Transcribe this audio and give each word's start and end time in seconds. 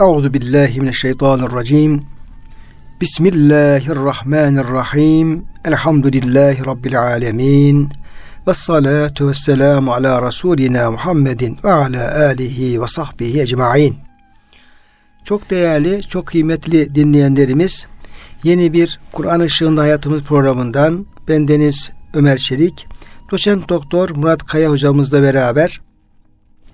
Euzu 0.00 0.34
billahi 0.34 0.80
mineşşeytanirracim. 0.80 2.02
Bismillahirrahmanirrahim. 3.00 5.44
Elhamdülillahi 5.64 6.66
rabbil 6.66 7.00
alamin. 7.00 7.88
Ve 8.46 8.54
salatu 8.54 9.28
ve 9.28 9.34
selamu 9.34 9.92
ala 9.92 10.28
Resulina 10.28 10.90
Muhammedin 10.90 11.58
ve 11.64 11.72
ala 11.72 12.26
alihi 12.26 12.82
ve 12.82 12.86
sahbihi 12.86 13.40
ecmain. 13.40 13.96
Çok 15.24 15.50
değerli, 15.50 16.02
çok 16.02 16.26
kıymetli 16.26 16.94
dinleyenlerimiz, 16.94 17.86
yeni 18.44 18.72
bir 18.72 19.00
Kur'an 19.12 19.40
Işığında 19.40 19.80
Hayatımız 19.80 20.22
programından 20.22 21.06
ben 21.28 21.48
Deniz 21.48 21.90
Ömer 22.14 22.36
Çelik, 22.36 22.86
doçent 23.30 23.68
doktor 23.68 24.10
Murat 24.10 24.46
Kaya 24.46 24.70
hocamızla 24.70 25.22
beraber 25.22 25.80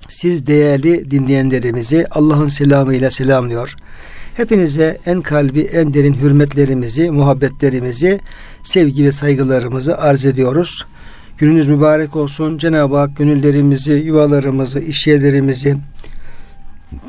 siz 0.09 0.46
değerli 0.46 1.11
dinleyenlerimizi 1.11 2.07
Allah'ın 2.11 2.48
selamıyla 2.48 3.11
selamlıyor. 3.11 3.75
Hepinize 4.34 4.98
en 5.06 5.23
kalbi, 5.23 5.60
en 5.60 5.95
derin 5.95 6.15
hürmetlerimizi, 6.15 7.10
muhabbetlerimizi, 7.10 8.20
sevgi 8.62 9.05
ve 9.05 9.12
saygılarımızı 9.12 9.98
arz 9.98 10.27
ediyoruz. 10.27 10.87
Gününüz 11.38 11.69
mübarek 11.69 12.16
olsun. 12.16 12.59
Cenab-ı 12.59 12.96
Hak 12.96 13.16
gönüllerimizi, 13.16 13.93
yuvalarımızı, 13.93 14.80
işyerlerimizi, 14.80 15.77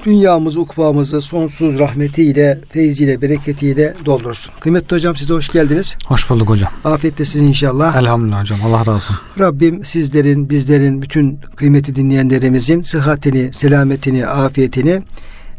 dünyamızı, 0.05 0.61
ukbamızı 0.61 1.21
sonsuz 1.21 1.79
rahmetiyle, 1.79 2.59
feyziyle, 2.69 3.21
bereketiyle 3.21 3.93
doldursun. 4.05 4.53
Kıymetli 4.59 4.95
hocam 4.95 5.15
size 5.15 5.33
hoş 5.33 5.51
geldiniz. 5.51 5.97
Hoş 6.05 6.29
bulduk 6.29 6.49
hocam. 6.49 6.71
Afiyet 6.83 7.17
de 7.17 7.25
sizin 7.25 7.47
inşallah. 7.47 7.95
Elhamdülillah 7.95 8.41
hocam. 8.41 8.59
Allah 8.65 8.79
razı 8.79 8.91
olsun. 8.91 9.15
Rabbim 9.39 9.85
sizlerin, 9.85 10.49
bizlerin, 10.49 11.01
bütün 11.01 11.39
kıymeti 11.55 11.95
dinleyenlerimizin 11.95 12.81
sıhhatini, 12.81 13.53
selametini, 13.53 14.27
afiyetini 14.27 15.01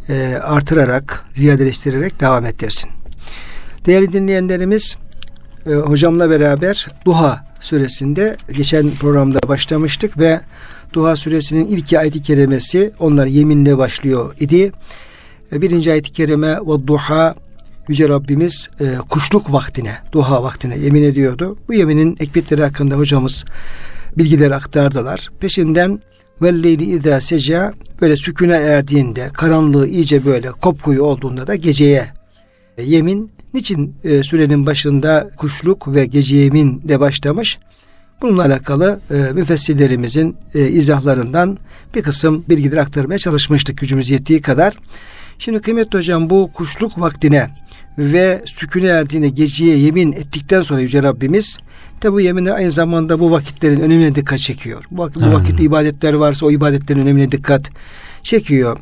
e, 0.08 0.38
artırarak, 0.42 1.24
ziyadeleştirerek 1.34 2.20
devam 2.20 2.46
ettirsin. 2.46 2.90
Değerli 3.86 4.12
dinleyenlerimiz, 4.12 4.96
e, 5.66 5.74
hocamla 5.74 6.30
beraber 6.30 6.88
Duha 7.04 7.44
suresinde 7.60 8.36
geçen 8.52 8.90
programda 8.90 9.48
başlamıştık 9.48 10.18
ve 10.18 10.40
Duha 10.94 11.16
suresinin 11.16 11.66
ilk 11.66 11.92
ayeti 11.92 12.22
kerimesi 12.22 12.92
onlar 12.98 13.26
yeminle 13.26 13.78
başlıyor 13.78 14.34
idi. 14.40 14.72
E, 15.52 15.62
birinci 15.62 15.92
ayeti 15.92 16.12
kerime 16.12 16.52
ve 16.52 16.86
duha 16.86 17.34
Yüce 17.88 18.08
Rabbimiz 18.08 18.70
e, 18.80 18.84
kuşluk 19.08 19.52
vaktine, 19.52 19.98
duha 20.12 20.42
vaktine 20.42 20.78
yemin 20.78 21.02
ediyordu. 21.02 21.58
Bu 21.68 21.74
yeminin 21.74 22.16
ekbetleri 22.20 22.62
hakkında 22.62 22.96
hocamız 22.96 23.44
bilgiler 24.18 24.50
aktardılar. 24.50 25.30
Peşinden 25.40 26.00
velleyli 26.42 26.84
izâ 26.84 27.20
seca 27.20 27.72
böyle 28.00 28.16
sükune 28.16 28.56
erdiğinde, 28.56 29.30
karanlığı 29.32 29.88
iyice 29.88 30.24
böyle 30.24 30.50
kopkuyu 30.50 31.02
olduğunda 31.02 31.46
da 31.46 31.54
geceye 31.54 32.06
e, 32.78 32.82
yemin. 32.82 33.30
Niçin 33.54 33.94
e, 34.04 34.22
sürenin 34.22 34.66
başında 34.66 35.30
kuşluk 35.36 35.94
ve 35.94 36.06
gece 36.06 36.36
yemin 36.36 36.88
de 36.88 37.00
başlamış? 37.00 37.58
Bununla 38.22 38.44
alakalı 38.44 39.00
e, 39.10 39.14
müfessirlerimizin 39.14 40.36
e, 40.54 40.68
izahlarından 40.68 41.58
bir 41.94 42.02
kısım 42.02 42.44
bilgiler 42.48 42.76
aktarmaya 42.76 43.18
çalışmıştık 43.18 43.78
gücümüz 43.78 44.10
yettiği 44.10 44.40
kadar. 44.40 44.74
Şimdi 45.38 45.58
kıymetli 45.58 45.98
hocam 45.98 46.30
bu 46.30 46.50
kuşluk 46.54 47.00
vaktine 47.00 47.50
ve 47.98 48.42
sükune 48.44 48.86
erdiğine 48.86 49.28
geceye 49.28 49.78
yemin 49.78 50.12
ettikten 50.12 50.62
sonra 50.62 50.80
Yüce 50.80 51.02
Rabbimiz 51.02 51.58
tabi 52.00 52.12
bu 52.12 52.20
yeminler 52.20 52.50
aynı 52.52 52.70
zamanda 52.70 53.20
bu 53.20 53.30
vakitlerin 53.30 53.80
önemine 53.80 54.14
dikkat 54.14 54.38
çekiyor. 54.38 54.84
Bu, 54.90 55.10
bu 55.20 55.32
vakitte 55.32 55.62
ibadetler 55.62 56.14
varsa 56.14 56.46
o 56.46 56.50
ibadetlerin 56.50 57.00
önemine 57.00 57.30
dikkat 57.30 57.70
çekiyor. 58.22 58.78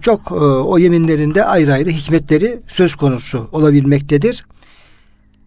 Çok 0.00 0.20
e, 0.30 0.34
o 0.44 0.78
yeminlerinde 0.78 1.44
ayrı 1.44 1.72
ayrı 1.72 1.90
hikmetleri 1.90 2.60
söz 2.68 2.94
konusu 2.94 3.48
olabilmektedir. 3.52 4.44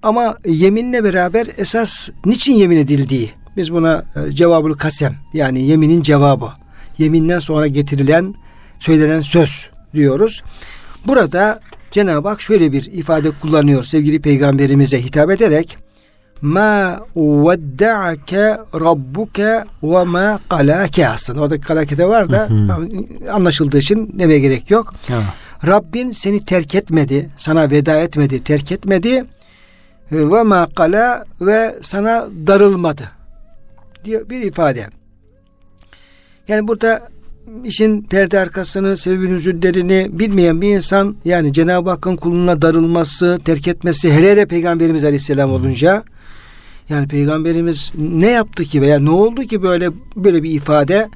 Ama 0.04 0.36
yeminle 0.46 1.04
beraber 1.04 1.48
esas 1.58 2.10
niçin 2.26 2.54
yemin 2.54 2.78
edildiği 2.78 3.34
biz 3.58 3.74
buna 3.74 4.04
e, 4.16 4.32
cevabül 4.32 4.74
kasem 4.74 5.16
yani 5.34 5.62
yeminin 5.62 6.02
cevabı. 6.02 6.50
Yeminden 6.98 7.40
sonra 7.40 7.68
getirilen 7.68 8.36
söylenen 8.80 9.22
söz 9.22 9.70
diyoruz. 9.94 10.44
Burada 11.08 11.60
Cenab-ı 11.92 12.28
Hak 12.28 12.42
şöyle 12.42 12.72
bir 12.72 12.86
ifade 12.86 13.32
kullanıyor 13.32 13.84
sevgili 13.84 14.22
peygamberimize 14.22 15.02
hitap 15.02 15.32
ederek 15.32 15.78
ma 16.42 17.00
vedda'ake 17.16 18.58
rabbuke 18.74 19.64
ve 19.84 20.04
ma 20.04 20.40
kalake 20.50 21.08
aslında 21.08 21.42
oradaki 21.42 21.62
kalake 21.62 21.98
de 21.98 22.06
var 22.06 22.32
da 22.32 22.50
anlaşıldığı 23.32 23.78
için 23.78 24.20
demeye 24.20 24.40
gerek 24.40 24.72
yok. 24.72 24.94
Evet. 25.10 25.24
Rabbin 25.68 26.12
seni 26.12 26.46
terk 26.46 26.76
etmedi, 26.76 27.30
sana 27.38 27.72
veda 27.72 28.00
etmedi, 28.00 28.44
terk 28.44 28.72
etmedi 28.72 29.26
ve 30.12 30.44
ma 30.44 30.70
kala 30.76 31.26
ve 31.42 31.76
sana 31.82 32.28
darılmadı 32.48 33.12
diyor 34.06 34.30
bir 34.30 34.42
ifade. 34.42 34.88
Yani 36.48 36.68
burada 36.68 37.10
işin 37.64 38.02
perde 38.02 38.40
arkasını, 38.40 38.98
sebebi 38.98 39.32
nüzüllerini 39.32 40.10
bilmeyen 40.12 40.62
bir 40.62 40.76
insan 40.76 41.16
yani 41.26 41.54
Cenab-ı 41.54 41.90
Hakk'ın 41.90 42.16
kuluna 42.16 42.62
darılması, 42.62 43.40
terk 43.46 43.68
etmesi 43.68 44.12
hele 44.12 44.32
hele 44.32 44.46
Peygamberimiz 44.46 45.04
Aleyhisselam 45.04 45.52
olunca 45.52 46.04
yani 46.90 47.08
Peygamberimiz 47.08 47.94
ne 47.98 48.32
yaptı 48.32 48.64
ki 48.64 48.82
veya 48.82 49.00
ne 49.00 49.10
oldu 49.10 49.44
ki 49.44 49.64
böyle 49.64 49.90
böyle 50.16 50.44
bir 50.44 50.52
ifade 50.52 51.10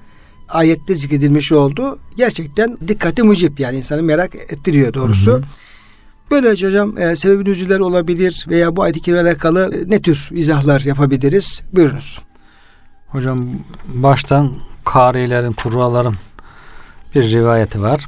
ayette 0.49 0.95
zikredilmiş 0.95 1.51
oldu. 1.51 1.99
Gerçekten 2.17 2.77
dikkati 2.87 3.23
mucip 3.23 3.59
yani 3.59 3.77
insanı 3.77 4.03
merak 4.03 4.35
ettiriyor 4.35 4.93
doğrusu. 4.93 5.31
Hı 5.31 5.37
hı. 5.37 5.43
Böylece 6.33 6.67
hocam 6.67 6.97
e, 6.97 7.15
sebebi 7.15 7.49
nüzüller 7.49 7.79
olabilir 7.79 8.45
veya 8.47 8.75
bu 8.75 8.81
ayet-i 8.81 9.19
alakalı 9.19 9.75
e, 9.75 9.89
ne 9.89 10.01
tür 10.01 10.29
izahlar 10.31 10.81
yapabiliriz? 10.81 11.61
Buyurunuz. 11.73 12.19
Hocam 13.07 13.39
baştan 13.85 14.53
karilerin, 14.85 15.51
kurraların 15.51 16.15
bir 17.15 17.31
rivayeti 17.31 17.81
var. 17.81 18.05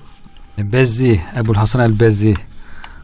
Bezzi, 0.58 1.22
Ebul 1.38 1.54
Hasan 1.56 1.82
el 1.82 2.00
Bezzi 2.00 2.34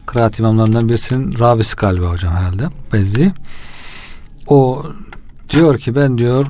kıraat 0.06 0.38
imamlarından 0.38 0.88
birisinin 0.88 1.38
rabisi 1.38 1.76
galiba 1.76 2.06
hocam 2.06 2.34
herhalde. 2.34 2.68
Bezzi. 2.92 3.32
O 4.46 4.82
diyor 5.50 5.78
ki 5.78 5.96
ben 5.96 6.18
diyor 6.18 6.46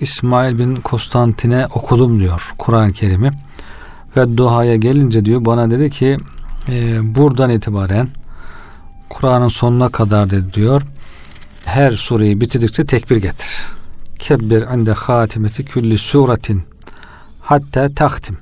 İsmail 0.00 0.58
bin 0.58 0.76
Konstantin'e 0.76 1.66
okudum 1.66 2.20
diyor 2.20 2.52
Kur'an-ı 2.58 2.92
Kerim'i. 2.92 3.30
Ve 4.16 4.36
duhaya 4.36 4.76
gelince 4.76 5.24
diyor 5.24 5.44
bana 5.44 5.70
dedi 5.70 5.90
ki 5.90 6.18
e, 6.68 6.98
buradan 7.14 7.50
itibaren 7.50 8.08
Kur'an'ın 9.10 9.48
sonuna 9.48 9.88
kadar 9.88 10.30
dedi 10.30 10.54
diyor 10.54 10.82
her 11.64 11.92
sureyi 11.92 12.40
bitirdikçe 12.40 12.86
tekbir 12.86 13.16
getir. 13.16 13.62
Kebbir 14.18 14.62
inde 14.62 14.92
hatimeti 14.92 15.64
külli 15.64 15.98
suretin 15.98 16.62
hatta 17.40 17.94
taktim. 17.94 18.38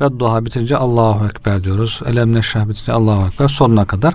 Ve 0.00 0.18
duha 0.18 0.44
bitince 0.44 0.76
Allahu 0.76 1.26
Ekber 1.26 1.64
diyoruz. 1.64 2.00
Elem 2.06 2.32
neşrah 2.32 2.68
bitince 2.68 2.92
Allahu 2.92 3.26
Ekber 3.26 3.48
sonuna 3.48 3.84
kadar. 3.84 4.14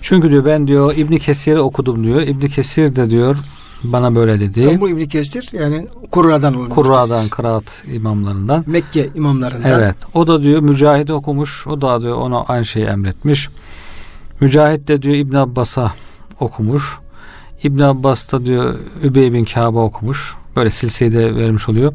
Çünkü 0.00 0.30
diyor 0.30 0.44
ben 0.44 0.68
diyor 0.68 0.96
İbni 0.96 1.18
Kesir'i 1.18 1.60
okudum 1.60 2.04
diyor. 2.04 2.22
İbni 2.22 2.48
Kesir 2.48 2.96
de 2.96 3.10
diyor 3.10 3.36
bana 3.84 4.14
böyle 4.14 4.40
dedi. 4.40 4.64
Tam 4.64 4.80
bu 4.80 4.88
İbni 4.88 5.08
Kesir 5.08 5.48
yani 5.52 5.86
Kurra'dan 6.10 6.54
olan. 6.54 6.68
Kurra'dan, 6.68 7.28
kıraat 7.28 7.82
imamlarından. 7.92 8.64
Mekke 8.66 9.10
imamlarından. 9.14 9.70
Evet. 9.70 9.96
O 10.14 10.26
da 10.26 10.42
diyor 10.42 10.60
Mücahit 10.60 11.10
okumuş. 11.10 11.66
O 11.66 11.80
da 11.80 12.02
diyor 12.02 12.16
ona 12.16 12.42
aynı 12.42 12.64
şeyi 12.64 12.86
emretmiş. 12.86 13.48
Mücahit 14.40 14.88
de 14.88 15.02
diyor 15.02 15.14
İbn 15.14 15.36
Abbas'a 15.36 15.92
okumuş. 16.40 16.98
İbn 17.62 17.82
Abbas 17.82 18.32
da 18.32 18.46
diyor 18.46 18.74
Übey 19.02 19.32
bin 19.32 19.44
Kâb'a 19.44 19.80
okumuş. 19.80 20.34
Böyle 20.56 20.70
silsileyi 20.70 21.12
de 21.12 21.36
vermiş 21.36 21.68
oluyor. 21.68 21.92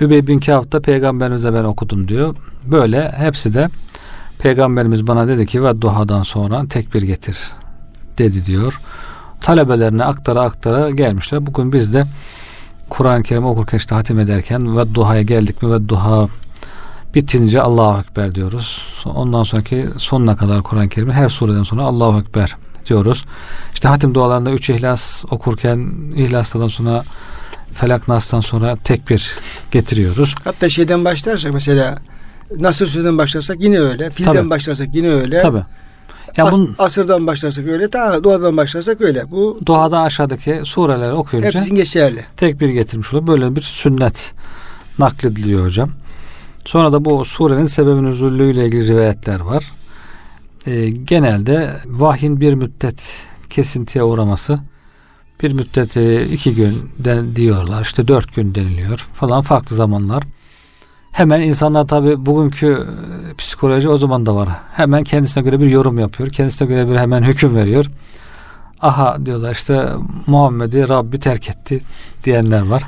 Übey 0.00 0.26
bin 0.26 0.40
Kâb 0.40 0.72
da 0.72 0.80
peygamberimize 0.80 1.54
ben 1.54 1.64
okudum 1.64 2.08
diyor. 2.08 2.36
Böyle 2.64 3.12
hepsi 3.16 3.54
de 3.54 3.68
peygamberimiz 4.38 5.06
bana 5.06 5.28
dedi 5.28 5.46
ki 5.46 5.64
ve 5.64 5.80
duhadan 5.80 6.22
sonra 6.22 6.66
tekbir 6.68 7.02
getir 7.02 7.38
dedi 8.18 8.46
diyor. 8.46 8.80
Talebelerine 9.40 10.04
aktara 10.04 10.40
aktara 10.40 10.90
gelmişler. 10.90 11.46
Bugün 11.46 11.72
biz 11.72 11.94
de 11.94 12.06
Kur'an-ı 12.88 13.22
Kerim 13.22 13.46
okurken 13.46 13.78
işte 13.78 13.94
hatim 13.94 14.18
ederken 14.18 14.78
ve 14.78 14.94
duhaya 14.94 15.22
geldik 15.22 15.62
mi 15.62 15.72
ve 15.72 15.88
duha 15.88 16.28
bitince 17.14 17.62
Allahu 17.62 18.00
Ekber 18.00 18.34
diyoruz. 18.34 18.86
Ondan 19.04 19.42
sonraki 19.42 19.86
sonuna 19.96 20.36
kadar 20.36 20.62
Kur'an-ı 20.62 20.88
Kerim'in 20.88 21.12
her 21.12 21.28
sureden 21.28 21.62
sonra 21.62 21.82
Allahu 21.82 22.20
Ekber 22.20 22.56
diyoruz. 22.86 23.24
İşte 23.74 23.88
hatim 23.88 24.14
dualarında 24.14 24.50
üç 24.50 24.70
ihlas 24.70 25.24
okurken 25.30 25.92
ihlastan 26.16 26.68
sonra 26.68 27.02
Felak 27.74 28.08
Nas'tan 28.08 28.40
sonra 28.40 28.76
tekbir 28.76 29.36
getiriyoruz. 29.70 30.34
Hatta 30.44 30.68
şeyden 30.68 31.04
başlarsak 31.04 31.52
mesela 31.52 31.98
Nasır 32.58 32.86
sözden 32.86 33.18
başlarsak 33.18 33.60
yine 33.60 33.80
öyle. 33.80 34.10
Filden 34.10 34.32
Tabii. 34.32 34.50
başlarsak 34.50 34.94
yine 34.94 35.08
öyle. 35.10 35.42
Tabii. 35.42 35.64
Ya 36.36 36.44
As, 36.44 36.52
bunun, 36.52 36.74
asırdan 36.78 37.26
başlarsak 37.26 37.66
öyle, 37.66 37.88
ta 37.88 38.24
duadan 38.24 38.56
başlarsak 38.56 39.00
öyle. 39.00 39.30
Bu 39.30 39.58
duada 39.66 40.00
aşağıdaki 40.00 40.60
sureleri 40.64 41.12
okuyunca 41.12 41.48
hepsinin 41.48 41.76
geçerli. 41.76 42.24
Tekbir 42.36 42.68
getirmiş 42.68 43.12
oluyor. 43.12 43.26
Böyle 43.26 43.56
bir 43.56 43.62
sünnet 43.62 44.32
naklediliyor 44.98 45.64
hocam. 45.64 45.90
Sonra 46.64 46.92
da 46.92 47.04
bu 47.04 47.24
surenin 47.24 47.64
sebebin 47.64 48.04
üzüllüğüyle 48.04 48.66
ilgili 48.66 48.88
rivayetler 48.88 49.40
var. 49.40 49.72
E, 50.66 50.90
genelde 50.90 51.76
vahyin 51.86 52.40
bir 52.40 52.54
müddet 52.54 53.22
kesintiye 53.50 54.04
uğraması 54.04 54.60
bir 55.42 55.52
müddet 55.52 55.96
iki 56.32 56.54
gün 56.54 56.90
diyorlar 57.36 57.82
işte 57.82 58.08
dört 58.08 58.34
gün 58.34 58.54
deniliyor 58.54 58.98
falan 58.98 59.42
farklı 59.42 59.76
zamanlar. 59.76 60.22
Hemen 61.12 61.40
insanlar 61.40 61.86
tabi 61.86 62.26
bugünkü 62.26 62.66
e, 62.66 63.34
psikoloji 63.34 63.88
o 63.88 63.96
zaman 63.96 64.26
da 64.26 64.34
var. 64.34 64.48
Hemen 64.72 65.04
kendisine 65.04 65.42
göre 65.42 65.60
bir 65.60 65.66
yorum 65.66 65.98
yapıyor. 65.98 66.30
Kendisine 66.30 66.68
göre 66.68 66.88
bir 66.90 66.96
hemen 66.96 67.22
hüküm 67.22 67.56
veriyor. 67.56 67.86
Aha 68.80 69.18
diyorlar 69.26 69.54
işte 69.54 69.88
Muhammed'i 70.26 70.88
Rabbi 70.88 71.20
terk 71.20 71.48
etti 71.48 71.80
diyenler 72.24 72.60
var. 72.60 72.82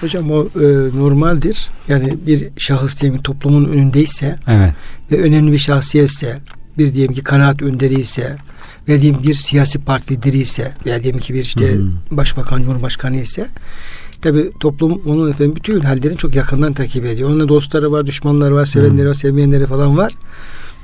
Hocam 0.00 0.30
o 0.30 0.42
e, 0.42 0.66
normaldir. 0.98 1.68
Yani 1.88 2.14
bir 2.26 2.48
şahıs 2.56 3.00
diyelim 3.00 3.22
toplumun 3.22 3.64
önündeyse 3.64 4.38
evet. 4.48 4.74
ve 5.12 5.22
önemli 5.22 5.52
bir 5.52 5.58
şahsiyetse 5.58 6.38
bir 6.78 6.94
diyelim 6.94 7.14
ki 7.14 7.22
kanaat 7.22 7.62
önderi 7.62 7.94
ise 7.94 8.36
ve 8.88 9.02
diyelim 9.02 9.22
bir 9.22 9.34
siyasi 9.34 9.78
parti 9.78 10.14
lideri 10.14 10.38
ise 10.38 10.72
veya 10.86 11.02
diyelim 11.02 11.20
ki 11.20 11.34
bir 11.34 11.40
işte 11.40 11.76
hmm. 11.76 11.92
başbakan, 12.10 12.62
cumhurbaşkanı 12.62 13.16
ise 13.16 13.48
tabi 14.22 14.50
toplum 14.60 15.02
onun 15.06 15.30
efendim 15.30 15.56
bütün 15.56 15.80
hallerini 15.80 16.16
çok 16.16 16.34
yakından 16.34 16.72
takip 16.72 17.04
ediyor. 17.04 17.30
Onun 17.30 17.48
dostları 17.48 17.92
var, 17.92 18.06
düşmanları 18.06 18.54
var, 18.54 18.64
sevenleri 18.64 19.02
hmm. 19.02 19.08
var, 19.08 19.14
sevmeyenleri 19.14 19.66
falan 19.66 19.96
var. 19.96 20.12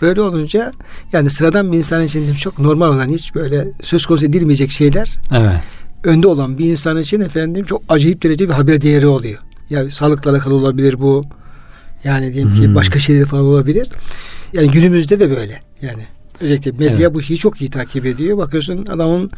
Böyle 0.02 0.20
olunca 0.20 0.72
yani 1.12 1.30
sıradan 1.30 1.72
bir 1.72 1.76
insan 1.76 2.04
için 2.04 2.34
çok 2.34 2.58
normal 2.58 2.88
olan 2.88 3.08
hiç 3.08 3.34
böyle 3.34 3.68
söz 3.82 4.06
konusu 4.06 4.26
edilmeyecek 4.26 4.70
şeyler 4.70 5.18
evet. 5.32 5.60
önde 6.04 6.26
olan 6.26 6.58
bir 6.58 6.70
insan 6.70 6.98
için 6.98 7.20
efendim 7.20 7.64
çok 7.64 7.82
acayip 7.88 8.22
derece 8.22 8.48
bir 8.48 8.54
haber 8.54 8.80
değeri 8.80 9.06
oluyor. 9.06 9.38
Yani 9.70 9.90
sağlıkla 9.90 10.30
alakalı 10.30 10.54
olabilir 10.54 11.00
bu. 11.00 11.24
Yani 12.04 12.34
diyelim 12.34 12.54
ki 12.54 12.66
hmm. 12.66 12.74
başka 12.74 12.98
şeyler 12.98 13.24
falan 13.24 13.44
olabilir. 13.44 13.88
Yani 14.52 14.70
günümüzde 14.70 15.20
de 15.20 15.30
böyle. 15.30 15.60
Yani 15.82 16.06
özellikle 16.40 16.72
medya 16.72 16.96
evet. 16.96 17.14
bu 17.14 17.22
şeyi 17.22 17.38
çok 17.38 17.60
iyi 17.60 17.70
takip 17.70 18.06
ediyor. 18.06 18.38
Bakıyorsun 18.38 18.86
adamın 18.86 19.30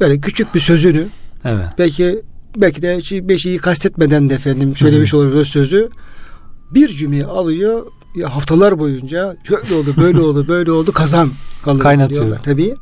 böyle 0.00 0.20
küçük 0.20 0.54
bir 0.54 0.60
sözünü 0.60 1.06
evet. 1.44 1.66
belki 1.78 2.22
belki 2.56 2.82
de 2.82 2.98
beş 3.28 3.42
şeyi 3.42 3.58
kastetmeden 3.58 4.30
de 4.30 4.34
efendim 4.34 4.76
söylemiş 4.76 5.14
olabilir 5.14 5.44
sözü 5.44 5.88
bir 6.70 6.88
cümleyi 6.88 7.24
alıyor 7.24 7.86
ya 8.14 8.34
haftalar 8.36 8.78
boyunca 8.78 9.36
şöyle 9.48 9.74
oldu 9.74 9.94
böyle 9.96 10.20
oldu 10.20 10.48
böyle 10.48 10.70
oldu 10.70 10.92
kazan 10.92 11.32
kalır 11.62 11.80
kaynatıyor 11.80 12.38
tabii. 12.38 12.74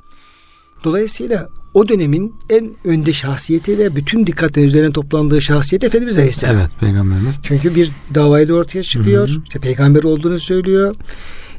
Dolayısıyla 0.84 1.48
o 1.74 1.88
dönemin 1.88 2.34
en 2.50 2.70
önde 2.84 3.12
şahsiyeti 3.12 3.78
ve 3.78 3.96
bütün 3.96 4.26
dikkatlerin 4.26 4.66
üzerine 4.66 4.92
toplandığı 4.92 5.40
şahsiyet 5.40 5.84
Efendimiz 5.84 6.18
Aleyhisselam. 6.18 6.56
Evet 6.58 6.70
peygamberimiz. 6.80 7.34
Çünkü 7.42 7.74
bir 7.74 7.90
davayla 8.14 8.54
ortaya 8.54 8.82
çıkıyor. 8.82 9.28
Hı 9.28 9.32
hı. 9.32 9.42
İşte 9.44 9.58
peygamber 9.58 10.02
olduğunu 10.02 10.38
söylüyor. 10.38 10.94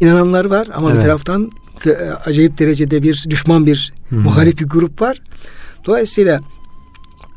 İnananlar 0.02 0.46
var 0.46 0.68
ama 0.74 0.90
evet. 0.90 1.00
bir 1.00 1.04
taraftan 1.04 1.52
acayip 2.26 2.60
derecede 2.60 3.04
bir 3.04 3.26
düşman 3.30 3.66
bir 3.66 3.94
hı 4.10 4.16
hı. 4.16 4.20
muhalif 4.20 4.60
bir 4.60 4.66
grup 4.66 5.02
var. 5.02 5.22
Dolayısıyla 5.86 6.40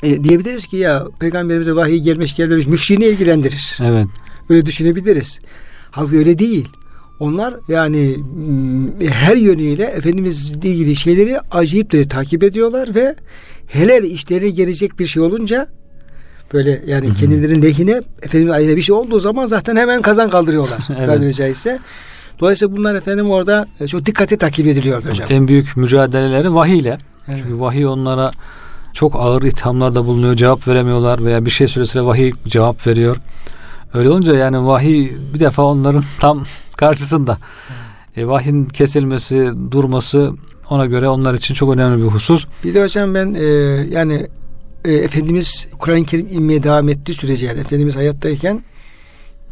e, 0.02 0.24
diyebiliriz 0.24 0.66
ki 0.66 0.76
ya 0.76 1.06
peygamberimize 1.20 1.76
vahiy 1.76 1.98
gelmiş 1.98 2.36
gelmemiş 2.36 2.66
müşriğini 2.66 3.04
ilgilendirir. 3.04 3.78
Evet. 3.84 4.06
Öyle 4.48 4.66
düşünebiliriz. 4.66 5.38
Halbuki 5.90 6.18
öyle 6.18 6.38
değil. 6.38 6.68
Onlar 7.20 7.54
yani 7.68 8.16
her 9.08 9.36
yönüyle 9.36 9.84
Efendimizle 9.84 10.70
ilgili 10.70 10.96
şeyleri 10.96 11.40
acayip 11.50 11.92
de 11.92 12.08
takip 12.08 12.42
ediyorlar 12.42 12.94
ve 12.94 13.16
hele 13.66 14.08
işleri 14.08 14.54
gelecek 14.54 14.98
bir 14.98 15.06
şey 15.06 15.22
olunca 15.22 15.68
böyle 16.52 16.82
yani 16.86 17.06
hı 17.06 17.10
hı. 17.10 17.16
kendilerinin 17.16 17.62
lehine 17.62 18.02
Efendimiz 18.22 18.54
aleyhine 18.54 18.76
bir 18.76 18.82
şey 18.82 18.94
olduğu 18.94 19.18
zaman 19.18 19.46
zaten 19.46 19.76
hemen 19.76 20.02
kazan 20.02 20.30
kaldırıyorlar. 20.30 20.78
evet. 20.98 21.06
tabiri 21.06 21.34
caizse. 21.34 21.78
Dolayısıyla 22.40 22.76
bunlar 22.76 22.94
efendim 22.94 23.30
orada 23.30 23.66
e, 23.80 23.86
çok 23.86 24.06
dikkate 24.06 24.36
takip 24.36 24.66
ediliyor 24.66 25.04
hocam. 25.04 25.26
En 25.30 25.48
büyük 25.48 25.76
mücadeleleri 25.76 26.54
vahiyle. 26.54 26.98
Evet. 27.28 27.40
Çünkü 27.42 27.60
vahiy 27.60 27.86
onlara 27.86 28.32
çok 28.96 29.16
ağır 29.16 29.42
ithamlarda 29.42 30.06
bulunuyor. 30.06 30.34
Cevap 30.36 30.68
veremiyorlar 30.68 31.24
veya 31.24 31.44
bir 31.44 31.50
şey 31.50 31.68
söylese 31.68 32.02
vahiy 32.02 32.32
cevap 32.46 32.86
veriyor. 32.86 33.16
Öyle 33.94 34.08
olunca 34.08 34.34
yani 34.34 34.66
vahiy 34.66 35.12
bir 35.34 35.40
defa 35.40 35.62
onların 35.62 36.04
tam 36.20 36.44
karşısında. 36.76 37.38
E, 38.16 38.26
vahyin 38.26 38.64
kesilmesi, 38.64 39.50
durması 39.70 40.32
ona 40.70 40.86
göre 40.86 41.08
onlar 41.08 41.34
için 41.34 41.54
çok 41.54 41.74
önemli 41.74 42.02
bir 42.02 42.08
husus. 42.08 42.46
Bir 42.64 42.74
de 42.74 42.82
hocam 42.82 43.14
ben 43.14 43.34
e, 43.34 43.44
yani 43.90 44.26
e, 44.84 44.92
Efendimiz 44.92 45.66
Kur'an-ı 45.78 46.04
Kerim 46.04 46.28
inmeye 46.30 46.62
devam 46.62 46.88
ettiği 46.88 47.14
sürece 47.14 47.46
yani 47.46 47.60
Efendimiz 47.60 47.96
hayattayken 47.96 48.62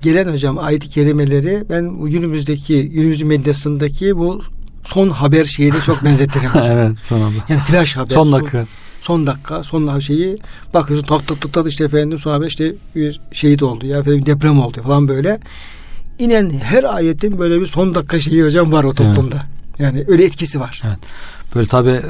gelen 0.03 0.33
hocam 0.33 0.59
ayet-i 0.59 0.89
kerimeleri 0.89 1.65
ben 1.71 2.01
günümüzdeki 2.01 2.91
günümüzün 2.91 3.29
medyasındaki 3.29 4.17
bu 4.17 4.43
son 4.85 5.11
haber 5.11 5.45
şeyini 5.45 5.81
çok 5.87 6.05
benzetirim 6.05 6.51
hocam. 6.55 6.79
evet 6.79 6.99
son 7.01 7.21
haber. 7.21 7.41
Yani 7.49 7.61
flash 7.61 7.97
haber. 7.97 8.15
Son 8.15 8.33
dakika. 8.33 8.59
Son, 8.59 8.84
son 9.05 9.27
dakika 9.27 9.63
son 9.63 9.99
şeyi 9.99 10.37
bakıyorsun 10.75 11.07
tak 11.07 11.29
tak 11.29 11.41
tak 11.41 11.53
tak 11.53 11.67
işte 11.67 11.85
efendim 11.85 12.19
sonra 12.19 12.35
haber 12.35 12.47
işte 12.47 12.75
bir 12.95 13.21
şehit 13.33 13.63
oldu 13.63 13.87
ya 13.87 13.99
efendim 13.99 14.27
deprem 14.27 14.61
oldu 14.61 14.83
falan 14.83 15.09
böyle. 15.09 15.41
İnen 16.19 16.51
her 16.51 16.85
ayetin 16.85 17.39
böyle 17.39 17.61
bir 17.61 17.67
son 17.67 17.95
dakika 17.95 18.21
şeyi 18.21 18.45
hocam 18.45 18.73
var 18.73 18.85
o 18.85 18.93
toplumda. 18.93 19.37
Evet. 19.37 19.81
Yani 19.81 20.05
öyle 20.09 20.25
etkisi 20.25 20.61
var. 20.61 20.83
Evet. 20.87 20.99
Böyle 21.55 21.67
tabi 21.67 22.01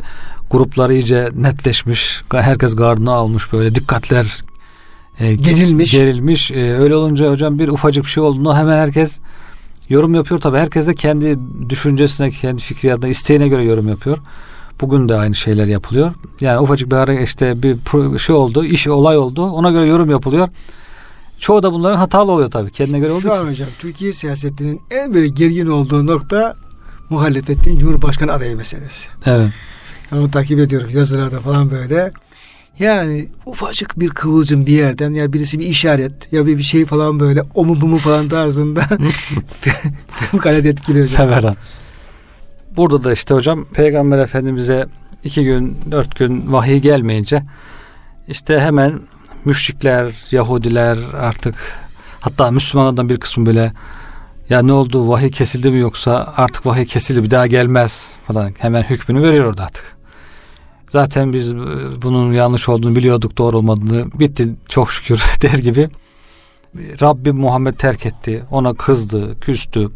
gruplar 0.50 0.91
iyice 0.91 1.31
netleşmiş. 1.35 2.23
Herkes 2.32 2.76
gardını 2.76 3.12
almış 3.12 3.52
böyle 3.52 3.75
dikkatler 3.75 4.41
e, 5.19 5.35
gerilmiş. 5.35 5.91
Gerilmiş. 5.93 6.50
E, 6.50 6.75
öyle 6.75 6.96
olunca 6.96 7.31
hocam 7.31 7.58
bir 7.58 7.69
ufacık 7.69 8.05
bir 8.05 8.11
şey 8.11 8.23
olduğunda 8.23 8.58
hemen 8.58 8.79
herkes 8.79 9.19
yorum 9.88 10.14
yapıyor 10.14 10.41
tabi. 10.41 10.58
Herkes 10.58 10.87
de 10.87 10.94
kendi 10.94 11.38
düşüncesine, 11.69 12.31
kendi 12.31 12.62
fikriyatına, 12.62 13.08
isteğine 13.08 13.49
göre 13.49 13.64
yorum 13.64 13.88
yapıyor. 13.88 14.19
Bugün 14.81 15.09
de 15.09 15.15
aynı 15.15 15.35
şeyler 15.35 15.67
yapılıyor. 15.67 16.12
Yani 16.41 16.61
ufacık 16.61 16.91
bir 16.91 16.97
ara 16.97 17.21
işte 17.21 17.62
bir 17.62 18.19
şey 18.19 18.35
oldu, 18.35 18.65
iş 18.65 18.87
olay 18.87 19.17
oldu. 19.19 19.50
Ona 19.50 19.71
göre 19.71 19.87
yorum 19.87 20.11
yapılıyor. 20.11 20.49
Çoğu 21.38 21.62
da 21.62 21.73
bunların 21.73 21.97
hatalı 21.97 22.32
oluyor 22.32 22.50
tabii. 22.50 22.71
Kendine 22.71 22.99
göre 22.99 23.12
olduğu 23.12 23.21
Şu 23.21 23.32
an 23.32 23.47
hocam 23.47 23.69
Türkiye 23.79 24.12
siyasetinin 24.12 24.81
en 24.91 25.15
böyle 25.15 25.29
gergin 25.29 25.67
olduğu 25.67 26.06
nokta 26.06 26.56
muhalefetin 27.11 27.79
Cumhurbaşkanı 27.79 28.32
adayı 28.32 28.56
meselesi. 28.56 29.09
Evet. 29.26 29.50
Yani 30.11 30.23
onu 30.23 30.31
takip 30.31 30.59
ediyorum 30.59 30.91
yazılarda 30.93 31.41
falan 31.41 31.70
böyle. 31.70 32.11
Yani 32.79 33.29
ufacık 33.47 34.00
bir 34.00 34.09
kıvılcım 34.09 34.67
bir 34.67 34.73
yerden 34.73 35.11
ya 35.15 35.32
birisi 35.32 35.59
bir 35.59 35.67
işaret 35.67 36.32
ya 36.32 36.47
bir, 36.47 36.59
bir 36.59 36.62
şey 36.62 36.85
falan 36.85 37.20
böyle 37.20 37.43
o 37.55 37.65
mu 37.65 37.81
bu 37.81 37.87
mu 37.87 37.97
falan 37.97 38.29
tarzında 38.29 38.85
fevkalade 40.09 40.69
etkiliyor 40.69 41.06
hocam. 41.06 41.29
Feveran. 41.29 41.56
Burada 42.76 43.05
da 43.05 43.13
işte 43.13 43.34
hocam 43.34 43.65
Peygamber 43.65 44.19
Efendimiz'e 44.19 44.87
iki 45.25 45.44
gün 45.44 45.79
dört 45.91 46.17
gün 46.17 46.53
vahiy 46.53 46.79
gelmeyince 46.79 47.43
işte 48.29 48.60
hemen 48.60 49.01
müşrikler, 49.44 50.15
Yahudiler 50.31 50.98
artık 51.13 51.55
hatta 52.20 52.51
Müslümanlardan 52.51 53.08
bir 53.08 53.17
kısmı 53.17 53.46
bile 53.46 53.72
ya 54.48 54.63
ne 54.63 54.72
oldu 54.72 55.10
vahiy 55.10 55.31
kesildi 55.31 55.70
mi 55.70 55.79
yoksa 55.79 56.34
artık 56.37 56.67
vahiy 56.67 56.87
kesildi 56.87 57.22
bir 57.22 57.31
daha 57.31 57.46
gelmez 57.46 58.17
falan 58.27 58.53
hemen 58.58 58.82
hükmünü 58.82 59.22
veriyor 59.22 59.44
orada 59.44 59.65
artık. 59.65 59.96
Zaten 60.89 61.32
biz 61.32 61.56
bunun 62.03 62.32
yanlış 62.32 62.69
olduğunu 62.69 62.96
biliyorduk 62.96 63.39
doğru 63.39 63.58
olmadığını 63.58 64.13
bitti 64.13 64.55
çok 64.69 64.93
şükür 64.93 65.25
der 65.43 65.58
gibi. 65.58 65.89
Rabbim 66.77 67.37
Muhammed 67.37 67.75
terk 67.75 68.06
etti 68.06 68.44
ona 68.51 68.75
kızdı 68.75 69.41
küstü 69.41 69.91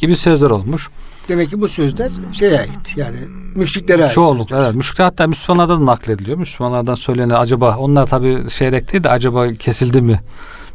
gibi 0.00 0.16
sözler 0.16 0.50
olmuş. 0.50 0.88
Demek 1.28 1.50
ki 1.50 1.60
bu 1.60 1.68
sözler 1.68 2.10
şeye 2.32 2.58
ait 2.58 2.96
yani 2.96 3.16
müşriklere 3.54 4.04
ait. 4.04 4.14
Çoğunluk 4.14 4.52
evet. 4.52 4.74
Müşrikler 4.74 5.04
hatta 5.04 5.26
Müslümanlardan 5.26 5.80
da 5.80 5.86
naklediliyor. 5.92 6.38
Müslümanlardan 6.38 6.94
söylenen 6.94 7.34
acaba 7.34 7.76
onlar 7.76 8.06
tabi 8.06 8.50
şeyrek 8.50 8.92
değil 8.92 9.04
de 9.04 9.10
acaba 9.10 9.48
kesildi 9.48 10.02
mi? 10.02 10.20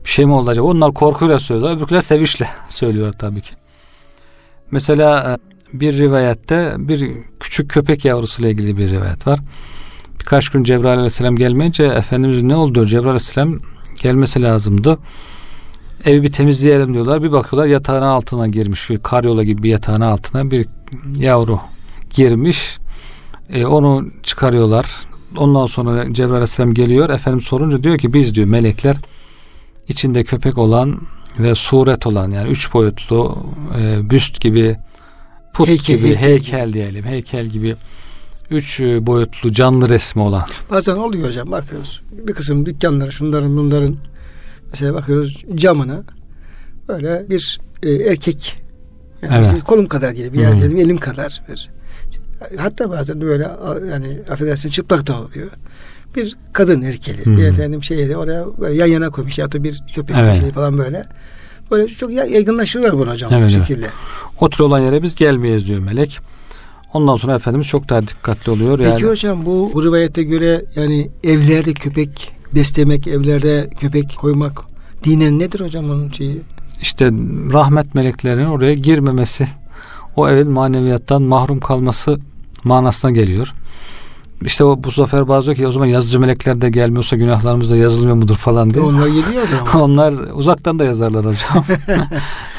Bir 0.06 0.10
şey 0.10 0.26
mi 0.26 0.34
oldu 0.34 0.50
acaba? 0.50 0.68
Onlar 0.68 0.94
korkuyla 0.94 1.40
söylüyorlar. 1.40 1.78
Öbürküler 1.78 2.02
sevinçle 2.02 2.50
söylüyor 2.70 3.14
tabii 3.14 3.42
ki. 3.42 3.54
Mesela 4.72 5.34
e, 5.34 5.80
bir 5.80 5.98
rivayette 5.98 6.76
bir 6.78 7.12
küçük 7.40 7.72
köpek 7.72 8.06
yavrusuyla 8.06 8.52
ilgili 8.52 8.78
bir 8.78 8.90
rivayet 8.90 9.28
var. 9.28 9.40
Birkaç 10.20 10.50
gün 10.50 10.64
Cebrail 10.64 10.94
aleyhisselam 10.94 11.36
gelmeyince 11.36 11.84
Efendimiz 11.84 12.42
ne 12.42 12.56
oldu? 12.56 12.86
Cebrail 12.86 13.08
aleyhisselam 13.08 13.60
gelmesi 14.02 14.42
lazımdı 14.42 14.98
evi 16.06 16.24
bir 16.24 16.32
temizleyelim 16.32 16.94
diyorlar. 16.94 17.24
Bir 17.24 17.32
bakıyorlar 17.32 17.70
yatağın 17.70 18.02
altına 18.02 18.48
girmiş 18.48 18.90
bir 18.90 19.00
karyola 19.00 19.44
gibi 19.44 19.64
bir 19.64 19.70
yatağın 19.70 20.02
altına 20.02 20.52
bir 20.52 20.68
yavru 21.18 21.60
girmiş. 22.14 22.78
E, 23.50 23.66
onu 23.66 24.08
çıkarıyorlar. 24.24 24.86
Ondan 25.38 25.66
sonra 25.66 26.14
Cebrail 26.14 26.34
Aleyhisselam 26.34 26.74
geliyor. 26.74 27.10
Efendim 27.10 27.42
sorunca 27.42 27.84
diyor 27.84 27.98
ki 27.98 28.14
biz 28.14 28.36
diyor 28.36 28.48
melekler 28.48 28.96
içinde 29.88 30.24
köpek 30.24 30.58
olan 30.58 31.02
ve 31.40 31.56
suret 31.56 32.08
olan 32.08 32.32
yani 32.32 32.50
üç 32.50 32.74
boyutlu 32.74 33.46
e, 33.78 34.10
büst 34.10 34.42
gibi 34.42 34.78
put 35.54 35.68
heykel, 35.68 35.96
gibi 35.96 36.08
heykel, 36.08 36.30
heykel 36.30 36.74
diyelim 36.74 37.06
heykel 37.06 37.46
gibi 37.46 37.76
üç 38.50 38.80
e, 38.80 39.06
boyutlu 39.06 39.52
canlı 39.52 39.90
resmi 39.90 40.22
olan. 40.22 40.44
Bazen 40.70 40.96
oluyor 40.96 41.28
hocam 41.28 41.52
bakıyoruz. 41.52 42.02
Bir 42.12 42.34
kısım 42.34 42.66
dükkanları 42.66 43.12
şunların 43.12 43.58
bunların 43.58 43.98
Mesela 44.74 44.94
bakıyoruz 44.94 45.44
camına 45.56 46.04
böyle 46.88 47.26
bir 47.30 47.60
e, 47.84 47.92
erkek 47.92 48.56
yani 49.22 49.36
Evet. 49.36 49.46
işte 49.46 49.60
kolum 49.60 49.88
kadar 49.88 50.16
diyelim, 50.16 50.40
yani 50.40 50.60
elim, 50.60 50.78
elim 50.78 50.98
kadar 50.98 51.42
bir 51.50 51.70
hatta 52.58 52.90
bazen 52.90 53.22
böyle 53.22 53.44
yani 53.90 54.20
affedersin 54.30 54.70
çıplak 54.70 55.08
da 55.08 55.14
oluyor. 55.22 55.50
Bir 56.16 56.36
kadın 56.54 56.82
erkeli, 56.82 57.26
Hı. 57.26 57.38
bir 57.38 57.44
efendim 57.44 57.84
şeyleri 57.84 58.18
oraya 58.18 58.46
böyle 58.60 58.76
yan 58.76 58.88
yana 58.88 59.10
koymuş 59.10 59.38
ya 59.40 59.52
da 59.52 59.64
bir 59.64 59.84
köpek 59.96 60.16
Evet. 60.20 60.40
şey 60.40 60.52
falan 60.52 60.78
böyle. 60.78 61.04
Böyle 61.72 61.88
çok 61.88 62.12
ya- 62.12 62.26
yaygınlaştırıyorlar 62.26 63.00
bunu 63.00 63.12
hocam 63.12 63.34
Evet, 63.34 63.50
bu 63.50 63.56
evet. 63.58 63.68
şekilde. 63.68 63.88
O 64.40 64.50
tür 64.50 64.64
olan 64.64 64.80
yere 64.80 65.04
biz 65.04 65.16
gelmeyiz 65.16 65.68
diyor 65.68 65.80
melek. 65.80 66.20
Ondan 66.94 67.16
sonra 67.16 67.36
Efendimiz 67.36 67.68
çok 67.68 67.90
daha 67.90 68.02
dikkatli 68.02 68.52
oluyor. 68.52 68.80
Yani 68.80 68.94
Peki 68.94 69.06
hocam 69.08 69.46
bu, 69.46 69.72
bu 69.74 69.84
rivayete 69.84 70.24
göre 70.24 70.66
yani 70.76 71.12
evlerde 71.24 71.74
köpek 71.74 72.33
beslemek, 72.56 73.08
evlerde 73.08 73.70
köpek 73.80 74.18
koymak 74.18 74.62
dinen 75.04 75.40
nedir 75.40 75.60
hocam 75.60 75.86
onun 75.86 76.12
şeyi? 76.12 76.42
işte 76.84 77.06
rahmet 77.54 77.96
meleklerinin 77.96 78.46
oraya 78.46 78.74
girmemesi, 78.74 79.48
o 80.16 80.30
evin 80.30 80.52
maneviyattan 80.52 81.22
mahrum 81.22 81.60
kalması 81.60 82.20
manasına 82.64 83.12
geliyor. 83.12 83.54
İşte 84.42 84.64
o 84.64 84.84
bu 84.84 84.92
sefer 84.92 85.28
bazı 85.28 85.46
diyor 85.46 85.58
ki 85.58 85.68
o 85.68 85.72
zaman 85.72 85.86
yazıcı 85.86 86.20
melekler 86.20 86.62
de 86.62 86.70
gelmiyorsa 86.70 87.16
günahlarımız 87.16 87.72
da 87.72 87.76
yazılmıyor 87.76 88.16
mudur 88.16 88.36
falan 88.36 88.74
diye. 88.74 88.84
onlar 88.84 89.08
geliyor 89.08 89.44
da. 89.44 89.78
Onlar 89.84 90.14
uzaktan 90.14 90.80
da 90.80 90.84
yazarlar 90.84 91.26
hocam. 91.26 91.66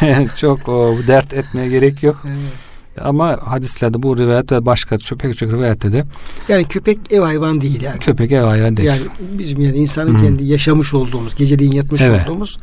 çok 0.36 0.68
o, 0.68 0.94
dert 1.06 1.34
etmeye 1.34 1.68
gerek 1.68 2.02
yok. 2.02 2.16
Evet. 2.26 2.63
Ama 3.00 3.38
hadislerde 3.44 4.02
bu 4.02 4.18
rivayet 4.18 4.52
ve 4.52 4.66
başka 4.66 4.96
pek 5.18 5.36
çok 5.36 5.52
rivayette 5.52 5.92
de 5.92 6.04
Yani 6.48 6.64
köpek 6.64 6.98
ev 7.10 7.20
hayvan 7.20 7.60
değil 7.60 7.82
yani. 7.82 7.98
köpek 7.98 8.32
ev 8.32 8.42
hayvan 8.42 8.76
değil. 8.76 8.88
Yani 8.88 9.00
bizim 9.38 9.60
yani 9.60 9.76
insanın 9.76 10.14
Hı. 10.18 10.22
kendi 10.22 10.44
yaşamış 10.44 10.94
olduğumuz, 10.94 11.34
geceliğin 11.34 11.72
yatmış 11.72 12.00
Evet. 12.00 12.28
olduğumuz 12.28 12.58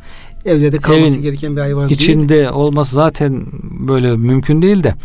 evde 0.45 0.71
de 0.71 0.77
kalması 0.77 1.13
Evin 1.13 1.21
gereken 1.21 1.55
bir 1.55 1.61
hayvan 1.61 1.89
değil. 1.89 1.99
İçinde 2.01 2.51
olması 2.51 2.95
zaten 2.95 3.45
böyle 3.63 4.17
mümkün 4.17 4.61
değil 4.61 4.83
de 4.83 4.95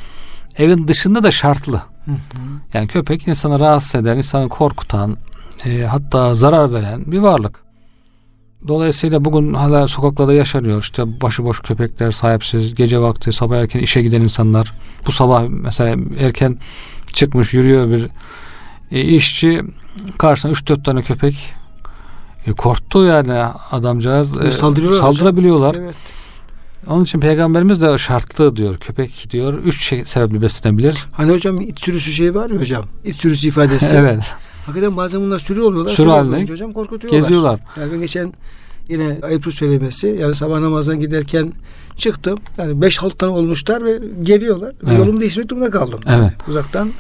evin 0.59 0.88
dışında 0.88 1.23
da 1.23 1.30
şartlı. 1.30 1.83
Hı 2.04 2.11
hı. 2.11 2.16
Yani 2.75 2.88
köpek 2.88 3.28
insanı 3.28 3.61
rahatsız 3.61 3.95
eden, 3.95 4.16
insanı 4.16 4.49
korkutan, 4.49 5.16
e, 5.64 5.83
hatta 5.83 6.35
zarar 6.35 6.73
veren 6.73 7.02
bir 7.12 7.18
varlık. 7.18 7.65
Dolayısıyla 8.68 9.25
bugün 9.25 9.54
hala 9.54 9.88
sokaklarda 9.88 10.32
yaşanıyor. 10.32 10.82
İşte 10.82 11.20
başıboş 11.20 11.60
köpekler, 11.60 12.10
sahipsiz, 12.10 12.75
gece 12.75 13.00
vakti 13.00 13.32
sabah 13.32 13.56
erken 13.56 13.80
işe 13.80 14.02
giden 14.02 14.20
insanlar. 14.20 14.72
Bu 15.06 15.12
sabah 15.12 15.44
mesela 15.48 15.96
erken 16.18 16.58
çıkmış 17.12 17.54
yürüyor 17.54 17.90
bir 17.90 18.08
e, 18.90 19.00
işçi 19.00 19.62
karşısına 20.18 20.52
3-4 20.52 20.82
tane 20.82 21.02
köpek 21.02 21.54
e, 22.46 22.52
korktu 22.52 23.04
yani 23.04 23.32
adamcağız. 23.70 24.36
E, 24.36 24.50
saldırıyorlar 24.50 25.00
hocam. 25.00 25.14
Saldırabiliyorlar. 25.14 25.75
Evet. 25.75 25.94
Onun 26.86 27.04
için 27.04 27.20
peygamberimiz 27.20 27.82
de 27.82 27.98
şartlı 27.98 28.56
diyor. 28.56 28.76
Köpek 28.76 29.26
diyor 29.30 29.54
üç 29.54 29.84
şey 29.84 30.04
sebeple 30.04 30.42
beslenebilir. 30.42 31.06
Hani 31.12 31.32
hocam 31.32 31.60
iç 31.60 31.80
sürüsü 31.80 32.12
şey 32.12 32.34
var 32.34 32.50
ya 32.50 32.60
hocam. 32.60 32.84
İç 33.04 33.16
sürüsü 33.16 33.48
ifadesi. 33.48 33.96
evet. 33.96 34.34
Hakikaten 34.66 34.96
bazen 34.96 35.20
bunlar 35.20 35.38
sürü 35.38 35.61
oluyorlar. 35.61 35.92
Sürü 35.92 36.11
halinde 36.11 36.52
hocam 36.52 36.73
korkutuyorlar. 36.73 37.20
Geziyorlar. 37.20 37.61
Yani 37.76 37.92
ben 37.92 38.00
geçen 38.00 38.32
yine 38.88 39.18
ayıplı 39.23 39.52
söylemesi 39.52 40.18
yani 40.20 40.35
sabah 40.35 40.61
namazına 40.61 40.94
giderken 40.94 41.52
çıktım. 41.96 42.38
Yani 42.58 42.73
5-6 42.73 43.11
tane 43.16 43.32
olmuşlar 43.32 43.85
ve 43.85 44.00
geliyorlar. 44.23 44.68
Ve 44.68 44.75
Evet. 44.88 44.99
Yolumu 44.99 45.20
değiştirmek 45.20 45.49
durumunda 45.50 45.70
kaldım. 45.70 46.00
Evet. 46.06 46.18
Yani 46.18 46.30
uzaktan 46.49 46.90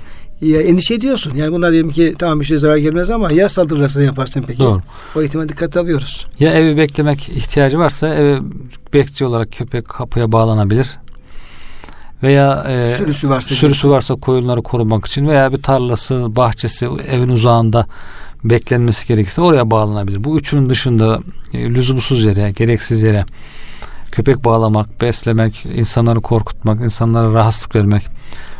ya 0.40 0.62
endişe 0.62 0.94
ediyorsun. 0.94 1.32
Yani 1.36 1.52
bunlar 1.52 1.72
diyelim 1.72 1.90
ki 1.90 2.14
tamam 2.18 2.40
bir 2.40 2.44
şey 2.44 2.58
zarar 2.58 2.76
gelmez 2.76 3.10
ama 3.10 3.32
ya 3.32 3.48
saldırırsa 3.48 4.02
yaparsın 4.02 4.44
peki? 4.46 4.60
Doğru. 4.60 4.80
O 5.16 5.22
ihtimal 5.22 5.48
dikkate 5.48 5.80
alıyoruz. 5.80 6.26
Ya 6.40 6.50
evi 6.50 6.76
beklemek 6.76 7.28
ihtiyacı 7.28 7.78
varsa 7.78 8.14
eve 8.14 8.40
bekçi 8.94 9.24
olarak 9.24 9.52
köpek 9.52 9.88
kapıya 9.88 10.32
bağlanabilir. 10.32 10.98
Veya 12.22 12.64
e, 12.68 12.96
Sürüsü 12.96 13.28
varsa 13.28 13.54
sürüsü 13.54 13.90
varsa 13.90 14.14
koyunları 14.14 14.62
korumak 14.62 15.06
için 15.06 15.28
veya 15.28 15.52
bir 15.52 15.62
tarlası, 15.62 16.36
bahçesi 16.36 16.86
evin 16.86 17.28
uzağında 17.28 17.86
beklenmesi 18.44 19.08
gerekirse 19.08 19.40
oraya 19.40 19.70
bağlanabilir. 19.70 20.24
Bu 20.24 20.38
üçünün 20.38 20.70
dışında 20.70 21.20
e, 21.52 21.74
lüzumsuz 21.74 22.24
yere, 22.24 22.50
gereksiz 22.50 23.02
yere 23.02 23.24
köpek 24.12 24.44
bağlamak, 24.44 25.00
beslemek, 25.00 25.66
insanları 25.74 26.20
korkutmak, 26.20 26.80
insanlara 26.80 27.34
rahatsızlık 27.34 27.74
vermek. 27.74 28.06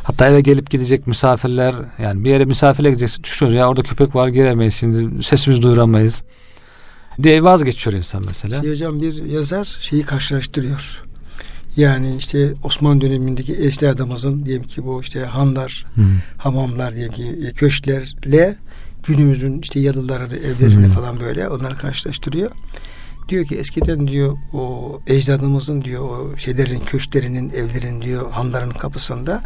Hatta 0.03 0.29
eve 0.29 0.41
gelip 0.41 0.71
gidecek 0.71 1.07
misafirler 1.07 1.75
yani 1.99 2.25
bir 2.25 2.31
yere 2.31 2.45
misafirle 2.45 2.89
gideceksin 2.89 3.23
düşünüyoruz 3.23 3.59
ya 3.59 3.69
orada 3.69 3.83
köpek 3.83 4.15
var 4.15 4.29
giremeyiz 4.29 4.75
şimdi 4.75 5.25
sesimizi 5.25 5.63
duyuramayız 5.63 6.23
diye 7.23 7.43
vazgeçiyor 7.43 7.97
insan 7.97 8.23
mesela. 8.27 8.63
Şey 8.63 8.71
hocam 8.71 9.01
bir 9.01 9.25
yazar 9.25 9.65
şeyi 9.81 10.03
karşılaştırıyor. 10.03 11.03
Yani 11.77 12.17
işte 12.17 12.53
Osmanlı 12.63 13.01
dönemindeki 13.01 13.55
eski 13.55 13.89
adamımızın 13.89 14.47
diyelim 14.47 14.63
ki 14.63 14.85
bu 14.85 15.01
işte 15.01 15.21
hanlar, 15.21 15.85
Hı. 15.95 16.03
hamamlar 16.37 16.95
diyelim 16.95 17.13
ki 17.13 17.39
e, 17.49 17.53
köşklerle 17.53 18.57
günümüzün 19.07 19.61
işte 19.61 19.81
yalıları, 19.81 20.37
evlerini 20.37 20.87
Hı. 20.87 20.91
falan 20.91 21.21
böyle 21.21 21.49
onları 21.49 21.77
karşılaştırıyor. 21.77 22.51
Diyor 23.29 23.47
ki 23.47 23.57
eskiden 23.57 24.09
diyor 24.09 24.37
o 24.53 25.01
ecdadımızın 25.07 25.83
diyor 25.83 26.03
o 26.03 26.37
şeylerin, 26.37 26.81
köşklerinin, 26.81 27.51
evlerin 27.51 28.03
diyor 28.03 28.31
hanların 28.31 28.71
kapısında 28.71 29.43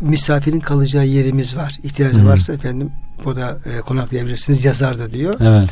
misafirin 0.00 0.60
kalacağı 0.60 1.06
yerimiz 1.06 1.56
var. 1.56 1.78
İhtiyacı 1.82 2.20
Hı. 2.20 2.26
varsa 2.26 2.52
efendim 2.52 2.90
burada 3.24 3.58
e, 3.64 3.80
konaklayabilirsiniz 3.80 4.64
yazardı 4.64 5.12
diyor. 5.12 5.34
Evet. 5.40 5.70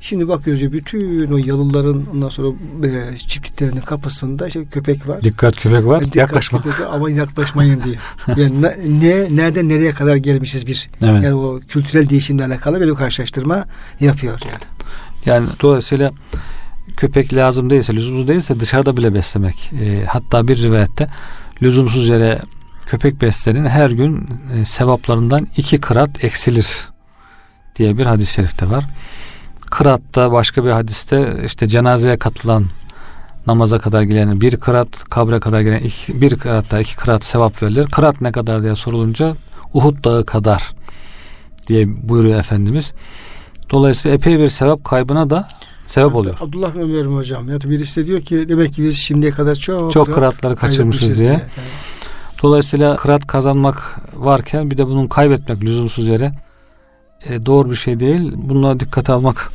Şimdi 0.00 0.28
bakıyoruz 0.28 0.62
ya 0.62 0.72
bütün 0.72 1.32
o 1.32 1.36
yalıların 1.36 2.06
ondan 2.14 2.28
sonra 2.28 2.48
e, 2.84 3.16
çiftliklerinin 3.16 3.80
kapısında 3.80 4.46
işte 4.46 4.64
köpek 4.64 5.08
var. 5.08 5.22
Dikkat 5.22 5.56
köpek 5.56 5.84
var. 5.84 6.00
Dikkat 6.00 6.16
Yaklaşma. 6.16 6.62
köpek 6.62 6.80
var 6.80 6.86
ama 6.92 7.10
yaklaşmayın 7.10 7.82
diye. 7.82 7.96
Yani 8.36 8.62
ne, 8.62 8.76
ne 9.00 9.36
nereden 9.36 9.68
nereye 9.68 9.92
kadar 9.92 10.16
gelmişiz 10.16 10.66
bir. 10.66 10.90
Evet. 11.02 11.22
Yani 11.24 11.34
o 11.34 11.60
kültürel 11.68 12.08
değişimle 12.08 12.44
alakalı 12.44 12.80
böyle 12.80 12.90
bir 12.90 12.96
karşılaştırma 12.96 13.64
yapıyor 14.00 14.40
yani. 14.44 14.62
Yani 15.26 15.48
dolayısıyla 15.62 16.12
köpek 16.96 17.34
lazım 17.34 17.70
değilse, 17.70 17.94
lüzumsuz 17.94 18.28
değilse 18.28 18.60
dışarıda 18.60 18.96
bile 18.96 19.14
beslemek. 19.14 19.72
E, 19.80 20.04
hatta 20.04 20.48
bir 20.48 20.62
rivayette 20.62 21.08
lüzumsuz 21.62 22.08
yere 22.08 22.40
köpek 22.86 23.22
beslenin 23.22 23.66
her 23.66 23.90
gün 23.90 24.28
e, 24.54 24.64
sevaplarından 24.64 25.48
iki 25.56 25.80
kırat 25.80 26.24
eksilir 26.24 26.88
diye 27.76 27.98
bir 27.98 28.06
hadis-i 28.06 28.32
şerifte 28.32 28.70
var. 28.70 28.84
Kıratta 29.70 30.32
başka 30.32 30.64
bir 30.64 30.70
hadiste 30.70 31.36
işte 31.44 31.68
cenazeye 31.68 32.18
katılan 32.18 32.66
namaza 33.46 33.78
kadar 33.78 34.02
gelen 34.02 34.40
bir 34.40 34.56
kırat, 34.56 35.04
kabre 35.04 35.40
kadar 35.40 35.60
gelen 35.60 35.80
iki, 35.80 36.20
bir 36.20 36.36
kıratta 36.36 36.80
iki 36.80 36.96
kırat 36.96 37.24
sevap 37.24 37.62
verilir. 37.62 37.86
Kırat 37.86 38.20
ne 38.20 38.32
kadar 38.32 38.62
diye 38.62 38.76
sorulunca 38.76 39.36
Uhud 39.74 40.04
dağı 40.04 40.26
kadar 40.26 40.72
diye 41.68 42.08
buyuruyor 42.08 42.38
Efendimiz. 42.38 42.92
Dolayısıyla 43.70 44.14
epey 44.14 44.38
bir 44.38 44.48
sevap 44.48 44.84
kaybına 44.84 45.30
da 45.30 45.48
sebep 45.86 46.14
oluyor. 46.14 46.36
Abdullah 46.40 46.76
Ömer'im 46.76 47.16
hocam. 47.16 47.48
Ya 47.48 47.60
birisi 47.60 48.02
de 48.02 48.06
diyor 48.06 48.20
ki 48.20 48.48
demek 48.48 48.74
ki 48.74 48.82
biz 48.82 48.98
şimdiye 48.98 49.32
kadar 49.32 49.54
çok, 49.54 49.92
Çok 49.92 50.06
kırat 50.06 50.16
kıratları 50.16 50.56
kaçırmışız 50.56 51.20
diye. 51.20 51.30
Yani. 51.30 51.42
Dolayısıyla 52.42 52.96
kırat 52.96 53.26
kazanmak 53.26 54.00
varken 54.16 54.70
bir 54.70 54.78
de 54.78 54.86
bunun 54.86 55.06
kaybetmek 55.06 55.62
lüzumsuz 55.62 56.08
yere 56.08 56.32
e, 57.24 57.46
doğru 57.46 57.70
bir 57.70 57.76
şey 57.76 58.00
değil. 58.00 58.32
Bununla 58.36 58.80
dikkate 58.80 59.12
almak 59.12 59.52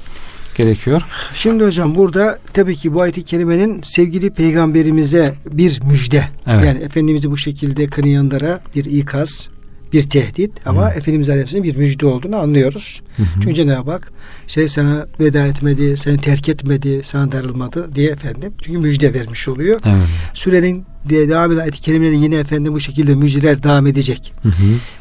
gerekiyor. 0.55 1.01
Şimdi 1.33 1.65
hocam 1.65 1.95
burada 1.95 2.39
tabii 2.53 2.75
ki 2.75 2.93
bu 2.93 3.01
ayet-i 3.01 3.23
kerimenin 3.23 3.81
sevgili 3.81 4.29
peygamberimize 4.29 5.33
bir 5.51 5.81
müjde. 5.83 6.25
Evet. 6.47 6.65
Yani 6.65 6.83
Efendimiz'i 6.83 7.31
bu 7.31 7.37
şekilde 7.37 7.87
kınayanlara 7.87 8.59
bir 8.75 8.85
ikaz, 8.85 9.49
bir 9.93 10.09
tehdit 10.09 10.67
ama 10.67 10.91
Hı. 10.91 10.97
Efendimiz 10.97 11.29
Aleyhisselam'ın 11.29 11.69
bir 11.69 11.75
müjde 11.75 12.05
olduğunu 12.05 12.35
anlıyoruz. 12.35 13.01
Hı 13.17 13.23
hı. 13.23 13.27
Çünkü 13.33 13.55
Cenab-ı 13.55 13.91
Hak 13.91 14.11
şey 14.47 14.67
sana 14.67 15.07
veda 15.19 15.47
etmedi, 15.47 15.97
seni 15.97 16.21
terk 16.21 16.49
etmedi, 16.49 17.01
sana 17.03 17.31
darılmadı 17.31 17.95
diye 17.95 18.09
efendim. 18.09 18.53
Çünkü 18.61 18.79
müjde 18.79 19.13
vermiş 19.13 19.47
oluyor. 19.47 19.79
Evet. 19.85 19.97
Sürenin 20.33 20.85
diye 21.09 21.29
devam 21.29 21.51
eden 21.51 21.61
ayet-i 21.61 21.91
yine 21.91 22.35
efendim 22.35 22.73
bu 22.73 22.79
şekilde 22.79 23.15
müjdeler 23.15 23.63
devam 23.63 23.87
edecek. 23.87 24.33
Hı 24.43 24.49
hı. 24.49 24.53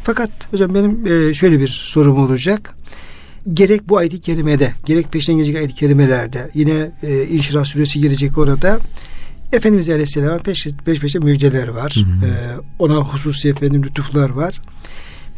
Fakat 0.02 0.30
hocam 0.50 0.74
benim 0.74 1.06
e, 1.06 1.34
şöyle 1.34 1.60
bir 1.60 1.68
sorum 1.68 2.18
olacak. 2.18 2.74
Gerek 3.52 3.88
bu 3.88 3.96
ayet-i 3.96 4.20
kerimede, 4.20 4.72
gerek 4.86 5.12
peşinden 5.12 5.36
gelecek 5.36 5.56
ayet-i 5.56 5.74
kerimelerde, 5.74 6.50
yine 6.54 6.90
e, 7.02 7.24
İnşirah 7.24 7.64
suresi 7.64 8.00
gelecek 8.00 8.38
orada. 8.38 8.78
Efendimiz 9.52 9.90
Aleyhisselam'a 9.90 10.38
peş, 10.38 10.66
peş 10.84 11.00
peşe 11.00 11.18
müjdeler 11.18 11.68
var. 11.68 11.94
Hı 12.20 12.26
hı. 12.26 12.30
E, 12.30 12.32
ona 12.78 12.94
hususi 12.96 13.48
efendim 13.48 13.82
lütuflar 13.82 14.30
var. 14.30 14.60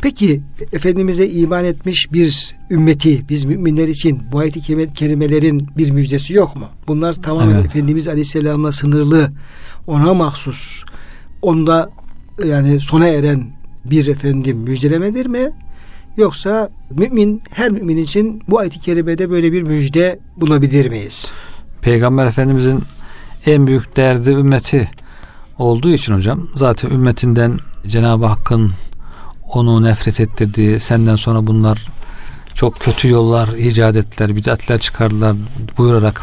Peki 0.02 0.40
Efendimiz'e 0.72 1.28
iman 1.28 1.64
etmiş 1.64 2.12
bir 2.12 2.54
ümmeti, 2.70 3.28
biz 3.28 3.44
müminler 3.44 3.88
için 3.88 4.22
bu 4.32 4.38
ayet-i 4.38 4.60
kerime- 4.60 4.92
kerimelerin 4.92 5.68
bir 5.78 5.90
müjdesi 5.90 6.34
yok 6.34 6.56
mu? 6.56 6.68
Bunlar 6.88 7.14
tamamen 7.14 7.54
Evet. 7.54 7.64
Efendimiz 7.66 8.08
Aleyhisselam'la 8.08 8.72
sınırlı, 8.72 9.32
ona 9.86 10.14
mahsus, 10.14 10.84
onda 11.42 11.90
yani 12.44 12.80
sona 12.80 13.06
eren 13.06 13.46
bir 13.84 14.06
efendim 14.06 14.56
müjdelemedir 14.58 15.26
mi? 15.26 15.50
Yoksa 16.16 16.70
mümin 16.90 17.42
her 17.50 17.70
mümin 17.70 17.96
için 17.96 18.42
bu 18.48 18.58
ayet-i 18.58 18.80
kerimede 18.80 19.30
böyle 19.30 19.52
bir 19.52 19.62
müjde 19.62 20.18
bulabilir 20.36 20.88
miyiz? 20.90 21.32
Peygamber 21.80 22.26
Efendimizin 22.26 22.82
en 23.46 23.66
büyük 23.66 23.96
derdi 23.96 24.30
ümmeti 24.30 24.90
olduğu 25.58 25.90
için 25.90 26.14
hocam 26.14 26.48
zaten 26.56 26.90
ümmetinden 26.90 27.58
Cenab-ı 27.86 28.26
Hakk'ın 28.26 28.72
onu 29.48 29.82
nefret 29.82 30.20
ettirdiği 30.20 30.80
senden 30.80 31.16
sonra 31.16 31.46
bunlar 31.46 31.86
çok 32.54 32.80
kötü 32.80 33.08
yollar 33.08 33.48
icat 33.48 33.96
ettiler, 33.96 34.36
bidatler 34.36 34.78
çıkardılar 34.78 35.36
buyurarak 35.78 36.22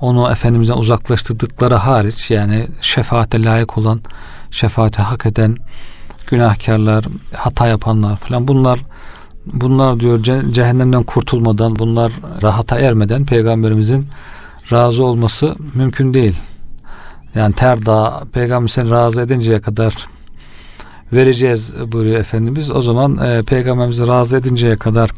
onu 0.00 0.30
Efendimiz'den 0.30 0.76
uzaklaştırdıkları 0.76 1.74
hariç 1.74 2.30
yani 2.30 2.68
şefaate 2.80 3.44
layık 3.44 3.78
olan, 3.78 4.00
şefaate 4.50 5.02
hak 5.02 5.26
eden 5.26 5.56
günahkarlar, 6.26 7.04
hata 7.34 7.66
yapanlar 7.66 8.16
falan 8.16 8.48
bunlar 8.48 8.80
bunlar 9.46 10.00
diyor 10.00 10.22
cehennemden 10.52 11.02
kurtulmadan, 11.02 11.78
bunlar 11.78 12.12
rahata 12.42 12.78
ermeden 12.78 13.26
peygamberimizin 13.26 14.06
razı 14.72 15.04
olması 15.04 15.54
mümkün 15.74 16.14
değil. 16.14 16.36
Yani 17.34 17.54
ter 17.54 17.86
dağı 17.86 18.26
peygamber 18.26 18.68
seni 18.68 18.90
razı 18.90 19.20
edinceye 19.20 19.60
kadar 19.60 20.08
vereceğiz 21.12 21.74
buyuruyor 21.92 22.20
Efendimiz. 22.20 22.70
O 22.70 22.82
zaman 22.82 23.18
e, 23.18 23.42
peygamberimizi 23.42 24.06
razı 24.06 24.36
edinceye 24.36 24.76
kadar 24.76 25.10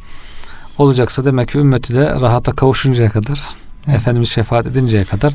olacaksa 0.79 1.25
demek 1.25 1.49
ki 1.49 1.59
ümmeti 1.59 1.95
de 1.95 2.11
rahata 2.21 2.53
kavuşuncaya 2.53 3.11
kadar 3.11 3.43
evet. 3.87 3.97
Efendimiz 3.97 4.29
şefaat 4.29 4.67
edinceye 4.67 5.05
kadar 5.05 5.35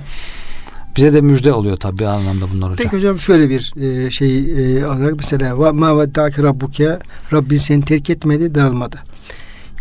bize 0.95 1.13
de 1.13 1.21
müjde 1.21 1.53
oluyor 1.53 1.77
tabi 1.77 2.07
anlamda 2.07 2.45
bunlar 2.53 2.71
hocam. 2.71 2.75
Peki 2.75 2.97
hocam 2.97 3.19
şöyle 3.19 3.49
bir 3.49 3.73
e, 3.81 4.09
şey 4.09 4.39
e, 4.39 4.85
olarak 4.85 5.15
mesela 5.17 5.73
ma 5.73 5.99
veddaki 5.99 6.43
rabbuke 6.43 6.99
Rabbin 7.33 7.57
seni 7.57 7.85
terk 7.85 8.09
etmedi 8.09 8.55
darılmadı. 8.55 8.97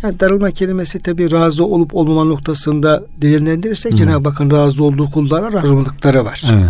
Yani 0.03 0.19
darılma 0.19 0.51
kelimesi 0.51 0.99
tabi 0.99 1.31
razı 1.31 1.65
olup 1.65 1.95
olmama 1.95 2.23
noktasında 2.23 3.03
delillendirirsek 3.21 3.91
hmm. 3.91 3.97
Cenab-ı 3.97 4.29
Hakk'ın 4.29 4.51
razı 4.51 4.83
olduğu 4.83 5.11
kullara 5.11 5.53
razı 5.53 5.67
olmadıkları 5.67 6.25
var. 6.25 6.43
Evet. 6.51 6.69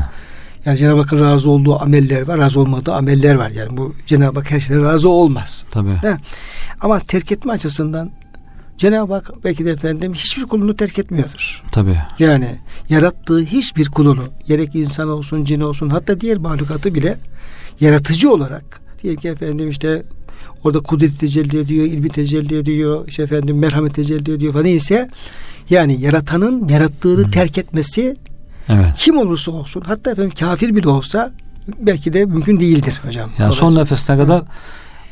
Yani 0.65 0.77
Cenab-ı 0.77 1.01
Hakk'ın 1.01 1.19
razı 1.19 1.49
olduğu 1.49 1.81
ameller 1.81 2.27
var, 2.27 2.39
razı 2.39 2.59
olmadığı 2.59 2.93
ameller 2.93 3.35
var. 3.35 3.49
Yani 3.49 3.77
bu 3.77 3.95
Cenab-ı 4.05 4.39
Hak 4.39 4.51
her 4.51 4.59
şeyden 4.59 4.83
razı 4.83 5.09
olmaz. 5.09 5.65
Tabii. 5.71 5.93
He. 5.93 6.17
Ama 6.81 6.99
terk 6.99 7.31
etme 7.31 7.53
açısından 7.53 8.11
Cenab-ı 8.77 9.13
Hak 9.13 9.31
belki 9.43 9.65
de 9.65 9.71
efendim 9.71 10.13
hiçbir 10.13 10.43
kulunu 10.43 10.75
terk 10.75 10.99
etmiyordur. 10.99 11.63
Tabii. 11.71 11.97
Yani 12.19 12.55
yarattığı 12.89 13.41
hiçbir 13.41 13.85
kulunu 13.85 14.23
gerek 14.47 14.75
insan 14.75 15.09
olsun, 15.09 15.43
cin 15.43 15.59
olsun 15.59 15.89
hatta 15.89 16.21
diğer 16.21 16.37
mahlukatı 16.37 16.95
bile 16.95 17.17
yaratıcı 17.79 18.31
olarak 18.31 18.81
diyelim 19.03 19.21
ki 19.21 19.27
efendim 19.27 19.69
işte 19.69 20.03
orada 20.67 20.79
kudret 20.79 21.19
tecelli 21.19 21.59
ediyor, 21.59 21.85
ilmi 21.85 22.09
tecelli 22.09 22.57
ediyor, 22.57 23.07
işte 23.07 23.23
efendim 23.23 23.57
merhamet 23.57 23.93
tecelli 23.93 24.31
ediyor 24.31 24.53
falan 24.53 24.65
neyse 24.65 25.09
yani 25.69 26.01
yaratanın 26.01 26.67
yarattığını 26.67 27.27
Hı. 27.27 27.31
terk 27.31 27.57
etmesi 27.57 28.15
evet. 28.69 28.85
kim 28.97 29.17
olursa 29.17 29.51
olsun 29.51 29.81
hatta 29.81 30.11
efendim 30.11 30.31
kafir 30.39 30.75
bile 30.75 30.89
olsa 30.89 31.33
belki 31.79 32.13
de 32.13 32.25
mümkün 32.25 32.59
değildir 32.59 33.01
hocam. 33.05 33.29
Yani 33.37 33.53
son 33.53 33.75
nefesine 33.75 34.17
kadar 34.17 34.43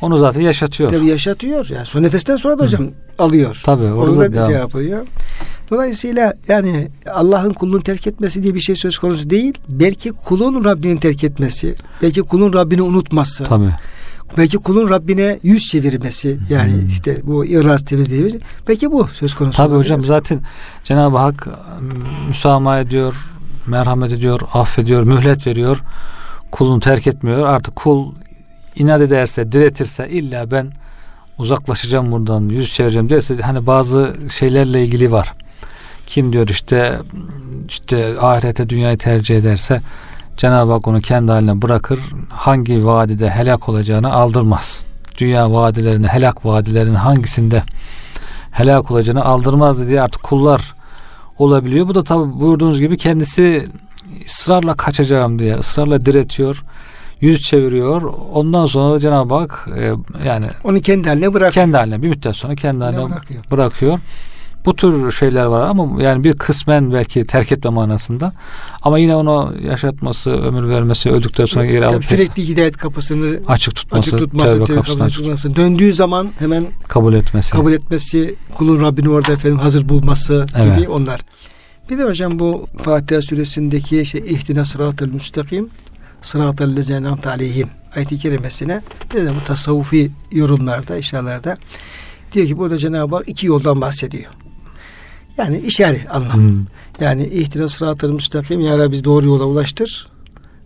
onu 0.02 0.18
zaten 0.18 0.42
yaşatıyor. 0.42 0.90
Tabii 0.90 1.08
yaşatıyor. 1.08 1.68
Yani 1.70 1.86
son 1.86 2.04
nefesten 2.04 2.36
sonra 2.36 2.60
da 2.60 2.64
hocam 2.64 2.82
Hı. 2.82 2.90
alıyor. 3.20 3.62
Tabii 3.66 3.84
orada, 3.84 4.36
da 4.36 4.46
şey 4.46 4.56
yapıyor. 4.56 5.08
Dolayısıyla 5.70 6.34
yani 6.48 6.88
Allah'ın 7.14 7.54
kulunu 7.54 7.84
terk 7.84 8.08
etmesi 8.08 8.44
diye 8.44 8.56
bir 8.56 8.60
şey 8.60 8.76
söz 8.76 8.98
konusu 8.98 9.30
değil. 9.30 9.54
Belki 9.70 10.10
kulun 10.12 10.66
Rabbini 10.66 11.00
terk 11.00 11.24
etmesi, 11.24 11.76
belki 12.02 12.22
kulun 12.22 12.54
Rabbini 12.54 12.82
unutması. 12.82 13.44
Tabii. 13.44 13.76
Belki 14.38 14.58
kulun 14.58 14.90
Rabbine 14.90 15.40
yüz 15.44 15.68
çevirmesi 15.68 16.38
yani 16.50 16.72
hmm. 16.72 16.88
işte 16.88 17.18
bu 17.24 17.46
iraz 17.46 17.86
tevil. 17.86 18.40
Belki 18.68 18.92
bu 18.92 19.08
söz 19.08 19.36
konusu. 19.36 19.58
Tabii 19.58 19.76
hocam 19.76 20.04
zaten 20.04 20.42
Cenab-ı 20.84 21.18
Hak 21.18 21.48
müsamaha 22.28 22.80
ediyor, 22.80 23.16
merhamet 23.68 24.12
ediyor, 24.12 24.42
affediyor, 24.54 25.04
mühlet 25.04 25.48
veriyor. 25.48 25.82
Kulunu 26.52 26.80
terk 26.80 27.08
etmiyor. 27.08 27.48
Artık 27.48 27.76
kul 27.76 28.12
inat 28.76 29.02
ederse, 29.02 29.52
diretirse 29.52 30.10
illa 30.10 30.52
ben 30.52 30.72
uzaklaşacağım 31.38 32.12
buradan, 32.12 32.50
yüz 32.50 32.74
çevireceğim 32.74 33.10
derse 33.10 33.36
hani 33.36 33.68
bazı 33.68 34.14
şeylerle 34.32 34.84
ilgili 34.84 35.12
var. 35.12 35.34
Kim 36.08 36.34
diyor 36.34 36.48
işte 36.48 37.00
işte 37.68 38.16
ahirete 38.20 38.70
dünyayı 38.70 38.98
tercih 38.98 39.38
ederse 39.38 39.82
Cenab-ı 40.38 40.72
Hak 40.72 40.88
onu 40.88 41.02
kendi 41.02 41.32
haline 41.32 41.62
bırakır. 41.62 42.00
Hangi 42.30 42.86
vadide 42.86 43.30
helak 43.30 43.70
olacağını 43.70 44.14
aldırmaz. 44.14 44.86
Dünya 45.18 45.52
vadilerine, 45.52 46.08
helak 46.08 46.46
vadilerinin 46.46 46.96
hangisinde 46.96 47.64
helak 48.52 48.92
olacağını 48.92 49.26
aldırmaz 49.26 49.88
diye 49.88 50.02
artık 50.02 50.24
kullar 50.24 50.74
olabiliyor. 51.38 51.88
Bu 51.88 51.96
da 51.96 52.04
tabi 52.04 52.40
buyurduğunuz 52.40 52.80
gibi 52.80 52.98
kendisi 52.98 53.68
ısrarla 54.26 54.74
kaçacağım 54.74 55.40
diye 55.40 55.56
ısrarla 55.56 56.06
diretiyor 56.06 56.64
yüz 57.22 57.42
çeviriyor. 57.42 58.02
Ondan 58.34 58.66
sonra 58.66 58.94
da 58.94 59.00
Cenab-ı 59.00 59.34
Hak 59.34 59.68
e, 59.78 59.94
yani 60.28 60.46
onu 60.64 60.80
kendi 60.80 61.10
haline 61.10 61.34
bırakıyor. 61.34 61.66
Kendi 61.66 61.78
haline 61.78 62.02
bir 62.02 62.08
müddet 62.08 62.36
sonra 62.36 62.56
kendi 62.56 62.84
haline 62.84 63.10
bırakıyor. 63.10 63.44
bırakıyor. 63.52 64.00
Bu 64.66 64.76
tür 64.76 65.12
şeyler 65.12 65.46
var 65.46 65.62
ama 65.62 66.04
yani 66.04 66.24
bir 66.24 66.34
kısmen 66.34 66.94
belki 66.94 67.28
terk 67.28 67.52
etme 67.52 67.70
manasında. 67.70 68.34
Ama 68.82 69.00
yine 69.00 69.16
onu 69.16 69.54
yaşatması, 69.64 70.32
ömür 70.32 70.70
vermesi, 70.70 71.10
öldükten 71.10 71.46
sonra 71.46 71.66
geri 71.66 71.86
alıp 71.86 72.06
sürekli 72.06 72.48
hidayet 72.48 72.78
kapısını 72.78 73.40
açık 73.48 73.76
tutması, 73.76 74.16
açık 74.16 74.20
tutması, 74.20 74.54
tövbe 74.54 74.76
kapısını 74.76 75.04
açık 75.04 75.20
tutması. 75.20 75.56
Döndüğü 75.56 75.94
zaman 75.94 76.30
hemen 76.40 76.68
kabul 76.88 77.14
etmesi. 77.14 77.52
Kabul 77.52 77.74
etmesi, 77.74 78.36
kulun 78.56 78.82
Rabbini 78.82 79.10
orada 79.10 79.34
efendim 79.34 79.60
hazır 79.60 79.90
bulması 79.90 80.46
evet. 80.56 80.78
gibi 80.78 80.90
onlar. 80.90 81.22
Bir 81.90 81.98
de 81.98 82.04
hocam 82.04 82.40
bu 82.40 82.68
Fatiha 82.78 83.22
suresindeki 83.22 84.02
işte 84.02 84.26
ihdina 84.26 84.66
sıratel 84.66 85.08
müstakim 85.08 85.70
sıratel 86.22 86.76
lezine 86.76 87.08
amte 87.08 87.30
aleyhim 87.30 87.70
ayet-i 87.96 88.20
kerimesine 88.20 88.82
bir 89.14 89.22
de 89.22 89.30
bu 89.30 89.46
tasavvufi 89.48 90.12
yorumlarda, 90.32 90.98
işarelerde 90.98 91.58
diyor 92.32 92.48
ki 92.48 92.58
burada 92.58 92.78
Cenab-ı 92.78 93.16
Hak 93.16 93.30
iki 93.30 93.48
yoldan 93.48 93.82
bahsediyor. 93.82 94.32
Yani 95.38 95.60
işaret 95.60 96.16
anlam. 96.16 96.34
Hmm. 96.34 96.66
Yani 97.00 97.28
ihtina 97.28 97.68
sıratı 97.68 98.14
müstakim 98.14 98.62
ya 98.62 98.78
Rabbi 98.78 99.04
doğru 99.04 99.28
yola 99.28 99.44
ulaştır. 99.44 100.08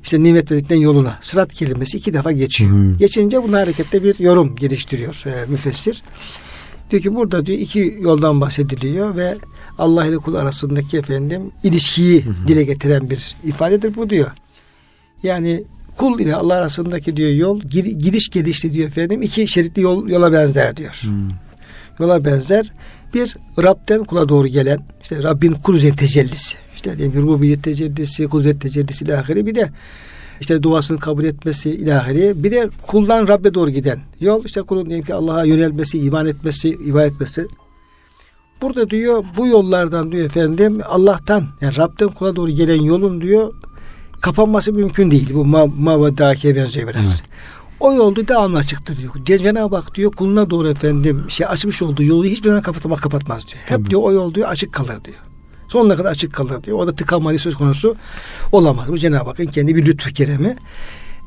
İşte 0.04 0.24
nimet 0.24 0.52
verdikten 0.52 0.76
yoluna. 0.76 1.18
Sırat 1.22 1.54
kelimesi 1.54 1.98
iki 1.98 2.14
defa 2.14 2.32
geçiyor. 2.32 2.72
Hmm. 2.72 2.98
Geçince 2.98 3.44
bunun 3.44 3.54
harekette 3.54 4.04
bir 4.04 4.20
yorum 4.20 4.56
geliştiriyor 4.56 5.24
e, 5.26 5.46
müfessir. 5.48 6.04
Diyor 6.92 7.04
ki 7.04 7.16
burada 7.16 7.46
diyor 7.46 7.60
iki 7.60 7.98
yoldan 8.02 8.42
bahsediliyor 8.42 9.16
ve 9.16 9.36
Allah 9.78 10.06
ile 10.06 10.18
kul 10.18 10.36
arasındaki 10.36 10.98
efendim 10.98 11.52
ilişkiyi 11.64 12.26
hmm. 12.26 12.48
dile 12.48 12.64
getiren 12.64 13.10
bir 13.10 13.36
ifadedir 13.46 13.96
bu 13.96 14.10
diyor. 14.10 14.32
Yani 15.24 15.64
kul 15.98 16.20
ile 16.20 16.36
Allah 16.36 16.54
arasındaki 16.54 17.18
diyor 17.18 17.30
yol 17.30 17.62
gidiş 17.62 18.30
gelişli 18.30 18.74
diyor 18.74 18.88
efendim 18.88 19.22
iki 19.22 19.48
şeritli 19.48 19.82
yol 19.82 20.10
yola 20.10 20.34
benzer 20.34 20.78
diyor. 20.78 21.02
Hmm. 21.04 21.30
Yola 22.00 22.26
benzer. 22.26 22.72
Bir 23.14 23.36
Rab'den 23.64 24.04
kula 24.04 24.30
doğru 24.30 24.48
gelen 24.48 24.80
işte 25.02 25.24
Rabbin 25.24 25.54
kul 25.54 25.76
üzerine 25.76 25.96
tecellisi. 25.96 26.58
İşte 26.76 26.98
diyelim 26.98 27.22
rububiyet 27.22 27.64
tecellisi, 27.64 28.28
kudret 28.28 28.62
tecellisi 28.62 29.06
ilahiri 29.06 29.46
bir 29.46 29.56
de 29.56 29.70
işte 30.40 30.64
duasını 30.64 31.00
kabul 31.00 31.24
etmesi 31.24 31.70
ilahiri 31.70 32.44
bir 32.44 32.52
de 32.52 32.70
kuldan 32.88 33.28
Rabbe 33.28 33.54
doğru 33.54 33.70
giden 33.70 34.00
yol 34.20 34.46
işte 34.46 34.62
kulun 34.62 34.86
diyelim 34.86 35.06
ki 35.06 35.14
Allah'a 35.14 35.46
yönelmesi, 35.46 36.00
iman 36.00 36.28
etmesi, 36.28 36.70
ibadet 36.70 37.14
etmesi. 37.14 37.48
Burada 38.62 38.90
diyor 38.90 39.26
bu 39.38 39.48
yollardan 39.48 40.12
diyor 40.12 40.26
efendim 40.26 40.80
Allah'tan 40.86 41.48
yani 41.62 41.78
Rab'den 41.78 42.08
kula 42.10 42.36
doğru 42.36 42.52
gelen 42.52 42.82
yolun 42.82 43.22
diyor 43.22 43.54
kapanması 44.22 44.74
mümkün 44.74 45.12
değil. 45.12 45.30
Bu 45.34 45.46
ma, 45.46 45.66
ma 45.66 46.04
ve 46.04 46.18
benziyor 46.56 46.88
biraz. 46.88 47.08
Evet. 47.08 47.24
O 47.80 47.94
yolda 47.94 48.28
devamlı 48.28 48.58
açıktır 48.58 48.98
diyor. 48.98 49.14
Cenab-ı 49.26 49.76
Hak 49.76 49.96
diyor 49.96 50.12
kuluna 50.12 50.50
doğru 50.50 50.70
efendim 50.70 51.26
şey 51.28 51.48
açmış 51.48 51.82
olduğu 51.82 52.04
yolu 52.04 52.26
hiçbir 52.26 52.50
zaman 52.50 52.62
kapatmak 52.62 53.02
kapatmaz 53.02 53.48
diyor. 53.48 53.60
Hep 53.66 53.78
Tabii. 53.78 53.90
diyor 53.90 54.02
o 54.04 54.12
yol 54.12 54.34
diyor 54.34 54.50
açık 54.50 54.74
kalır 54.74 55.06
diyor. 55.06 55.18
Sonuna 55.68 55.96
kadar 55.96 56.12
açık 56.12 56.34
kalır 56.34 56.64
diyor. 56.64 56.78
O 56.78 56.88
da 56.88 56.96
tıkanma 56.96 57.38
söz 57.38 57.56
konusu 57.56 57.96
olamaz. 58.52 58.88
Bu 58.88 58.98
Cenab-ı 58.98 59.30
Hakk'ın 59.30 59.46
kendi 59.46 59.76
bir 59.76 59.86
lütfu 59.86 60.14
keremi. 60.14 60.56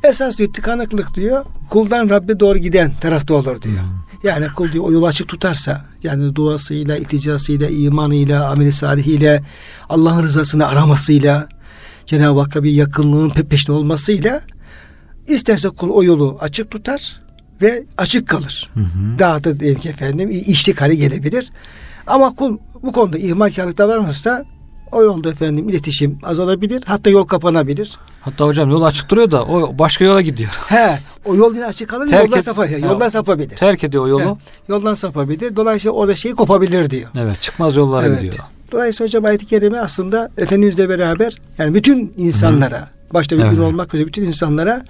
Esas 0.05 0.38
diyor 0.38 0.53
tıkanıklık 0.53 1.15
diyor 1.15 1.45
kuldan 1.71 2.11
Rabbe 2.11 2.41
doğru 2.41 2.59
giden 2.59 2.93
tarafta 3.01 3.35
olur 3.35 3.62
diyor. 3.62 3.83
Hmm. 3.83 4.03
Yani 4.23 4.47
kul 4.57 4.73
diyor 4.73 4.85
o 4.85 4.93
yolu 4.93 5.07
açık 5.07 5.29
tutarsa 5.29 5.85
yani 6.03 6.35
duasıyla, 6.35 6.97
ilticasıyla, 6.97 7.69
imanıyla, 7.69 8.51
ameli 8.51 8.73
salihiyle, 8.73 9.43
Allah'ın 9.88 10.23
rızasını 10.23 10.67
aramasıyla, 10.67 11.49
Cenab-ı 12.07 12.41
Hakk'a 12.41 12.62
bir 12.62 12.71
yakınlığın 12.71 13.31
peşinde 13.31 13.73
olmasıyla 13.73 14.43
isterse 15.29 15.69
kul 15.69 15.91
o 15.91 16.03
yolu 16.03 16.37
açık 16.41 16.71
tutar 16.71 17.23
ve 17.63 17.85
açık 17.99 18.29
kalır. 18.29 18.71
Hı 18.75 18.81
hı. 18.81 19.19
Daha 19.19 19.45
da 19.45 19.61
diyelim 19.61 19.81
ki 19.81 19.89
efendim 19.89 20.31
işlik 20.47 20.81
hale 20.81 20.95
gelebilir. 20.95 21.51
Ama 22.07 22.35
kul 22.35 22.59
bu 22.83 22.93
konuda 22.93 23.19
ihmalkarlık 23.19 23.79
davranırsa 23.79 24.45
o 24.93 25.03
yolda 25.03 25.31
efendim 25.31 25.69
iletişim 25.69 26.19
azalabilir. 26.23 26.83
Hatta 26.87 27.11
yol 27.11 27.25
kapanabilir. 27.25 27.99
Hatta 28.21 28.45
hocam 28.45 28.71
yol 28.71 28.83
açık 28.83 29.11
duruyor 29.11 29.31
da 29.31 29.45
o 29.45 29.79
başka 29.79 30.05
yola 30.05 30.21
gidiyor. 30.21 30.51
He, 30.69 30.99
o 31.25 31.35
yol 31.35 31.55
yine 31.55 31.67
açık 31.67 31.89
kalır 31.89 32.07
terk 32.09 32.25
yoldan, 32.25 32.39
et, 32.39 32.45
sapa, 32.45 32.67
yoldan 32.67 33.09
sapabilir. 33.09 33.57
Terk 33.57 33.85
ediyor 33.85 34.05
o 34.05 34.09
yolu. 34.09 34.23
He, 34.23 34.37
yoldan 34.69 34.95
sapabilir. 34.95 35.57
Dolayısıyla 35.57 35.93
orada 35.93 36.15
şey 36.15 36.33
kopabilir 36.33 36.91
diyor. 36.91 37.11
Evet 37.19 37.41
çıkmaz 37.41 37.77
yollara 37.77 38.07
evet. 38.07 38.21
gidiyor. 38.23 38.45
Dolayısıyla 38.73 39.09
hocam 39.09 39.25
ayet-i 39.25 39.47
kerime 39.47 39.79
aslında 39.79 40.31
Efendimizle 40.39 40.89
beraber 40.89 41.35
yani 41.59 41.75
bütün 41.75 42.15
insanlara 42.17 42.81
Hı. 42.81 42.87
Başta 43.14 43.38
bir 43.38 43.42
evet. 43.42 43.59
olmak 43.59 43.94
üzere 43.94 44.07
bütün 44.07 44.25
insanlara 44.25 44.85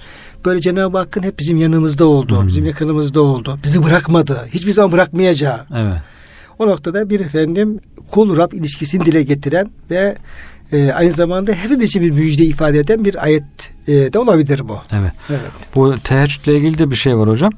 böyle 0.44 0.60
Cenab-ı 0.60 0.98
Hakk'ın 0.98 1.22
hep 1.22 1.38
bizim 1.38 1.56
yanımızda 1.56 2.04
olduğu, 2.04 2.42
Hı. 2.42 2.46
bizim 2.46 2.64
yakınımızda 2.64 3.20
olduğu, 3.20 3.58
bizi 3.64 3.82
bırakmadı, 3.82 4.48
hiçbir 4.54 4.72
zaman 4.72 4.92
bırakmayacağı. 4.92 5.66
Evet. 5.76 5.96
O 6.58 6.66
noktada 6.66 7.10
bir 7.10 7.20
efendim 7.20 7.80
kul 8.10 8.36
Rab 8.36 8.52
ilişkisini 8.52 9.04
dile 9.06 9.22
getiren 9.22 9.70
ve 9.90 10.16
e, 10.72 10.92
aynı 10.92 11.10
zamanda 11.10 11.52
hepimiz 11.52 11.88
için 11.88 12.02
bir 12.02 12.10
müjde 12.10 12.44
ifade 12.44 12.78
eden 12.78 13.04
bir 13.04 13.24
ayet 13.24 13.44
e, 13.86 13.92
de 14.12 14.18
olabilir 14.18 14.68
bu. 14.68 14.78
Evet. 14.92 15.12
evet. 15.30 15.40
Bu 15.74 15.94
teheccüdle 16.04 16.56
ilgili 16.56 16.78
de 16.78 16.90
bir 16.90 16.96
şey 16.96 17.16
var 17.16 17.28
hocam. 17.28 17.52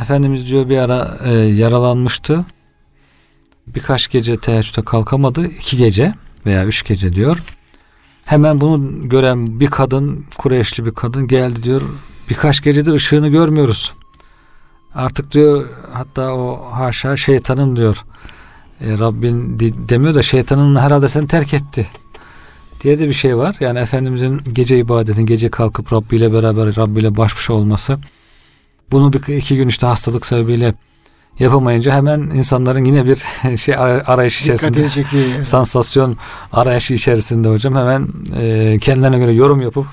Efendimiz 0.00 0.48
diyor 0.48 0.68
bir 0.68 0.78
ara 0.78 1.18
e, 1.24 1.32
yaralanmıştı. 1.34 2.44
Birkaç 3.66 4.10
gece 4.10 4.36
teheccüde 4.36 4.84
kalkamadı. 4.84 5.46
iki 5.46 5.76
gece 5.76 6.14
veya 6.46 6.64
üç 6.64 6.84
gece 6.84 7.12
diyor. 7.12 7.38
Hemen 8.32 8.60
bunu 8.60 9.08
gören 9.08 9.60
bir 9.60 9.66
kadın, 9.66 10.24
Kureyşli 10.38 10.84
bir 10.84 10.90
kadın 10.90 11.26
geldi 11.26 11.62
diyor. 11.62 11.82
Birkaç 12.30 12.62
gecedir 12.62 12.92
ışığını 12.92 13.28
görmüyoruz. 13.28 13.92
Artık 14.94 15.32
diyor 15.32 15.68
hatta 15.92 16.34
o 16.34 16.70
haşa 16.72 17.16
şeytanın 17.16 17.76
diyor 17.76 18.04
e, 18.80 18.98
Rabbin 18.98 19.60
demiyor 19.88 20.14
da 20.14 20.22
şeytanın 20.22 20.76
herhalde 20.76 21.08
seni 21.08 21.26
terk 21.26 21.54
etti 21.54 21.86
diye 22.82 22.98
de 22.98 23.08
bir 23.08 23.12
şey 23.12 23.36
var. 23.36 23.56
Yani 23.60 23.78
Efendimizin 23.78 24.40
gece 24.52 24.78
ibadetin, 24.78 25.26
gece 25.26 25.48
kalkıp 25.48 25.92
Rabbi 25.92 26.16
ile 26.16 26.32
beraber 26.32 26.76
Rabbi 26.76 27.00
ile 27.00 27.16
baş 27.16 27.36
başa 27.36 27.52
olması. 27.52 27.98
Bunu 28.90 29.12
bir 29.12 29.36
iki 29.36 29.56
gün 29.56 29.68
işte 29.68 29.86
hastalık 29.86 30.26
sebebiyle 30.26 30.74
yapamayınca 31.38 31.92
hemen 31.92 32.20
insanların 32.20 32.84
yine 32.84 33.04
bir 33.06 33.22
şey 33.56 33.76
arayış 33.76 34.42
içerisinde 34.42 34.88
çekiyor 34.88 35.26
yani. 35.26 35.44
sansasyon 35.44 36.16
arayışı 36.52 36.94
içerisinde 36.94 37.48
hocam 37.48 37.76
hemen 37.76 38.08
e, 38.40 38.78
kendilerine 38.80 39.18
göre 39.18 39.32
yorum 39.32 39.60
yapıp 39.60 39.86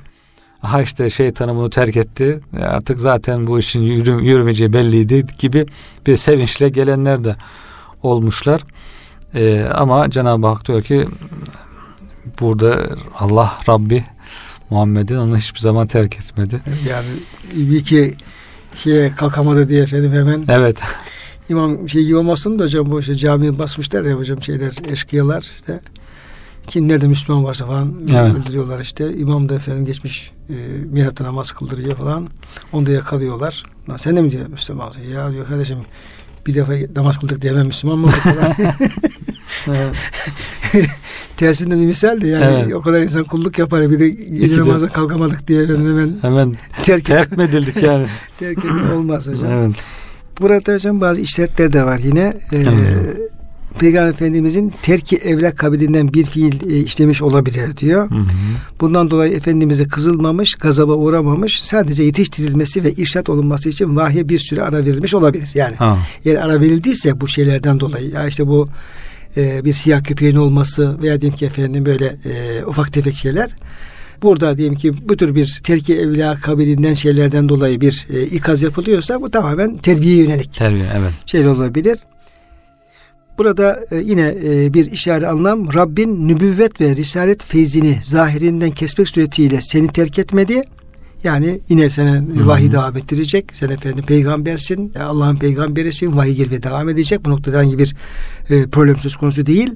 aha 0.63 0.81
işte 0.81 1.09
şeytanı 1.09 1.55
bunu 1.55 1.69
terk 1.69 1.97
etti 1.97 2.39
e, 2.59 2.63
artık 2.63 2.99
zaten 2.99 3.47
bu 3.47 3.59
işin 3.59 3.81
yürü, 3.81 4.25
yürümeyeceği 4.25 4.73
belliydi 4.73 5.25
gibi 5.39 5.65
bir 6.07 6.15
sevinçle 6.15 6.69
gelenler 6.69 7.23
de 7.23 7.35
olmuşlar. 8.03 8.61
E, 9.33 9.63
ama 9.63 10.09
Cenab-ı 10.09 10.47
Hak 10.47 10.67
diyor 10.67 10.83
ki 10.83 11.07
burada 12.39 12.89
Allah 13.19 13.57
Rabbi 13.69 14.05
Muhammed'in 14.69 15.15
onu 15.15 15.37
hiçbir 15.37 15.59
zaman 15.59 15.87
terk 15.87 16.17
etmedi. 16.17 16.61
Yani 16.89 17.07
bir 17.55 17.83
ki 17.83 18.15
şeye 18.75 19.15
kalkamadı 19.15 19.69
diye 19.69 19.83
efendim 19.83 20.11
hemen. 20.11 20.45
Evet. 20.47 20.81
İmam 21.49 21.89
şey 21.89 22.05
gibi 22.05 22.15
olmasın 22.15 22.59
da 22.59 22.63
hocam 22.63 22.91
bu 22.91 22.99
işte 22.99 23.15
camiye 23.15 23.59
basmışlar 23.59 24.03
ya 24.03 24.13
hocam 24.13 24.41
şeyler 24.41 24.91
eşkıyalar 24.91 25.41
işte. 25.41 25.79
Kim 26.67 26.87
nerede 26.87 27.07
Müslüman 27.07 27.43
varsa 27.43 27.65
falan 27.65 27.93
evet. 28.11 28.35
öldürüyorlar 28.35 28.79
işte. 28.79 29.17
İmam 29.17 29.49
da 29.49 29.55
efendim 29.55 29.85
geçmiş 29.85 30.31
e, 30.49 30.53
mihrapta 30.91 31.23
namaz 31.23 31.51
kıldırıyor 31.51 31.91
falan. 31.91 32.27
Onu 32.73 32.85
da 32.85 32.91
yakalıyorlar. 32.91 33.63
Lan 33.89 33.97
sen 33.97 34.17
de 34.17 34.21
mi 34.21 34.31
diyor 34.31 34.47
Müslüman? 34.47 34.93
Ya 35.13 35.31
diyor 35.31 35.47
kardeşim 35.47 35.77
bir 36.47 36.55
defa 36.55 36.73
namaz 36.95 37.19
kıldık 37.19 37.41
diye 37.41 37.53
hemen 37.53 37.65
Müslüman 37.65 37.99
mı 37.99 38.05
olduk 38.05 38.15
falan. 38.15 38.53
Tersinde 41.37 41.75
bir 41.75 41.85
misal 41.85 42.21
de 42.21 42.27
yani 42.27 42.63
evet. 42.63 42.73
o 42.73 42.81
kadar 42.81 43.01
insan 43.01 43.23
kulluk 43.23 43.59
yapar 43.59 43.91
bir 43.91 43.99
de 43.99 44.09
gece 44.09 44.57
namaza 44.57 44.87
kalkamadık 44.87 45.47
diye 45.47 45.67
hemen 45.67 46.17
hemen 46.21 46.55
terk, 46.83 47.05
terk 47.05 47.33
edildik 47.33 47.83
yani? 47.83 48.07
terk 48.39 48.57
etme 48.57 48.93
olmaz 48.93 49.27
hocam. 49.27 49.51
Evet. 49.51 49.75
Burada 50.41 50.73
hocam 50.73 51.01
bazı 51.01 51.21
işaretler 51.21 51.73
de 51.73 51.83
var 51.83 51.99
yine. 52.03 52.33
Ee, 52.53 52.57
evet. 52.57 53.29
Peygamber 53.79 54.09
Efendimizin 54.09 54.73
terki 54.81 55.15
evlak 55.15 55.57
kabilinden 55.57 56.13
bir 56.13 56.23
fiil 56.23 56.71
e, 56.71 56.79
işlemiş 56.79 57.21
olabilir 57.21 57.77
diyor. 57.77 58.09
Hı 58.11 58.15
hı. 58.15 58.25
Bundan 58.81 59.11
dolayı 59.11 59.33
Efendimiz'e 59.33 59.87
kızılmamış, 59.87 60.55
gazaba 60.55 60.93
uğramamış, 60.93 61.61
sadece 61.61 62.03
yetiştirilmesi 62.03 62.83
ve 62.83 62.91
irşat 62.91 63.29
olunması 63.29 63.69
için 63.69 63.95
vahye 63.95 64.29
bir 64.29 64.37
süre 64.37 64.63
ara 64.63 64.85
verilmiş 64.85 65.13
olabilir. 65.13 65.49
Yani 65.53 65.75
ha. 65.75 65.97
eğer 66.25 66.35
ara 66.35 66.61
verildiyse 66.61 67.21
bu 67.21 67.27
şeylerden 67.27 67.79
dolayı 67.79 68.09
ya 68.09 68.27
işte 68.27 68.47
bu 68.47 68.69
e, 69.37 69.65
bir 69.65 69.73
siyah 69.73 70.03
köpeğin 70.03 70.35
olması 70.35 71.01
veya 71.01 71.21
diyelim 71.21 71.37
ki 71.37 71.45
efendim 71.45 71.85
böyle 71.85 72.05
e, 72.05 72.65
ufak 72.65 72.93
tefek 72.93 73.15
şeyler 73.15 73.55
burada 74.21 74.57
diyelim 74.57 74.75
ki 74.75 75.09
bu 75.09 75.17
tür 75.17 75.35
bir 75.35 75.61
terki 75.63 75.95
evla 75.95 76.35
kabilinden 76.35 76.93
şeylerden 76.93 77.49
dolayı 77.49 77.81
bir 77.81 78.07
e, 78.13 78.23
ikaz 78.23 78.63
yapılıyorsa 78.63 79.21
bu 79.21 79.31
tamamen 79.31 79.75
terbiye 79.75 80.15
yönelik. 80.15 80.53
Terbiye 80.53 80.85
evet. 80.97 81.11
Şey 81.25 81.47
olabilir. 81.47 81.97
Burada 83.37 83.85
e, 83.91 83.97
yine 83.97 84.35
e, 84.45 84.73
bir 84.73 84.91
işaret 84.91 85.27
anlam 85.27 85.73
Rabbin 85.73 86.27
nübüvvet 86.27 86.81
ve 86.81 86.95
risalet 86.95 87.43
feyzini 87.43 87.97
zahirinden 88.03 88.71
kesmek 88.71 89.09
suretiyle 89.09 89.61
seni 89.61 89.87
terk 89.87 90.19
etmedi. 90.19 90.61
Yani 91.23 91.59
yine 91.69 91.89
sana 91.89 92.23
vahiy 92.45 92.71
devam 92.71 92.97
ettirecek. 92.97 93.45
Sen 93.53 93.69
efendim 93.69 94.05
peygambersin. 94.05 94.93
Allah'ın 94.99 95.37
peygamberisin. 95.37 96.17
Vahiy 96.17 96.35
gelmeye 96.35 96.63
devam 96.63 96.89
edecek. 96.89 97.25
Bu 97.25 97.29
noktada 97.29 97.57
hangi 97.57 97.79
bir 97.79 97.95
e, 98.49 98.67
problem 98.67 98.97
söz 98.97 99.15
konusu 99.15 99.45
değil. 99.45 99.75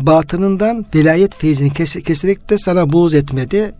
Batınından 0.00 0.86
velayet 0.94 1.36
feyzini 1.36 1.72
kes, 1.72 1.94
keserek 1.94 2.50
de 2.50 2.58
sana 2.58 2.92
buğz 2.92 3.14
etmedi. 3.14 3.72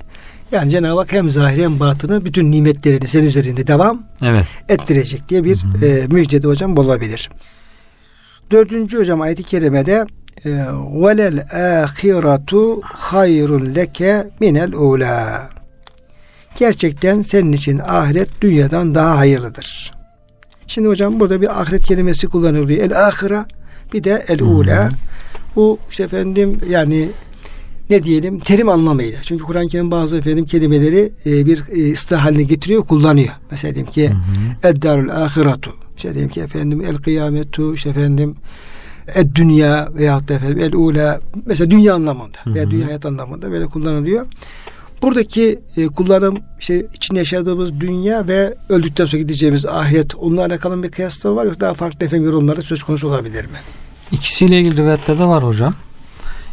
Yani 0.53 0.71
Cenab-ı 0.71 0.99
Hak 0.99 1.13
hem 1.13 1.31
zahir 1.31 1.63
hem 1.63 1.81
batını 1.81 2.25
bütün 2.25 2.51
nimetlerini 2.53 3.09
senin 3.09 3.27
üzerinde 3.27 3.67
devam 3.67 4.03
evet. 4.23 4.47
ettirecek 4.69 5.29
diye 5.29 5.45
bir 5.45 5.57
hı 5.57 5.79
hı. 5.79 5.87
E, 5.87 6.07
müjdede 6.07 6.47
hocam 6.47 6.79
olabilir. 6.79 7.31
Dördüncü 8.51 8.99
hocam 8.99 9.21
ayet-i 9.21 9.43
kerimede 9.43 10.07
e, 10.45 10.51
velel 11.03 11.47
ahiratu 11.83 12.81
hayrun 12.83 13.75
leke 13.75 14.27
minel 14.41 14.73
ula. 14.73 15.49
Gerçekten 16.59 17.23
senin 17.23 17.53
için 17.53 17.79
ahiret 17.79 18.41
dünyadan 18.41 18.95
daha 18.95 19.19
hayırlıdır. 19.19 19.93
Şimdi 20.67 20.89
hocam 20.89 21.21
burada 21.21 21.41
bir 21.41 21.61
ahiret 21.61 21.85
kelimesi 21.85 22.27
kullanılıyor. 22.27 22.85
El 22.85 23.07
ahira 23.07 23.47
bir 23.93 24.05
de 24.05 24.25
el 24.29 24.41
ula. 24.41 24.89
Bu 25.57 25.79
işte 25.91 26.03
efendim 26.03 26.61
yani 26.71 27.09
ne 27.91 28.05
diyelim 28.05 28.39
terim 28.39 28.69
anlamıyla. 28.69 29.19
Çünkü 29.23 29.45
Kur'an-ı 29.45 29.69
Kerim 29.69 29.91
bazı 29.91 30.19
efendim 30.19 30.45
kelimeleri 30.47 31.13
e, 31.27 31.47
bir 31.47 31.65
e, 31.73 31.93
ıslah 31.93 32.25
haline 32.25 32.43
getiriyor, 32.43 32.85
kullanıyor. 32.85 33.33
Mesela 33.51 33.75
diyelim 33.75 33.93
ki 33.93 34.11
eddarul 34.63 35.09
ahiratu. 35.09 35.71
İşte 35.97 36.15
diyelim 36.15 36.31
ki 36.31 36.41
efendim 36.41 36.81
el 36.81 36.97
kıyametu, 36.97 37.75
işte 37.75 37.91
efendim 37.91 38.37
ed 39.15 39.35
dünya 39.35 39.89
veyahut 39.95 40.29
da 40.29 40.35
efendim 40.35 40.59
el 40.59 40.73
ula 40.75 41.21
mesela 41.47 41.71
dünya 41.71 41.95
anlamında 41.95 42.39
veya 42.47 42.71
dünya 42.71 42.87
hayat 42.87 43.07
anlamında 43.07 43.51
böyle 43.51 43.67
kullanılıyor. 43.67 44.27
Buradaki 45.03 45.59
e, 45.77 45.87
kullanım 45.87 46.37
işte 46.61 46.87
içinde 46.95 47.19
yaşadığımız 47.19 47.81
dünya 47.81 48.29
ve 48.29 48.55
öldükten 48.69 49.05
sonra 49.05 49.23
gideceğimiz 49.23 49.67
ahiret 49.67 50.15
onunla 50.15 50.45
alakalı 50.45 50.83
bir 50.83 50.91
kıyasla 50.91 51.37
var 51.37 51.45
yoksa 51.45 51.61
daha 51.61 51.75
farklı 51.75 52.07
efendim 52.07 52.27
yorumlarda 52.27 52.63
söz 52.63 52.83
konusu 52.83 53.09
olabilir 53.09 53.45
mi? 53.45 53.59
İkisiyle 54.13 54.61
ilgili 54.61 54.77
rivayetlerde 54.77 55.25
var 55.25 55.45
hocam. 55.45 55.75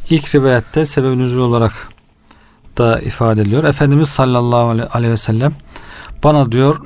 İlk 0.09 0.35
rivayette 0.35 0.85
sebeb 0.85 1.17
nüzul 1.17 1.41
olarak 1.41 1.89
da 2.77 2.99
ifade 2.99 3.41
ediliyor. 3.41 3.63
Efendimiz 3.63 4.09
sallallahu 4.09 4.87
aleyhi 4.93 5.13
ve 5.13 5.17
sellem 5.17 5.53
bana 6.23 6.51
diyor 6.51 6.79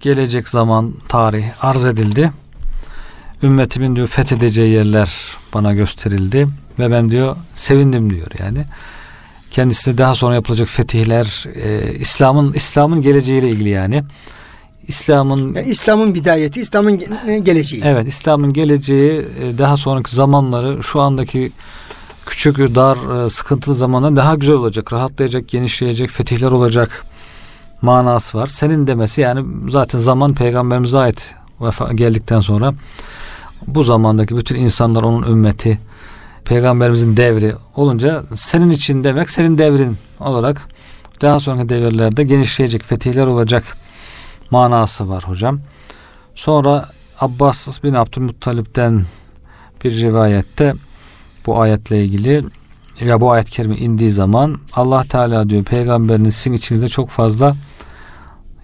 gelecek 0.00 0.48
zaman 0.48 0.94
tarih 1.08 1.44
arz 1.64 1.84
edildi. 1.84 2.32
Ümmetimin 3.42 3.96
diyor 3.96 4.06
fethedeceği 4.06 4.72
yerler 4.72 5.12
bana 5.54 5.72
gösterildi 5.72 6.48
ve 6.78 6.90
ben 6.90 7.10
diyor 7.10 7.36
sevindim 7.54 8.10
diyor 8.10 8.26
yani. 8.38 8.64
Kendisi 9.50 9.98
daha 9.98 10.14
sonra 10.14 10.34
yapılacak 10.34 10.68
fetihler 10.68 11.44
e, 11.54 11.94
İslam'ın 11.94 12.52
İslam'ın 12.52 13.02
geleceğiyle 13.02 13.48
ilgili 13.48 13.68
yani. 13.68 14.04
İslam'ın 14.88 15.54
yani 15.54 15.68
İslam'ın 15.68 16.14
bidayeti, 16.14 16.60
İslam'ın 16.60 16.98
geleceği. 17.44 17.82
Evet, 17.84 18.08
İslam'ın 18.08 18.52
geleceği 18.52 19.26
e, 19.42 19.58
daha 19.58 19.76
sonraki 19.76 20.16
zamanları 20.16 20.82
şu 20.82 21.00
andaki 21.00 21.52
küçük, 22.26 22.58
dar, 22.58 23.24
e, 23.24 23.30
sıkıntılı 23.30 23.74
zamanda 23.74 24.16
daha 24.16 24.34
güzel 24.34 24.54
olacak, 24.54 24.92
rahatlayacak, 24.92 25.48
genişleyecek, 25.48 26.10
fetihler 26.10 26.50
olacak 26.50 27.04
manası 27.82 28.38
var. 28.38 28.46
Senin 28.46 28.86
demesi 28.86 29.20
yani 29.20 29.46
zaten 29.68 29.98
zaman 29.98 30.34
peygamberimize 30.34 30.98
ait 30.98 31.34
vefa 31.60 31.92
geldikten 31.92 32.40
sonra 32.40 32.74
bu 33.66 33.82
zamandaki 33.82 34.36
bütün 34.36 34.56
insanlar 34.56 35.02
onun 35.02 35.32
ümmeti 35.32 35.78
peygamberimizin 36.44 37.16
devri 37.16 37.54
olunca 37.76 38.22
senin 38.34 38.70
için 38.70 39.04
demek 39.04 39.30
senin 39.30 39.58
devrin 39.58 39.96
olarak 40.20 40.68
daha 41.22 41.40
sonraki 41.40 41.68
devirlerde 41.68 42.22
genişleyecek 42.22 42.84
fetihler 42.84 43.26
olacak 43.26 43.64
manası 44.50 45.08
var 45.08 45.24
hocam. 45.28 45.60
Sonra 46.34 46.88
Abbas 47.20 47.82
bin 47.82 47.94
Abdülmuttalip'ten 47.94 49.04
bir 49.84 49.96
rivayette 49.96 50.74
bu 51.46 51.60
ayetle 51.60 52.04
ilgili 52.04 52.44
ya 53.00 53.20
bu 53.20 53.32
ayet 53.32 53.50
kerime 53.50 53.76
indiği 53.76 54.10
zaman 54.10 54.58
Allah 54.74 55.04
Teala 55.04 55.48
diyor 55.48 55.64
peygamberiniz 55.64 56.36
sizin 56.36 56.52
içinizde 56.52 56.88
çok 56.88 57.10
fazla 57.10 57.56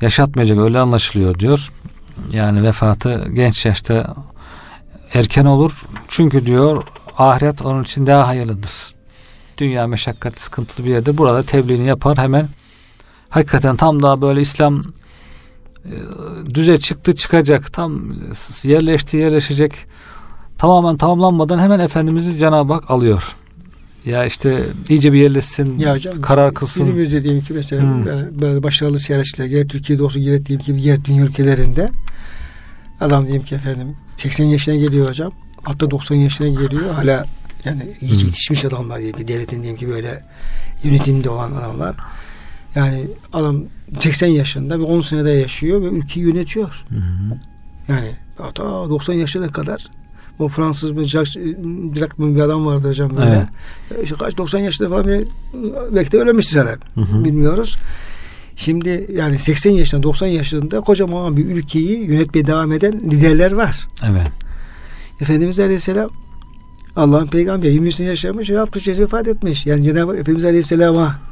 yaşatmayacak 0.00 0.58
öyle 0.58 0.78
anlaşılıyor 0.78 1.38
diyor. 1.38 1.72
Yani 2.32 2.62
vefatı 2.62 3.28
genç 3.34 3.66
yaşta 3.66 4.14
erken 5.14 5.44
olur. 5.44 5.86
Çünkü 6.08 6.46
diyor 6.46 6.82
ahiret 7.18 7.62
onun 7.62 7.82
için 7.82 8.06
daha 8.06 8.26
hayırlıdır. 8.26 8.94
Dünya 9.58 9.86
meşakkatli 9.86 10.40
sıkıntılı 10.40 10.86
bir 10.86 10.90
yerde 10.90 11.18
burada 11.18 11.42
tebliğini 11.42 11.86
yapar 11.86 12.18
hemen 12.18 12.48
hakikaten 13.28 13.76
tam 13.76 14.02
daha 14.02 14.20
böyle 14.20 14.40
İslam 14.40 14.82
düze 16.54 16.80
çıktı 16.80 17.16
çıkacak 17.16 17.72
tam 17.72 18.02
yerleşti 18.62 19.16
yerleşecek 19.16 19.72
tamamen 20.58 20.96
tamamlanmadan 20.96 21.58
hemen 21.58 21.80
Efendimiz'i 21.80 22.36
Cenab-ı 22.36 22.72
Hak 22.72 22.90
alıyor. 22.90 23.36
Ya 24.06 24.24
işte 24.24 24.64
iyice 24.88 25.12
bir 25.12 25.18
yerleşsin, 25.18 25.78
ya 25.78 25.94
hocam, 25.94 26.20
karar 26.20 26.54
kılsın. 26.54 26.84
Günümüzde 26.84 27.24
diyelim 27.24 27.42
ki 27.42 27.52
mesela 27.52 27.82
hmm. 27.82 28.40
böyle 28.40 28.62
başarılı 28.62 28.98
siyasetçiler 28.98 29.46
gerek 29.46 29.70
Türkiye'de 29.70 30.02
olsun 30.02 30.22
gerek 30.22 30.46
diyelim 30.46 30.66
ki 30.66 30.76
diğer 30.76 31.04
dünya 31.04 31.24
ülkelerinde 31.24 31.90
adam 33.00 33.26
diyelim 33.26 33.44
ki 33.44 33.54
efendim 33.54 33.96
80 34.16 34.44
yaşına 34.44 34.74
geliyor 34.74 35.08
hocam. 35.08 35.32
Hatta 35.62 35.90
90 35.90 36.16
yaşına 36.16 36.48
geliyor. 36.48 36.90
Hala 36.94 37.26
yani 37.64 37.82
iyice 38.00 38.20
hmm. 38.20 38.26
yetişmiş 38.26 38.64
adamlar 38.64 39.00
diyelim 39.00 39.18
ki 39.18 39.28
devletin 39.28 39.62
diyelim 39.62 39.78
ki 39.78 39.88
böyle 39.88 40.24
yönetimde 40.84 41.30
olan 41.30 41.52
adamlar. 41.52 41.96
Yani 42.74 43.06
adam 43.32 43.64
80 43.98 44.26
yaşında 44.28 44.78
ve 44.78 44.82
10 44.82 45.00
senede 45.00 45.30
yaşıyor 45.30 45.82
ve 45.82 45.86
ülkeyi 45.86 46.26
yönetiyor. 46.26 46.84
Hı 46.88 46.94
Yani 47.88 48.10
hatta 48.38 48.62
90 48.62 49.14
yaşına 49.14 49.48
kadar 49.48 49.86
o 50.38 50.48
Fransız 50.48 50.96
bir 50.96 51.04
Jacques 51.04 51.54
Dirac 51.94 52.18
bir 52.18 52.40
adam 52.40 52.66
vardı 52.66 52.88
hocam 52.88 53.16
böyle. 53.16 53.30
Evet. 53.30 54.02
İşte 54.02 54.16
kaç 54.18 54.36
90 54.36 54.58
yaşında 54.58 54.88
falan 54.88 55.06
bir 55.06 55.28
belki 55.94 56.12
de 56.12 56.18
ölmüştür 56.18 56.60
herhalde. 56.60 57.24
Bilmiyoruz. 57.24 57.76
Şimdi 58.56 59.06
yani 59.16 59.38
80 59.38 59.70
yaşında 59.70 60.02
90 60.02 60.26
yaşında 60.26 60.80
kocaman 60.80 61.36
bir 61.36 61.44
ülkeyi 61.44 61.98
yönetmeye 61.98 62.46
devam 62.46 62.72
eden 62.72 62.92
liderler 62.92 63.52
var. 63.52 63.88
Evet. 64.04 64.28
Efendimiz 65.20 65.60
Aleyhisselam 65.60 66.10
Allah'ın 66.96 67.26
peygamberi 67.26 67.72
20 67.72 67.92
sene 67.92 68.08
yaşamış 68.08 68.50
ve 68.50 68.60
60 68.60 68.86
yaşında 68.86 69.04
vefat 69.04 69.28
etmiş. 69.28 69.66
Yani 69.66 69.82
Cenab-ı 69.82 70.12
Efendimiz 70.12 70.44
Aleyhisselam'a 70.44 71.29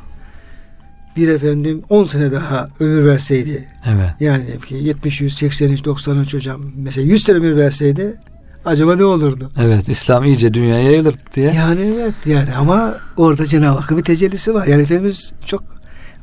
bir 1.18 1.28
efendim 1.28 1.82
10 1.88 2.04
sene 2.04 2.32
daha 2.32 2.68
ömür 2.80 3.06
verseydi. 3.06 3.68
Evet. 3.86 4.10
Yani 4.20 4.44
70 4.70 5.20
100 5.20 5.36
80 5.36 5.84
90 5.84 6.16
hocam 6.16 6.60
mesela 6.76 7.06
100 7.06 7.24
sene 7.24 7.36
ömür 7.36 7.56
verseydi 7.56 8.16
acaba 8.64 8.96
ne 8.96 9.04
olurdu? 9.04 9.50
Evet 9.58 9.88
İslam 9.88 10.24
iyice 10.24 10.54
dünyaya 10.54 10.82
yayılır 10.82 11.14
diye. 11.34 11.52
Yani 11.52 11.80
evet 11.80 12.14
yani 12.26 12.54
ama 12.54 12.96
orada 13.16 13.46
Cenab-ı 13.46 13.78
Hakk'ın 13.78 13.98
bir 13.98 14.02
tecellisi 14.02 14.54
var. 14.54 14.66
Yani 14.66 14.82
Efendimiz 14.82 15.32
çok 15.46 15.64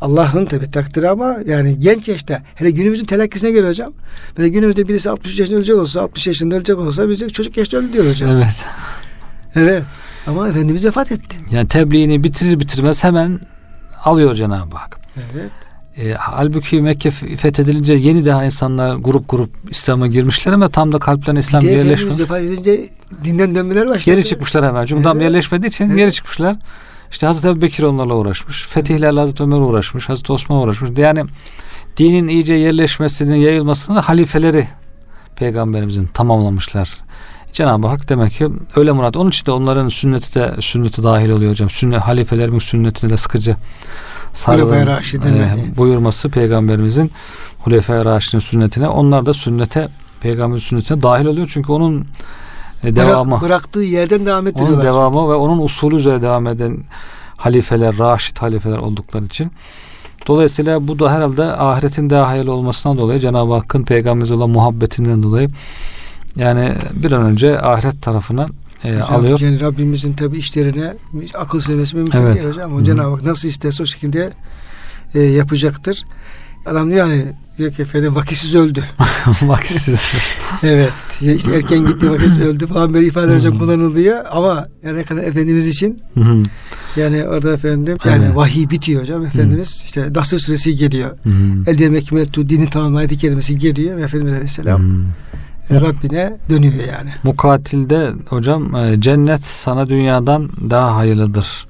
Allah'ın 0.01 0.45
tabi 0.45 0.71
takdiri 0.71 1.09
ama 1.09 1.37
yani 1.45 1.79
genç 1.79 2.09
yaşta 2.09 2.41
hele 2.55 2.71
günümüzün 2.71 3.05
telakkisine 3.05 3.51
göre 3.51 3.67
hocam. 3.67 3.93
Mesela 4.37 4.47
günümüzde 4.47 4.87
birisi 4.87 5.09
60 5.09 5.39
yaşında 5.39 5.57
ölecek 5.57 5.75
olsa 5.75 6.01
60 6.01 6.27
yaşında 6.27 6.55
ölecek 6.55 6.77
olsa 6.77 7.09
biz 7.09 7.27
çocuk 7.27 7.57
yaşta 7.57 7.77
öldü 7.77 7.93
diyoruz 7.93 8.11
hocam. 8.11 8.29
Evet. 8.29 8.63
Evet. 9.55 9.83
Ama 10.27 10.49
Efendimiz 10.49 10.85
vefat 10.85 11.11
etti. 11.11 11.37
Yani 11.51 11.67
tebliğini 11.67 12.23
bitirir 12.23 12.59
bitirmez 12.59 13.03
hemen 13.03 13.39
alıyor 14.05 14.35
Cenab-ı 14.35 14.75
Hak. 14.75 14.99
Evet. 15.17 15.51
E, 15.97 16.13
halbuki 16.13 16.81
Mekke 16.81 17.11
fethedilince 17.11 17.93
yeni 17.93 18.25
daha 18.25 18.45
insanlar 18.45 18.95
grup 18.95 19.29
grup 19.29 19.49
İslam'a 19.69 20.07
girmişler 20.07 20.53
ama 20.53 20.69
tam 20.69 20.91
da 20.91 20.99
kalplerine 20.99 21.39
İslam 21.39 21.61
bir 21.61 21.69
yerleşmiş. 21.69 22.19
vefat 22.19 22.41
edince 22.41 22.89
dinden 23.23 23.55
dönmeler 23.55 23.87
başladı. 23.89 24.15
Geri 24.15 24.25
çıkmışlar 24.25 24.65
hemen. 24.65 24.81
Çünkü 24.85 24.95
evet. 24.95 25.03
tam 25.03 25.21
yerleşmediği 25.21 25.69
için 25.69 25.85
evet. 25.85 25.97
geri 25.97 26.13
çıkmışlar. 26.13 26.57
İşte 27.11 27.27
Hazreti 27.27 27.47
Ebu 27.47 27.61
Bekir 27.61 27.83
onlarla 27.83 28.15
uğraşmış. 28.15 28.67
Fetihlerle 28.67 29.19
Hazreti 29.19 29.43
Ömer 29.43 29.57
uğraşmış. 29.57 30.09
Hazreti 30.09 30.33
Osman 30.33 30.57
uğraşmış. 30.61 30.91
Yani 30.97 31.25
dinin 31.97 32.27
iyice 32.27 32.53
yerleşmesinin, 32.53 33.35
yayılmasını 33.35 33.99
halifeleri 33.99 34.67
peygamberimizin 35.35 36.07
tamamlamışlar. 36.07 37.04
Cenab-ı 37.55 37.87
Hak 37.87 38.09
demek 38.09 38.31
ki 38.31 38.49
öyle 38.75 38.91
murat. 38.91 39.17
Onun 39.17 39.29
için 39.29 39.45
de 39.45 39.51
onların 39.51 39.89
sünneti 39.89 40.35
de 40.35 40.55
sünneti 40.59 41.03
dahil 41.03 41.29
oluyor 41.29 41.51
hocam. 41.51 41.69
Sünnet 41.69 42.01
halifelerimin 42.01 42.59
sünnetine 42.59 43.09
de 43.09 43.17
sıkıcı 43.17 43.55
sarılın 44.33 44.87
e, 44.87 45.77
buyurması 45.77 46.29
peygamberimizin 46.29 47.11
Hulefai 47.59 48.05
Raşid'in 48.05 48.39
sünnetine. 48.39 48.89
Onlar 48.89 49.25
da 49.25 49.33
sünnete 49.33 49.87
peygamberin 50.21 50.59
sünnetine 50.59 51.01
dahil 51.01 51.25
oluyor. 51.25 51.49
Çünkü 51.53 51.71
onun 51.71 52.05
e, 52.83 52.95
devamı. 52.95 53.31
Bırak, 53.31 53.41
bıraktığı 53.41 53.79
yerden 53.79 54.25
devam 54.25 54.47
ettiriyorlar. 54.47 54.77
Onun 54.77 54.85
devamı 54.85 55.15
çünkü. 55.15 55.29
ve 55.29 55.35
onun 55.35 55.61
usulü 55.61 55.95
üzere 55.95 56.21
devam 56.21 56.47
eden 56.47 56.77
halifeler, 57.37 57.97
raşid 57.97 58.37
halifeler 58.37 58.77
oldukları 58.77 59.25
için. 59.25 59.51
Dolayısıyla 60.27 60.87
bu 60.87 60.99
da 60.99 61.11
herhalde 61.11 61.43
ahiretin 61.43 62.09
daha 62.09 62.27
hayırlı 62.27 62.53
olmasından 62.53 62.97
dolayı 62.97 63.19
Cenab-ı 63.19 63.53
Hakk'ın 63.53 63.83
peygamberimize 63.83 64.33
olan 64.33 64.49
muhabbetinden 64.49 65.23
dolayı 65.23 65.49
yani 66.35 66.73
bir 66.93 67.11
an 67.11 67.23
önce 67.25 67.61
ahiret 67.61 68.01
tarafına 68.01 68.47
e, 68.83 68.95
hocam, 68.95 69.15
alıyor. 69.15 69.39
Yani 69.39 69.59
Rabbimizin 69.59 70.13
tabi 70.13 70.37
işlerine 70.37 70.93
akıl 71.33 71.59
sevmesi 71.59 71.97
mümkün 71.97 72.19
evet. 72.19 72.35
değil 72.35 72.47
hocam. 72.47 72.75
O 72.75 72.83
Cenab-ı 72.83 73.09
Hak 73.09 73.23
nasıl 73.23 73.47
isterse 73.47 73.83
o 73.83 73.85
şekilde 73.85 74.33
e, 75.15 75.19
yapacaktır. 75.19 76.03
Adam 76.65 76.91
diyor 76.91 77.07
yani 77.07 77.25
diyor 77.57 77.73
ki 77.73 77.81
efendim 77.81 78.15
vakitsiz 78.15 78.55
öldü. 78.55 78.83
vakitsiz. 79.41 80.11
evet. 80.63 80.93
işte 81.21 81.55
erken 81.55 81.85
gitti 81.85 82.11
vakitsiz 82.11 82.39
öldü 82.39 82.67
falan 82.67 82.93
böyle 82.93 83.07
ifade 83.07 83.33
hocam 83.33 83.59
kullanılıyor. 83.59 84.25
Ama 84.31 84.67
yani 84.83 84.97
ne 84.97 85.03
kadar 85.03 85.23
Efendimiz 85.23 85.67
için 85.67 86.01
yani 86.95 87.27
orada 87.27 87.53
efendim 87.53 87.97
yani 88.05 88.25
evet. 88.25 88.35
vahiy 88.35 88.69
bitiyor 88.69 89.01
hocam. 89.01 89.25
Efendimiz 89.25 89.83
işte 89.85 90.13
Nasır 90.15 90.39
suresi 90.39 90.75
geliyor. 90.75 91.17
Elde 91.67 91.89
mekmetu 91.89 92.49
dini 92.49 92.69
tamamlaydı 92.69 93.17
kelimesi 93.17 93.57
geliyor 93.57 93.97
ve 93.97 94.01
Efendimiz 94.01 94.33
Aleyhisselam 94.33 95.05
Rabbine 95.71 96.37
dönüyor 96.49 96.73
yani. 96.73 97.13
Mukatilde 97.23 98.11
hocam 98.29 98.75
e, 98.75 99.01
cennet 99.01 99.43
sana 99.43 99.89
dünyadan 99.89 100.49
daha 100.69 100.95
hayırlıdır 100.95 101.67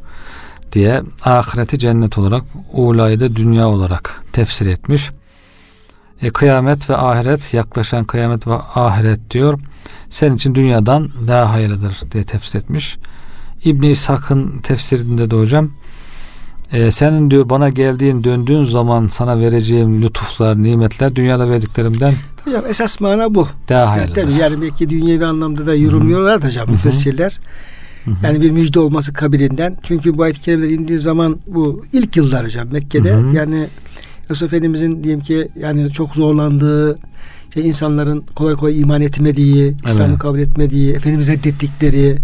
diye 0.71 1.01
ahireti 1.23 1.79
cennet 1.79 2.17
olarak 2.17 2.43
ulayı 2.73 3.19
da 3.19 3.36
dünya 3.36 3.69
olarak 3.69 4.23
tefsir 4.34 4.65
etmiş. 4.65 5.12
E, 6.21 6.29
kıyamet 6.29 6.89
ve 6.89 6.97
ahiret 6.97 7.53
yaklaşan 7.53 8.05
kıyamet 8.05 8.47
ve 8.47 8.53
ahiret 8.75 9.31
diyor. 9.31 9.60
Senin 10.10 10.36
için 10.36 10.55
dünyadan 10.55 11.12
daha 11.27 11.51
hayırlıdır 11.51 11.97
diye 12.12 12.23
tefsir 12.23 12.60
etmiş. 12.60 12.97
İbn 13.65 13.84
İshak'ın 13.84 14.60
tefsirinde 14.60 15.31
de 15.31 15.36
hocam 15.36 15.71
e, 16.71 16.91
senin 16.91 17.32
diyor 17.32 17.49
bana 17.49 17.69
geldiğin 17.69 18.23
döndüğün 18.23 18.63
zaman 18.63 19.08
sana 19.08 19.39
vereceğim 19.39 20.01
lütuflar, 20.01 20.63
nimetler 20.63 21.15
dünyada 21.15 21.49
verdiklerimden 21.49 22.13
Hocam 22.45 22.63
esas 22.69 22.99
mana 22.99 23.36
bu. 23.36 23.47
Daha 23.69 23.91
hayırlı. 23.91 24.19
Yani, 24.19 24.30
tabii 24.30 24.41
yani 24.41 24.62
belki 24.62 24.89
dünyevi 24.89 25.25
anlamda 25.25 25.65
da 25.65 25.75
yorumluyorlar 25.75 26.41
da 26.41 26.47
hocam 26.47 26.69
müfessirler. 26.69 27.39
Yani 28.23 28.41
bir 28.41 28.51
müjde 28.51 28.80
olması 28.80 29.13
kabilinden. 29.13 29.78
Çünkü 29.84 30.17
bu 30.17 30.23
ayet-i 30.23 30.41
kerimeler 30.41 30.69
indiği 30.69 30.99
zaman 30.99 31.39
bu 31.47 31.82
ilk 31.93 32.17
yıllar 32.17 32.45
hocam 32.45 32.67
Mekke'de 32.71 33.12
hı 33.12 33.17
hı. 33.17 33.36
yani 33.36 33.67
Resul 34.30 34.45
Efendimizin 34.45 35.04
diyelim 35.04 35.21
ki 35.21 35.47
yani 35.60 35.91
çok 35.91 36.15
zorlandığı 36.15 36.97
işte 37.49 37.62
insanların 37.62 38.23
kolay 38.36 38.56
kolay 38.56 38.80
iman 38.80 39.01
etmediği, 39.01 39.63
evet. 39.65 39.75
İslam'ı 39.86 40.19
kabul 40.19 40.39
etmediği, 40.39 40.93
Efendimiz 40.93 41.28
reddettikleri, 41.28 42.17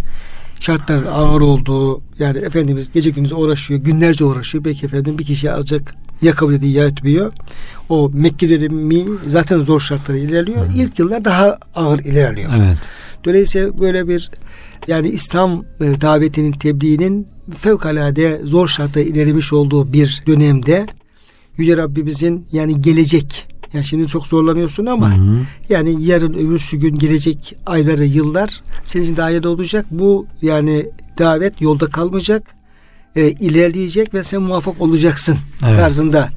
şartlar 0.61 1.03
ağır 1.03 1.41
olduğu 1.41 2.01
yani 2.19 2.37
Efendimiz 2.37 2.91
gece 2.91 3.09
gündüz 3.09 3.31
uğraşıyor, 3.31 3.79
günlerce 3.79 4.25
uğraşıyor. 4.25 4.65
Belki 4.65 4.85
efendim 4.85 5.17
bir 5.17 5.25
kişi 5.25 5.51
alacak 5.51 5.95
ya 6.21 6.31
kabul 6.31 6.53
ediyor 6.53 6.73
ya 6.73 6.87
etmiyor. 6.87 7.33
O 7.89 8.11
Mekke 8.13 8.49
dönemi 8.49 9.03
zaten 9.27 9.59
zor 9.59 9.79
şartları 9.79 10.17
ilerliyor. 10.17 10.67
Hı. 10.67 10.77
İlk 10.77 10.99
yıllar 10.99 11.25
daha 11.25 11.57
ağır 11.75 11.99
ilerliyor. 11.99 12.51
Evet. 12.57 12.77
Dolayısıyla 13.25 13.79
böyle 13.79 14.07
bir 14.07 14.31
yani 14.87 15.09
İslam 15.09 15.65
e, 15.79 16.01
davetinin 16.01 16.51
tebliğinin 16.51 17.27
fevkalade 17.57 18.41
zor 18.43 18.67
şartlarda 18.67 19.09
ilerlemiş 19.09 19.53
olduğu 19.53 19.93
bir 19.93 20.23
dönemde 20.27 20.85
Yüce 21.57 21.77
Rabbimizin 21.77 22.47
yani 22.51 22.81
gelecek 22.81 23.47
yani 23.73 23.85
şimdi 23.85 24.07
çok 24.07 24.27
zorlanıyorsun 24.27 24.85
ama 24.85 25.17
hı 25.17 25.21
hı. 25.21 25.37
yani 25.69 26.05
yarın 26.05 26.33
öbürsü 26.33 26.77
gün 26.77 26.95
gelecek 26.95 27.55
ayları 27.65 28.05
yıllar 28.05 28.61
senin 28.83 29.03
için 29.03 29.17
daha 29.17 29.31
iyi 29.31 29.47
olacak. 29.47 29.85
Bu 29.91 30.25
yani 30.41 30.89
davet 31.17 31.61
yolda 31.61 31.87
kalmayacak. 31.87 32.43
E, 33.15 33.29
ilerleyecek 33.29 34.13
ve 34.13 34.23
sen 34.23 34.41
muvaffak 34.41 34.81
olacaksın 34.81 35.37
evet. 35.67 35.77
tarzında 35.77 36.29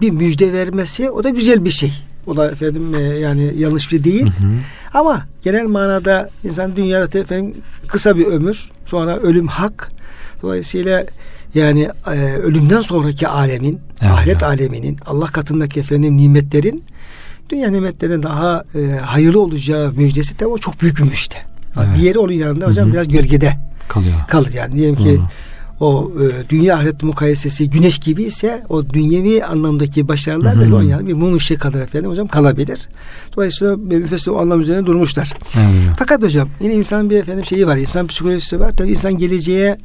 bir 0.00 0.10
müjde 0.10 0.52
vermesi 0.52 1.10
o 1.10 1.24
da 1.24 1.30
güzel 1.30 1.64
bir 1.64 1.70
şey. 1.70 1.92
O 2.26 2.36
da 2.36 2.50
efendim 2.50 2.94
e, 2.94 3.00
yani 3.00 3.52
yanlış 3.58 3.92
bir 3.92 4.04
değil. 4.04 4.26
Hı 4.26 4.44
hı. 4.44 4.52
Ama 4.94 5.26
genel 5.44 5.66
manada 5.66 6.30
insan 6.44 6.76
dünyada 6.76 7.18
efendim 7.18 7.54
kısa 7.88 8.18
bir 8.18 8.26
ömür 8.26 8.70
sonra 8.86 9.16
ölüm 9.16 9.46
hak. 9.46 9.88
Dolayısıyla 10.42 11.04
yani 11.54 11.88
e, 12.06 12.36
ölümden 12.36 12.80
sonraki 12.80 13.28
alemin, 13.28 13.80
evet, 14.00 14.12
ahiret 14.12 14.36
hocam. 14.36 14.50
aleminin, 14.50 14.98
Allah 15.06 15.26
katındaki 15.26 15.80
efendim 15.80 16.16
nimetlerin 16.16 16.84
dünya 17.50 17.70
nimetlerine 17.70 18.22
daha 18.22 18.64
e, 18.74 18.96
hayırlı 18.96 19.40
olacağı 19.40 19.92
müjdesi 19.92 20.38
de 20.38 20.46
o 20.46 20.58
çok 20.58 20.80
büyük 20.82 20.98
bir 20.98 21.02
müjde. 21.02 21.36
Evet. 21.76 21.96
Diğeri 21.96 22.18
onun 22.18 22.32
yanında 22.32 22.66
hocam 22.66 22.84
Hı-hı. 22.84 22.94
biraz 22.94 23.08
gölgede 23.08 23.56
kalıyor. 23.88 24.14
Kalır 24.28 24.52
yani 24.52 24.74
diyelim 24.74 24.96
ki 24.96 25.12
Hı-hı. 25.12 25.84
o 25.84 26.12
e, 26.20 26.48
dünya 26.50 26.76
ahiret 26.76 27.02
mukayesesi 27.02 27.70
güneş 27.70 27.98
gibi 27.98 28.22
ise 28.22 28.62
o 28.68 28.88
dünyevi 28.88 29.44
anlamdaki 29.44 30.08
başarılar 30.08 30.58
böyle 30.58 30.74
onun 30.74 30.82
yanında 30.82 31.08
bir 31.08 31.12
mum 31.12 31.36
ışığı 31.36 31.58
kadar 31.58 31.80
efendim 31.80 32.10
hocam 32.10 32.28
kalabilir. 32.28 32.88
Dolayısıyla 33.36 33.76
müfessir 33.76 34.30
o 34.30 34.38
anlam 34.38 34.60
üzerine 34.60 34.86
durmuşlar. 34.86 35.32
Evet. 35.56 35.96
Fakat 35.98 36.22
hocam 36.22 36.48
yine 36.60 36.74
insan 36.74 37.10
bir 37.10 37.16
efendim 37.16 37.44
şeyi 37.44 37.66
var. 37.66 37.76
insan 37.76 38.06
psikolojisi 38.06 38.60
var. 38.60 38.72
Tabii 38.76 38.90
insan 38.90 39.18
geleceğe 39.18 39.78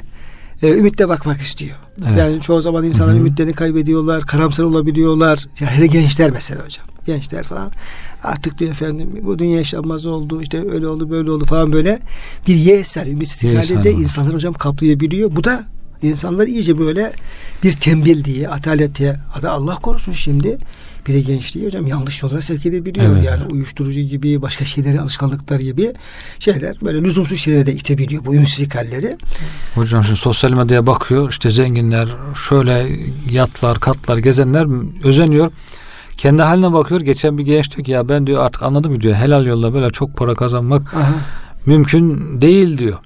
e, 0.64 0.70
ümitle 0.70 1.10
bakmak 1.10 1.42
istiyor. 1.42 1.76
Evet. 2.08 2.18
Yani 2.20 2.42
çoğu 2.42 2.62
zaman 2.62 2.84
insanlar 2.86 3.14
Hı 3.14 3.18
hı. 3.18 3.22
ümitlerini 3.22 3.54
kaybediyorlar, 3.54 4.24
karamsar 4.26 4.64
olabiliyorlar. 4.64 5.46
Ya 5.60 5.68
hele 5.68 5.88
gençler 5.88 6.32
mesela 6.32 6.66
hocam. 6.66 6.86
Gençler 7.06 7.44
falan 7.44 7.72
artık 8.24 8.58
diyor 8.60 8.72
efendim 8.72 9.20
bu 9.24 9.40
dünya 9.40 9.58
yaşanmaz 9.58 10.06
oldu 10.06 10.42
işte 10.42 10.72
öyle 10.72 10.88
oldu 10.88 11.10
böyle 11.10 11.32
oldu 11.32 11.46
falan 11.46 11.74
böyle 11.74 12.00
bir 12.48 12.56
yeser 12.56 13.08
ümitsizlik 13.08 13.54
Yeser 13.54 13.76
halinde 13.76 13.94
var. 13.94 14.00
insanlar 14.00 14.34
hocam 14.34 14.54
kaplayabiliyor. 14.54 15.36
Bu 15.36 15.44
da 15.44 15.64
insanlar 16.02 16.48
iyice 16.48 16.78
böyle 16.80 17.14
bir 17.64 17.72
tembelliğe, 17.72 18.50
atalete, 18.50 19.20
hatta 19.32 19.52
Allah 19.52 19.76
korusun 19.76 20.12
şimdi 20.12 20.58
bir 21.08 21.14
de 21.14 21.22
gençliği 21.22 21.66
hocam 21.66 21.88
yanlış 21.88 22.24
yollara 22.24 22.42
sevk 22.42 22.66
edebiliyor. 22.66 23.16
Evet. 23.16 23.26
Yani 23.26 23.44
uyuşturucu 23.44 24.00
gibi, 24.00 24.42
başka 24.42 24.66
şeyleri, 24.66 25.02
alışkanlıklar 25.02 25.60
gibi 25.60 25.94
şeyler 26.40 26.78
böyle 26.82 27.02
lüzumsuz 27.02 27.40
şeylere 27.40 27.66
de 27.66 27.74
itebiliyor 27.74 28.26
bu 28.26 28.36
ümitsizlik 28.36 28.76
halleri. 28.76 29.18
Hocam 29.76 30.04
şimdi 30.04 30.20
sosyal 30.20 30.52
medyaya 30.52 30.88
bakıyor 30.88 31.30
işte 31.30 31.50
zenginler 31.50 32.10
şöyle 32.50 33.00
yatlar 33.32 33.80
katlar 33.80 34.18
gezenler 34.18 34.68
özeniyor. 35.04 35.52
Kendi 36.18 36.42
haline 36.42 36.74
bakıyor. 36.74 37.02
Geçen 37.02 37.38
bir 37.38 37.44
genç 37.44 37.76
diyor 37.76 37.86
ki 37.86 37.92
ya 37.92 38.10
ben 38.10 38.28
diyor 38.28 38.44
artık 38.44 38.64
anladım 38.64 39.02
diyor 39.02 39.16
helal 39.16 39.46
yolla 39.46 39.74
böyle 39.74 39.90
çok 39.90 40.18
para 40.18 40.36
kazanmak 40.36 40.94
Aha. 40.94 41.14
mümkün 41.66 42.42
değil 42.42 42.78
diyor. 42.78 42.98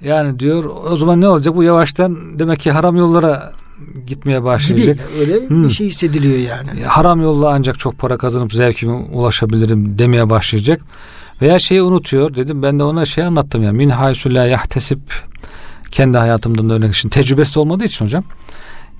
Yani 0.00 0.38
diyor 0.38 0.64
o 0.90 0.96
zaman 0.96 1.20
ne 1.20 1.28
olacak 1.28 1.56
bu 1.56 1.62
yavaştan 1.62 2.38
demek 2.38 2.60
ki 2.60 2.70
haram 2.70 2.96
yollara 2.96 3.52
gitmeye 4.06 4.36
Gibi 4.38 4.44
başlayacak. 4.44 4.98
öyle 5.20 5.48
Hmm. 5.48 5.64
bir 5.64 5.70
şey 5.70 5.86
hissediliyor 5.86 6.38
yani. 6.38 6.82
Haram 6.84 7.20
yolla 7.22 7.48
ancak 7.52 7.78
çok 7.78 7.98
para 7.98 8.16
kazanıp 8.16 8.52
zevkime 8.54 8.92
ulaşabilirim 8.92 9.98
demeye 9.98 10.30
başlayacak. 10.30 10.80
Veya 11.42 11.58
şeyi 11.58 11.82
unutuyor 11.82 12.34
dedim 12.34 12.62
ben 12.62 12.78
de 12.78 12.82
ona 12.84 13.06
şey 13.06 13.24
anlattım 13.24 13.62
ya 13.62 13.72
min 13.72 13.88
haysu 13.90 14.34
la 14.34 14.46
yahtesip 14.46 14.98
kendi 15.90 16.18
hayatımdan 16.18 16.70
da 16.70 16.74
örnek 16.74 16.94
için 16.94 17.08
tecrübesi 17.08 17.58
olmadığı 17.58 17.84
için 17.84 18.04
hocam 18.04 18.24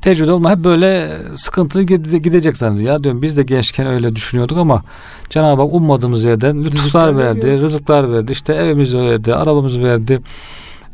tecrübe 0.00 0.32
olma 0.32 0.50
hep 0.50 0.58
böyle 0.58 1.08
sıkıntılı 1.36 1.82
gide- 1.82 2.18
gidecek 2.18 2.56
zannediyor. 2.56 2.92
Ya 2.92 3.04
diyorum 3.04 3.22
biz 3.22 3.36
de 3.36 3.42
gençken 3.42 3.86
öyle 3.86 4.16
düşünüyorduk 4.16 4.58
ama 4.58 4.82
Cenab-ı 5.30 5.62
Hak 5.62 5.74
ummadığımız 5.74 6.24
yerden 6.24 6.64
lütuflar 6.64 7.16
verdi, 7.16 7.60
rızıklar 7.60 8.12
verdi, 8.12 8.32
işte 8.32 8.54
evimizi 8.54 8.98
verdi, 8.98 9.34
arabamızı 9.34 9.82
verdi. 9.82 10.20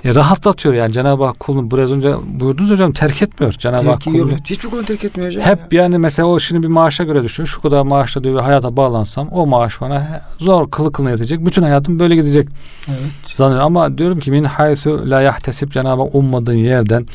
E, 0.04 0.14
rahatlatıyor 0.14 0.74
yani 0.74 0.92
Cenab-ı 0.92 1.24
Hak 1.24 1.40
kulunu 1.40 1.70
biraz 1.70 1.92
önce 1.92 2.14
buyurdunuz 2.26 2.70
hocam 2.70 2.92
terk 2.92 3.22
etmiyor. 3.22 3.52
Cenab-ı 3.52 3.90
Hak 3.90 4.00
Terk 4.00 4.14
yok. 4.16 4.26
kulunu 4.26 4.38
Hiçbir 4.44 4.70
konu 4.70 4.84
terk 4.84 5.04
etmiyor 5.04 5.30
hocam. 5.30 5.42
hep 5.44 5.72
ya. 5.72 5.82
yani 5.82 5.98
mesela 5.98 6.28
o 6.28 6.38
şimdi 6.40 6.62
bir 6.62 6.68
maaşa 6.68 7.04
göre 7.04 7.22
düşün. 7.22 7.44
Şu 7.44 7.62
kadar 7.62 7.82
maaşla 7.82 8.24
diyor 8.24 8.40
hayata 8.40 8.76
bağlansam 8.76 9.28
o 9.28 9.46
maaş 9.46 9.80
bana 9.80 10.22
zor 10.38 10.70
kılı 10.70 10.92
kılına 10.92 11.10
yetecek. 11.10 11.46
Bütün 11.46 11.62
hayatım 11.62 11.98
böyle 11.98 12.14
gidecek 12.16 12.48
Evet. 12.88 12.98
zannediyor. 13.36 13.64
Ama 13.64 13.98
diyorum 13.98 14.20
ki 14.20 14.30
min 14.30 14.44
haythu 14.44 15.10
la 15.10 15.20
yahtesip 15.20 15.72
Cenab-ı 15.72 16.02
Hak 16.02 16.14
ummadığın 16.14 16.54
yerden 16.54 17.06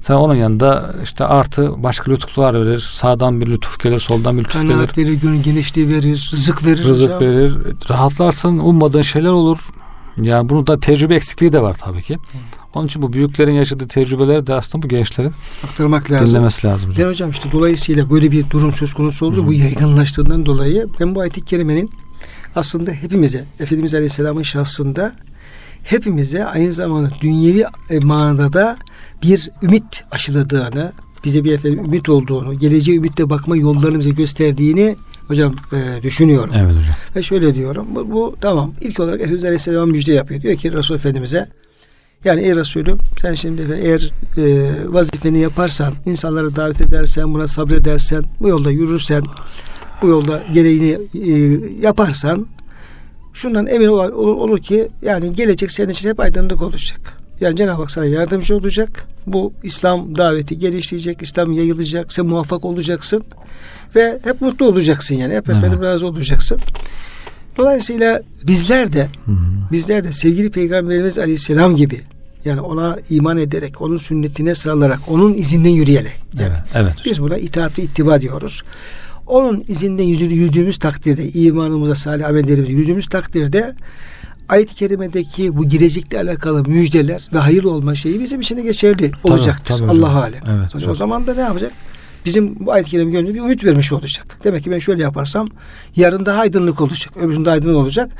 sen 0.00 0.14
onun 0.14 0.34
yanında 0.34 0.94
işte 1.02 1.24
artı 1.24 1.82
başka 1.82 2.10
lütuflar 2.12 2.54
verir. 2.66 2.78
Sağdan 2.78 3.40
bir 3.40 3.46
lütuf 3.46 3.80
gelir, 3.82 4.00
soldan 4.00 4.38
bir 4.38 4.44
lütuf 4.44 4.62
gelir. 4.62 4.72
Kanaat 4.74 4.98
verir, 4.98 5.12
gönül 5.12 5.42
genişliği 5.42 5.90
verir, 5.90 6.30
rızık 6.32 6.64
verir. 6.66 6.84
Rızık 6.84 7.06
hocam. 7.16 7.20
verir. 7.20 7.54
Rahatlarsın. 7.90 8.58
Ummadığın 8.58 9.02
şeyler 9.02 9.30
olur. 9.30 9.58
Yani 10.16 10.48
bunu 10.48 10.66
da 10.66 10.80
tecrübe 10.80 11.14
eksikliği 11.14 11.52
de 11.52 11.62
var 11.62 11.76
tabii 11.80 12.02
ki. 12.02 12.18
Onun 12.74 12.86
için 12.86 13.02
bu 13.02 13.12
büyüklerin 13.12 13.52
yaşadığı 13.52 13.88
tecrübeleri 13.88 14.46
de 14.46 14.54
aslında 14.54 14.82
bu 14.82 14.88
gençlerin 14.88 15.32
Aktarmak 15.64 16.10
lazım. 16.10 16.28
dinlemesi 16.28 16.66
lazım. 16.66 16.94
Ben 16.98 17.06
hocam 17.08 17.30
işte 17.30 17.48
dolayısıyla 17.52 18.10
böyle 18.10 18.30
bir 18.30 18.50
durum 18.50 18.72
söz 18.72 18.94
konusu 18.94 19.26
oldu. 19.26 19.42
Hı. 19.42 19.46
Bu 19.46 19.52
yaygınlaştığından 19.52 20.46
dolayı 20.46 20.86
ben 21.00 21.14
bu 21.14 21.20
ayet-i 21.20 21.44
kerimenin 21.44 21.90
aslında 22.56 22.90
hepimize, 22.90 23.44
Efendimiz 23.60 23.94
Aleyhisselam'ın 23.94 24.42
şahsında 24.42 25.12
hepimize 25.82 26.44
aynı 26.44 26.72
zamanda 26.72 27.10
dünyevi 27.20 27.64
e, 27.90 27.98
manada 27.98 28.52
da 28.52 28.76
bir 29.22 29.50
ümit 29.62 30.04
aşıladığını, 30.10 30.92
bize 31.24 31.44
bir 31.44 31.52
efendim 31.52 31.84
ümit 31.84 32.08
olduğunu, 32.08 32.58
geleceğe 32.58 32.96
ümitle 32.96 33.30
bakma 33.30 33.56
yollarını 33.56 33.98
bize 33.98 34.10
gösterdiğini 34.10 34.96
hocam 35.30 35.54
e, 35.72 36.02
düşünüyorum. 36.02 36.50
Evet 36.56 36.70
hocam. 36.70 36.94
Ve 37.16 37.22
şöyle 37.22 37.54
diyorum. 37.54 37.86
Bu, 37.90 38.10
bu 38.10 38.36
tamam. 38.40 38.72
İlk 38.80 39.00
olarak 39.00 39.20
Efendimiz 39.20 39.44
Aleyhisselam 39.44 39.90
müjde 39.90 40.12
yapıyor. 40.12 40.42
Diyor 40.42 40.56
ki 40.56 40.72
Resul 40.72 40.94
Efendimiz'e 40.94 41.48
yani 42.24 42.40
ey 42.40 42.56
Resulüm 42.56 42.98
sen 43.22 43.34
şimdi 43.34 43.78
eğer 43.82 44.10
e, 44.36 44.72
vazifeni 44.92 45.38
yaparsan, 45.38 45.94
insanları 46.06 46.56
davet 46.56 46.80
edersen, 46.80 47.34
buna 47.34 47.46
sabredersen, 47.46 48.22
bu 48.40 48.48
yolda 48.48 48.70
yürürsen, 48.70 49.22
bu 50.02 50.08
yolda 50.08 50.42
gereğini 50.54 50.98
e, 51.14 51.60
yaparsan 51.80 52.46
şundan 53.32 53.66
emin 53.66 53.86
ol, 53.86 53.98
olur, 53.98 54.34
olur 54.34 54.58
ki 54.58 54.88
yani 55.02 55.34
gelecek 55.34 55.70
senin 55.70 55.88
için 55.88 56.08
hep 56.08 56.20
aydınlık 56.20 56.62
olacak. 56.62 57.19
Yani 57.40 57.56
Cenab-ı 57.56 57.80
Hak 57.82 57.90
sana 57.90 58.04
yardımcı 58.06 58.56
olacak. 58.56 59.06
Bu 59.26 59.52
İslam 59.62 60.16
daveti 60.16 60.58
geliştirecek, 60.58 61.22
İslam 61.22 61.52
yayılacak, 61.52 62.12
sen 62.12 62.26
muvaffak 62.26 62.64
olacaksın 62.64 63.24
ve 63.96 64.18
hep 64.24 64.40
mutlu 64.40 64.66
olacaksın 64.66 65.14
yani. 65.14 65.34
Hep 65.34 65.48
Evet. 65.48 65.58
efendim 65.58 65.82
razı 65.82 66.06
olacaksın. 66.06 66.60
Dolayısıyla 67.58 68.22
bizler 68.46 68.92
de 68.92 69.08
Hı 69.26 69.30
hı. 69.32 69.36
bizler 69.72 70.04
de 70.04 70.12
sevgili 70.12 70.50
Peygamberimiz 70.50 71.18
Aleyhisselam 71.18 71.76
gibi 71.76 72.00
yani 72.44 72.60
ona 72.60 72.96
iman 73.10 73.38
ederek, 73.38 73.80
onun 73.82 73.96
sünnetine 73.96 74.54
sıralarak, 74.54 74.98
onun 75.08 75.34
izinden 75.34 75.70
yürüyerek. 75.70 76.16
Yani 76.40 76.52
Evet, 76.52 76.62
evet. 76.74 76.94
biz 77.04 77.22
buna 77.22 77.36
itaat 77.38 77.78
ve 77.78 77.82
ittiba 77.82 78.20
diyoruz. 78.20 78.62
Onun 79.26 79.64
izinden 79.68 80.04
yürü- 80.04 80.34
yürüdüğümüz 80.34 80.78
takdirde, 80.78 81.28
imanımıza 81.28 81.94
salih 81.94 82.28
amellerimize 82.28 82.72
yürüdüğümüz 82.72 83.06
takdirde 83.06 83.74
ayet-i 84.50 84.74
kerimedeki 84.74 85.56
bu 85.56 85.68
gelecekle 85.68 86.18
alakalı 86.20 86.64
müjdeler 86.68 87.28
ve 87.32 87.38
hayırlı 87.38 87.70
olma 87.70 87.94
şeyi 87.94 88.20
bizim 88.20 88.40
için 88.40 88.56
de 88.56 88.62
geçerli 88.62 89.10
olacaktır. 89.24 89.74
tabii. 89.78 89.90
Allah 89.90 90.22
alem. 90.22 90.40
Evet, 90.50 90.74
o 90.74 90.78
hocam. 90.78 90.96
zaman 90.96 91.26
da 91.26 91.34
ne 91.34 91.40
yapacak? 91.40 91.72
Bizim 92.24 92.66
bu 92.66 92.72
ayet-i 92.72 92.90
kerime 92.90 93.10
gönlüne 93.10 93.34
bir 93.34 93.40
ümit 93.40 93.64
vermiş 93.64 93.92
olacak. 93.92 94.38
Demek 94.44 94.64
ki 94.64 94.70
ben 94.70 94.78
şöyle 94.78 95.02
yaparsam 95.02 95.48
yarın 95.96 96.26
daha 96.26 96.40
aydınlık 96.40 96.80
olacak. 96.80 97.16
Öbürsünde 97.16 97.50
aydınlık 97.50 97.76
olacak. 97.76 98.10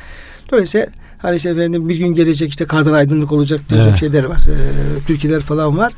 Dolayısıyla 0.52 0.86
hani 1.18 1.36
işte 1.36 1.50
efendim 1.50 1.88
bir 1.88 1.96
gün 1.96 2.08
gelecek 2.14 2.48
işte 2.50 2.64
kardan 2.64 2.92
aydınlık 2.92 3.32
olacak 3.32 3.60
diye 3.68 3.82
Evet. 3.82 3.96
şeyler 3.96 4.24
var. 4.24 4.38
Ee, 4.48 5.06
türküler 5.06 5.40
falan 5.40 5.78
var. 5.78 5.92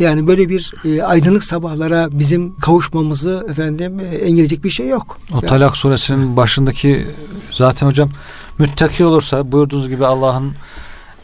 Yani 0.00 0.26
böyle 0.26 0.48
bir 0.48 0.72
e, 0.84 1.02
aydınlık 1.02 1.44
sabahlara 1.44 2.08
bizim 2.12 2.56
kavuşmamızı 2.56 3.46
efendim 3.50 4.00
e, 4.00 4.04
engelleyecek 4.16 4.64
bir 4.64 4.70
şey 4.70 4.88
yok. 4.88 5.18
O 5.32 5.36
Yani- 5.36 5.46
Talak 5.46 5.76
suresinin 5.76 6.36
başındaki 6.36 7.06
zaten 7.52 7.86
hocam 7.86 8.10
müttaki 8.58 9.04
olursa 9.04 9.52
buyurduğunuz 9.52 9.88
gibi 9.88 10.06
Allah'ın 10.06 10.52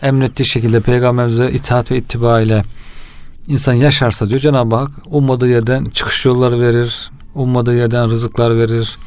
emrettiği 0.03 0.47
şekilde 0.47 0.81
peygamberimize 0.81 1.51
itaat 1.51 1.91
ve 1.91 1.97
ittiba 1.97 2.41
ile 2.41 2.63
insan 3.49 3.73
yaşarsa 3.75 4.29
diyor 4.29 4.41
Cenab-ı 4.41 4.77
Hak 4.77 4.91
ummadığı 5.07 5.49
yerden 5.49 5.85
çıkış 5.85 6.25
yolları 6.25 6.61
verir. 6.61 7.11
Ummadığı 7.35 7.77
yerden 7.77 8.11
rızıklar 8.11 8.57
verir. 8.57 8.99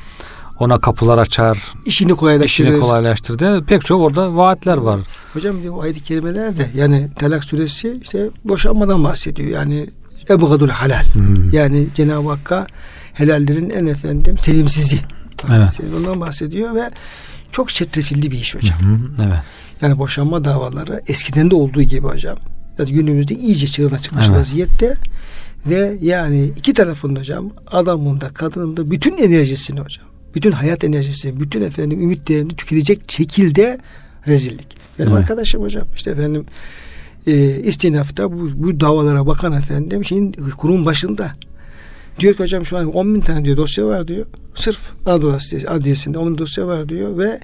Ona 0.59 0.79
kapılar 0.79 1.17
açar. 1.17 1.57
işini 1.85 2.15
kolaylaştırır. 2.15 2.67
işini 2.67 2.79
kolaylaştırır. 2.79 3.39
diye 3.39 3.61
Pek 3.67 3.85
çok 3.85 4.01
orada 4.01 4.35
vaatler 4.35 4.77
var. 4.77 4.99
Hocam 5.33 5.55
o 5.71 5.81
ayet-i 5.81 6.03
kerimeler 6.03 6.57
de 6.57 6.69
yani 6.75 7.09
Talak 7.19 7.43
suresi 7.43 7.99
işte 8.01 8.29
boşanmadan 8.45 9.03
bahsediyor. 9.03 9.49
Yani 9.49 9.89
ebgadul 10.29 10.69
halal. 10.69 11.03
Hmm. 11.13 11.49
Yani 11.49 11.87
Cenab-ı 11.95 12.29
Hakk'a 12.29 12.67
helallerin 13.13 13.69
en 13.69 13.85
efendim 13.85 14.37
sevimsizi. 14.37 14.99
Evet. 15.49 15.79
Ondan 15.97 16.21
bahsediyor 16.21 16.75
ve 16.75 16.89
çok 17.51 17.69
çetrefilli 17.69 18.31
bir 18.31 18.37
iş 18.37 18.55
hocam. 18.55 18.79
Hı 18.79 18.85
hı, 18.85 19.23
Evet. 19.27 19.39
Yani 19.81 19.99
boşanma 19.99 20.43
davaları 20.43 21.01
eskiden 21.07 21.51
de 21.51 21.55
olduğu 21.55 21.81
gibi 21.81 22.07
hocam. 22.07 22.37
Yani 22.79 22.91
günümüzde 22.91 23.35
iyice 23.35 23.67
çığırına 23.67 23.99
çıkmış 23.99 24.25
Evet. 24.27 24.37
vaziyette. 24.39 24.95
Ve 25.65 25.97
yani 26.01 26.51
iki 26.57 26.73
tarafında 26.73 27.19
hocam 27.19 27.49
adamın 27.67 28.21
da 28.21 28.29
kadının 28.29 28.77
da 28.77 28.91
bütün 28.91 29.17
enerjisini 29.17 29.79
hocam. 29.79 30.05
Bütün 30.35 30.51
hayat 30.51 30.83
enerjisini, 30.83 31.39
bütün 31.39 31.61
efendim 31.61 32.01
ümitlerini 32.01 32.49
tüketecek 32.55 33.11
şekilde 33.11 33.77
rezillik. 34.27 34.67
Benim 34.99 35.09
Evet. 35.11 35.21
arkadaşım 35.21 35.61
hocam 35.61 35.83
işte 35.95 36.11
efendim 36.11 36.45
e, 37.27 37.59
istinafta 37.63 38.31
bu, 38.31 38.49
bu 38.55 38.79
davalara 38.79 39.27
bakan 39.27 39.53
efendim 39.53 40.05
şeyin 40.05 40.31
kurum 40.57 40.85
başında. 40.85 41.31
Diyor 42.19 42.33
ki 42.33 42.43
hocam 42.43 42.65
şu 42.65 42.77
an 42.77 42.93
10 42.93 43.15
bin 43.15 43.21
tane 43.21 43.45
diyor 43.45 43.57
dosya 43.57 43.85
var 43.85 44.07
diyor. 44.07 44.25
Sırf 44.55 44.79
Anadolu 45.05 45.31
Adliyesi- 45.33 45.67
Adliyesi'nde 45.67 46.17
10 46.17 46.37
dosya 46.37 46.67
var 46.67 46.89
diyor 46.89 47.17
ve 47.17 47.39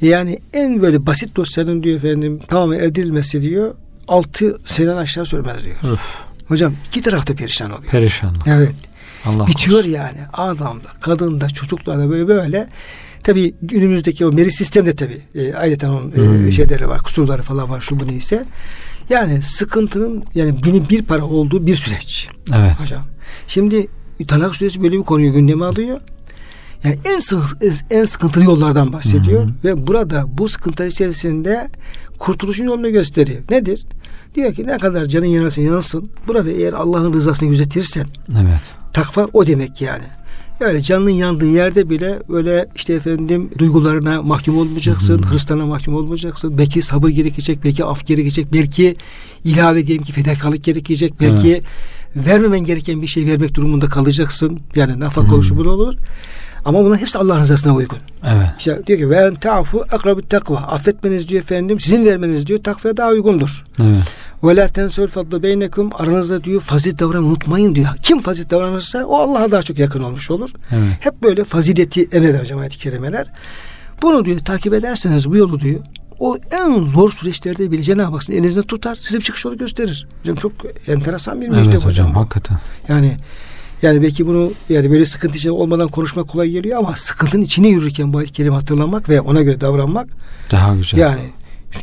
yani 0.00 0.38
en 0.52 0.82
böyle 0.82 1.06
basit 1.06 1.36
dosyanın 1.36 1.82
diyor 1.82 1.96
efendim 1.96 2.40
tamamen 2.48 2.78
erdirilmesi 2.78 3.42
diyor 3.42 3.74
6 4.08 4.58
seneden 4.64 4.96
aşağı 4.96 5.26
sürmez 5.26 5.64
diyor. 5.64 5.76
Öf, 5.94 6.00
Hocam 6.48 6.74
iki 6.86 7.00
tarafta 7.02 7.34
perişan 7.34 7.70
oluyor. 7.70 7.90
perişanlık. 7.90 8.42
Evet. 8.46 8.74
Allah 9.26 9.46
Bitiyor 9.46 9.76
korusun. 9.76 9.90
yani. 9.92 10.18
Adamda, 10.32 10.88
kadında, 11.00 11.48
çocuklarda 11.48 12.10
böyle 12.10 12.28
böyle. 12.28 12.68
Tabi 13.22 13.54
günümüzdeki 13.62 14.26
o 14.26 14.32
meri 14.32 14.52
sistemde 14.52 14.96
tabi 14.96 15.18
e, 15.34 15.54
ayrıca 15.54 15.90
onun 15.90 16.12
e, 16.12 16.14
Hmm. 16.16 16.52
şeyleri 16.52 16.88
var, 16.88 17.02
kusurları 17.02 17.42
falan 17.42 17.70
var, 17.70 17.80
şu 17.80 18.00
bu 18.00 18.06
neyse. 18.08 18.44
Yani 19.10 19.42
sıkıntının 19.42 20.24
yani 20.34 20.62
binin 20.62 20.88
bir 20.88 21.02
para 21.02 21.24
olduğu 21.24 21.66
bir 21.66 21.74
süreç. 21.74 22.28
Evet. 22.54 22.80
Hocam. 22.80 23.02
Şimdi 23.46 23.86
Talak 24.28 24.56
suresi 24.56 24.82
böyle 24.82 24.98
bir 24.98 25.02
konuyu 25.02 25.32
gündeme 25.32 25.64
alıyor. 25.64 26.00
Yani 26.84 26.98
en 27.04 27.18
sık, 27.18 27.38
en 27.90 28.04
sıkıntılı 28.04 28.44
yollardan 28.44 28.92
bahsediyor 28.92 29.42
Hı 29.42 29.46
hı. 29.46 29.52
ve 29.64 29.86
burada 29.86 30.24
bu 30.38 30.48
sıkıntı 30.48 30.86
içerisinde 30.86 31.68
kurtuluşun 32.18 32.64
yolunu 32.64 32.90
gösteriyor. 32.92 33.40
Nedir? 33.50 33.86
Diyor 34.34 34.54
ki 34.54 34.66
ne 34.66 34.78
kadar 34.78 35.06
canın 35.06 35.26
yanarsa 35.26 35.62
yansın. 35.62 36.10
Burada 36.28 36.50
eğer 36.50 36.72
Allah'ın 36.72 37.12
rızasını 37.12 37.48
gözetirsen 37.48 38.06
Evet. 38.40 38.60
Takva 38.94 39.28
o 39.32 39.46
demek 39.46 39.80
yani. 39.80 40.04
Öyle 40.60 40.80
canının 40.80 41.10
yandığı 41.10 41.46
yerde 41.50 41.90
bile 41.90 42.18
öyle 42.28 42.66
işte 42.76 42.92
efendim 42.94 43.50
duygularına 43.58 44.22
mahkum 44.22 44.58
olmayacaksın, 44.58 45.22
Hı 45.22 45.26
hı. 45.26 45.32
hırslarına 45.32 45.66
mahkum 45.66 45.94
olmayacaksın. 45.94 46.58
Belki 46.58 46.82
sabır 46.82 47.08
gerekecek, 47.08 47.64
belki 47.64 47.84
af 47.84 48.06
gerekecek, 48.06 48.52
belki 48.52 48.96
ilave 49.44 49.86
diyelim 49.86 50.04
ki 50.04 50.12
fedakarlık 50.12 50.64
gerekecek, 50.64 51.20
belki 51.20 51.62
vermemen 52.16 52.60
gereken 52.60 53.02
bir 53.02 53.06
şey 53.06 53.26
vermek 53.26 53.54
durumunda 53.54 53.86
kalacaksın. 53.86 54.60
Yani 54.76 55.00
nafak 55.00 55.28
Hı. 55.28 55.34
oluşu 55.34 55.56
bunu 55.56 55.70
olur. 55.70 55.94
Ama 56.64 56.84
bunların 56.84 57.00
hepsi 57.00 57.18
Allah'ın 57.18 57.40
rızasına 57.40 57.74
uygun. 57.74 57.98
Evet. 58.24 58.48
İşte 58.58 58.86
diyor 58.86 58.98
ki 58.98 59.10
ve 59.10 59.16
en 59.16 59.34
ta'fu 59.34 59.84
akrabut 59.92 60.30
takva. 60.30 60.56
Affetmeniz 60.56 61.28
diyor 61.28 61.42
efendim, 61.42 61.80
sizin 61.80 62.06
vermeniz 62.06 62.46
diyor 62.46 62.62
takvaya 62.62 62.96
daha 62.96 63.10
uygundur. 63.10 63.64
Evet. 63.82 64.02
Ve 64.44 64.56
la 64.56 64.68
tensel 64.68 65.06
fadlı 65.08 65.42
beynekum 65.42 65.90
aranızda 65.94 66.44
diyor 66.44 66.60
fazilet 66.60 66.98
davran 66.98 67.24
unutmayın 67.24 67.74
diyor. 67.74 67.88
Kim 68.02 68.20
fazilet 68.20 68.50
davranırsa 68.50 69.04
o 69.04 69.16
Allah'a 69.16 69.50
daha 69.50 69.62
çok 69.62 69.78
yakın 69.78 70.02
olmuş 70.02 70.30
olur. 70.30 70.50
Evet. 70.72 70.96
Hep 71.00 71.22
böyle 71.22 71.44
fazileti 71.44 72.08
emreder 72.12 72.40
hocam 72.40 72.58
ayet-i 72.58 72.78
kerimeler. 72.78 73.26
Bunu 74.02 74.24
diyor 74.24 74.38
takip 74.38 74.74
ederseniz 74.74 75.30
bu 75.30 75.36
yolu 75.36 75.60
diyor 75.60 75.80
o 76.18 76.38
en 76.50 76.84
zor 76.84 77.10
süreçlerde 77.10 77.70
bile 77.70 77.82
Cenab-ı 77.82 78.12
Hak 78.12 78.22
sizin 78.22 78.38
elinizden 78.38 78.62
tutar. 78.62 78.94
Size 78.94 79.18
bir 79.18 79.24
çıkış 79.24 79.44
yolu 79.44 79.58
gösterir. 79.58 80.08
Hocam 80.20 80.36
çok 80.36 80.52
enteresan 80.88 81.40
bir 81.40 81.48
müjde 81.48 81.60
Evet 81.70 81.74
hocam. 81.74 81.90
hocam 81.90 82.14
hakikaten. 82.14 82.58
Yani 82.88 83.16
yani 83.82 84.02
belki 84.02 84.26
bunu 84.26 84.52
yani 84.68 84.90
böyle 84.90 85.04
sıkıntı 85.04 85.36
içinde 85.38 85.52
olmadan 85.52 85.88
konuşmak 85.88 86.28
kolay 86.28 86.50
geliyor 86.50 86.78
ama 86.78 86.96
sıkıntının 86.96 87.42
içine 87.42 87.68
yürürken 87.68 88.12
bu 88.12 88.18
ayet-i 88.18 88.32
kerime 88.32 88.54
hatırlamak 88.54 89.08
ve 89.08 89.20
ona 89.20 89.42
göre 89.42 89.60
davranmak 89.60 90.06
Daha 90.50 90.74
güzel. 90.76 90.98
yani 90.98 91.20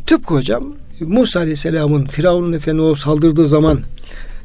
tıpkı 0.06 0.34
hocam 0.34 0.62
Musa 1.00 1.40
Aleyhisselam'ın 1.40 2.04
Firavun'un 2.06 2.52
efendim 2.52 2.84
o 2.84 2.94
saldırdığı 2.94 3.46
zaman 3.46 3.80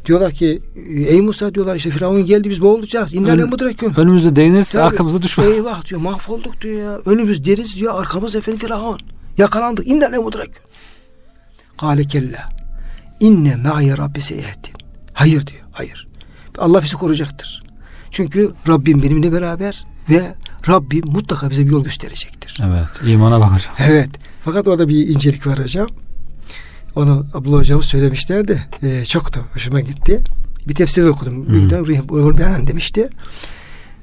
diyorlar 0.05 0.31
ki 0.31 0.61
ey 1.07 1.21
Musa 1.21 1.53
diyorlar 1.53 1.75
işte 1.75 1.89
Firavun 1.89 2.25
geldi 2.25 2.49
biz 2.49 2.61
boğulacağız. 2.61 3.13
İnnale 3.13 3.41
Ön- 3.41 3.49
mudrekün. 3.49 3.93
Önümüzde 3.99 4.35
deniz, 4.35 4.71
Tabii. 4.71 4.83
arkamızda 4.83 5.21
düşman. 5.21 5.51
Eyvah 5.51 5.85
diyor 5.89 6.01
mahvolduk 6.01 6.61
diyor 6.61 6.81
ya. 6.81 6.97
Önümüz 7.05 7.45
deriz 7.45 7.75
diyor 7.75 7.99
arkamız 8.01 8.35
efendim 8.35 8.59
Firavun. 8.59 8.99
Yakalandık. 9.37 9.87
İnnale 9.87 10.17
mudrekün. 10.17 10.61
Kale 11.77 12.03
kella. 12.03 12.49
İnne 13.19 13.55
ma'ye 13.55 13.97
rabbi 13.97 14.21
seyehdin. 14.21 14.73
Hayır 15.13 15.47
diyor. 15.47 15.61
Hayır. 15.71 16.07
Allah 16.57 16.83
bizi 16.83 16.95
koruyacaktır. 16.95 17.63
Çünkü 18.11 18.51
Rabbim 18.67 19.03
benimle 19.03 19.31
beraber 19.31 19.85
ve 20.09 20.35
Rabbim 20.67 21.03
mutlaka 21.05 21.49
bize 21.49 21.65
bir 21.65 21.71
yol 21.71 21.83
gösterecektir. 21.83 22.61
Evet. 22.65 22.87
imana 23.07 23.39
bak 23.39 23.51
hocam. 23.51 23.75
Evet. 23.79 24.09
Fakat 24.45 24.67
orada 24.67 24.89
bir 24.89 25.07
incelik 25.07 25.47
var 25.47 25.59
hocam. 25.59 25.87
Onu 26.95 27.25
Abdullah 27.33 27.59
hocamız 27.59 27.85
söylemişlerdi. 27.85 28.67
Ee, 28.83 29.05
çok 29.05 29.35
da 29.35 29.39
hoşuma 29.53 29.79
gitti. 29.79 30.23
Bir 30.67 30.75
tefsir 30.75 31.05
okudum. 31.05 31.45
Hı. 31.47 31.53
Büyükten 31.53 31.87
Ruh 31.87 31.97
Ruhul 32.11 32.37
Beyan 32.37 32.67
demişti. 32.67 33.09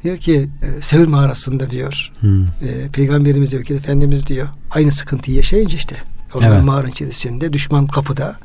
Diyor 0.04 0.16
ki 0.16 0.50
e, 0.62 0.82
Sevr 0.82 1.06
mağarasında 1.06 1.70
diyor 1.70 2.12
Hı. 2.20 2.44
e, 2.62 2.88
Peygamberimiz 2.88 3.54
ve 3.54 3.58
Vekil 3.58 3.74
Efendimiz 3.76 4.26
diyor 4.26 4.48
aynı 4.70 4.92
sıkıntıyı 4.92 5.36
yaşayınca 5.36 5.76
işte 5.76 5.96
onlar 6.34 6.48
Evet. 6.48 6.64
mağaranın 6.64 6.90
içerisinde 6.90 7.52
düşman 7.52 7.86
kapıda 7.86 8.36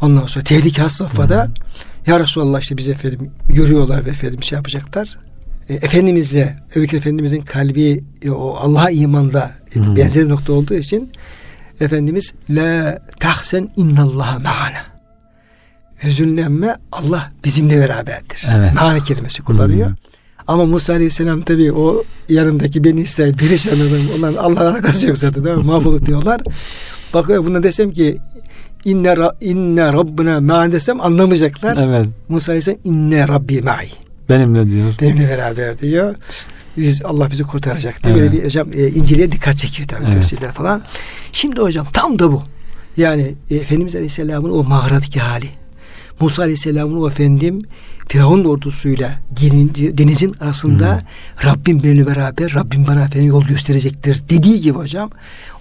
ondan 0.00 0.26
sonra 0.26 0.44
tehlike 0.44 0.82
has 0.82 0.92
safhada 0.92 1.50
Ya 2.06 2.20
Resulallah 2.20 2.60
işte 2.60 2.76
bizi 2.76 2.90
efendim 2.90 3.30
görüyorlar 3.48 4.04
ve 4.04 4.10
efendim 4.10 4.42
şey 4.42 4.56
yapacaklar. 4.56 5.18
E, 5.68 5.74
Efendimizle 5.74 6.56
Vekil 6.76 6.96
Efendimizin 6.96 7.40
kalbi 7.40 8.04
e, 8.22 8.30
o 8.30 8.56
Allah'a 8.60 8.90
imanda 8.90 9.50
e, 9.76 9.80
Hı. 9.80 9.96
benzer 9.96 10.24
bir 10.24 10.28
nokta 10.28 10.52
olduğu 10.52 10.74
için 10.74 11.12
Efendimiz 11.80 12.34
la 12.50 12.98
tahsen 13.20 13.70
innallaha 13.76 14.38
ma'ana 14.38 14.92
hüzünlenme 16.02 16.76
Allah 16.92 17.32
bizimle 17.44 17.78
beraberdir. 17.78 18.46
Evet. 18.54 18.74
Mane 18.74 19.00
kelimesi 19.00 19.42
kullanıyor. 19.42 19.88
Hı. 19.88 19.94
Ama 20.46 20.64
Musa 20.66 20.92
Aleyhisselam 20.92 21.42
tabii 21.42 21.72
o 21.72 22.04
yanındaki 22.28 22.84
Beni 22.84 23.00
İsrail 23.00 23.36
perişan 23.36 23.76
adam. 23.76 24.18
Onların 24.18 24.36
Allah'la 24.36 24.70
alakası 24.70 25.06
yok 25.08 25.18
zaten 25.18 25.44
değil 25.44 25.56
mi? 25.56 25.64
Mahvolduk 25.64 26.06
diyorlar. 26.06 26.40
Bakıyor 27.14 27.44
buna 27.44 27.62
desem 27.62 27.92
ki 27.92 28.18
inne, 28.84 29.16
ra, 29.16 29.36
inne 29.40 29.92
Rabbına 29.92 30.40
ma'an 30.40 30.72
desem 30.72 31.00
anlamayacaklar. 31.00 31.76
Evet. 31.80 32.06
Musa 32.28 32.52
Aleyhisselam 32.52 32.78
inne 32.84 33.28
Rabbi 33.28 33.62
ma'i. 33.62 33.88
Benimle 34.28 34.70
diyor. 34.70 34.94
Benimle 35.00 35.28
beraber 35.28 35.78
diyor. 35.78 36.14
Biz 36.76 37.04
Allah 37.04 37.30
bizi 37.30 37.42
kurtaracak 37.42 38.04
diye 38.04 38.14
Evet. 38.14 38.22
böyle 38.22 38.32
bir 38.40 38.44
hocam 38.46 38.68
e, 38.74 38.88
inceliğe 38.88 39.32
dikkat 39.32 39.56
çekiyor 39.56 39.88
tabii 39.88 40.04
Evet. 40.14 40.52
falan. 40.54 40.82
Şimdi 41.32 41.60
hocam 41.60 41.86
tam 41.92 42.18
da 42.18 42.32
bu. 42.32 42.42
Yani 42.96 43.34
e, 43.50 43.56
Efendimiz 43.56 43.94
Aleyhisselam'ın 43.96 44.50
o 44.50 44.62
mağaradaki 44.64 45.20
hali. 45.20 45.46
Musa 46.20 46.42
Aleyhisselam'ın 46.42 47.00
o 47.02 47.08
efendim 47.08 47.62
Firavun 48.12 48.44
ordusuyla 48.44 49.20
deniz- 49.40 49.98
denizin 49.98 50.34
arasında 50.40 51.02
Rabbim 51.44 51.82
benimle 51.82 52.06
beraber 52.06 52.54
Rabbim 52.54 52.86
bana 52.86 53.02
efendim 53.04 53.28
yol 53.28 53.44
gösterecektir 53.44 54.20
dediği 54.28 54.60
gibi 54.60 54.78
hocam 54.78 55.10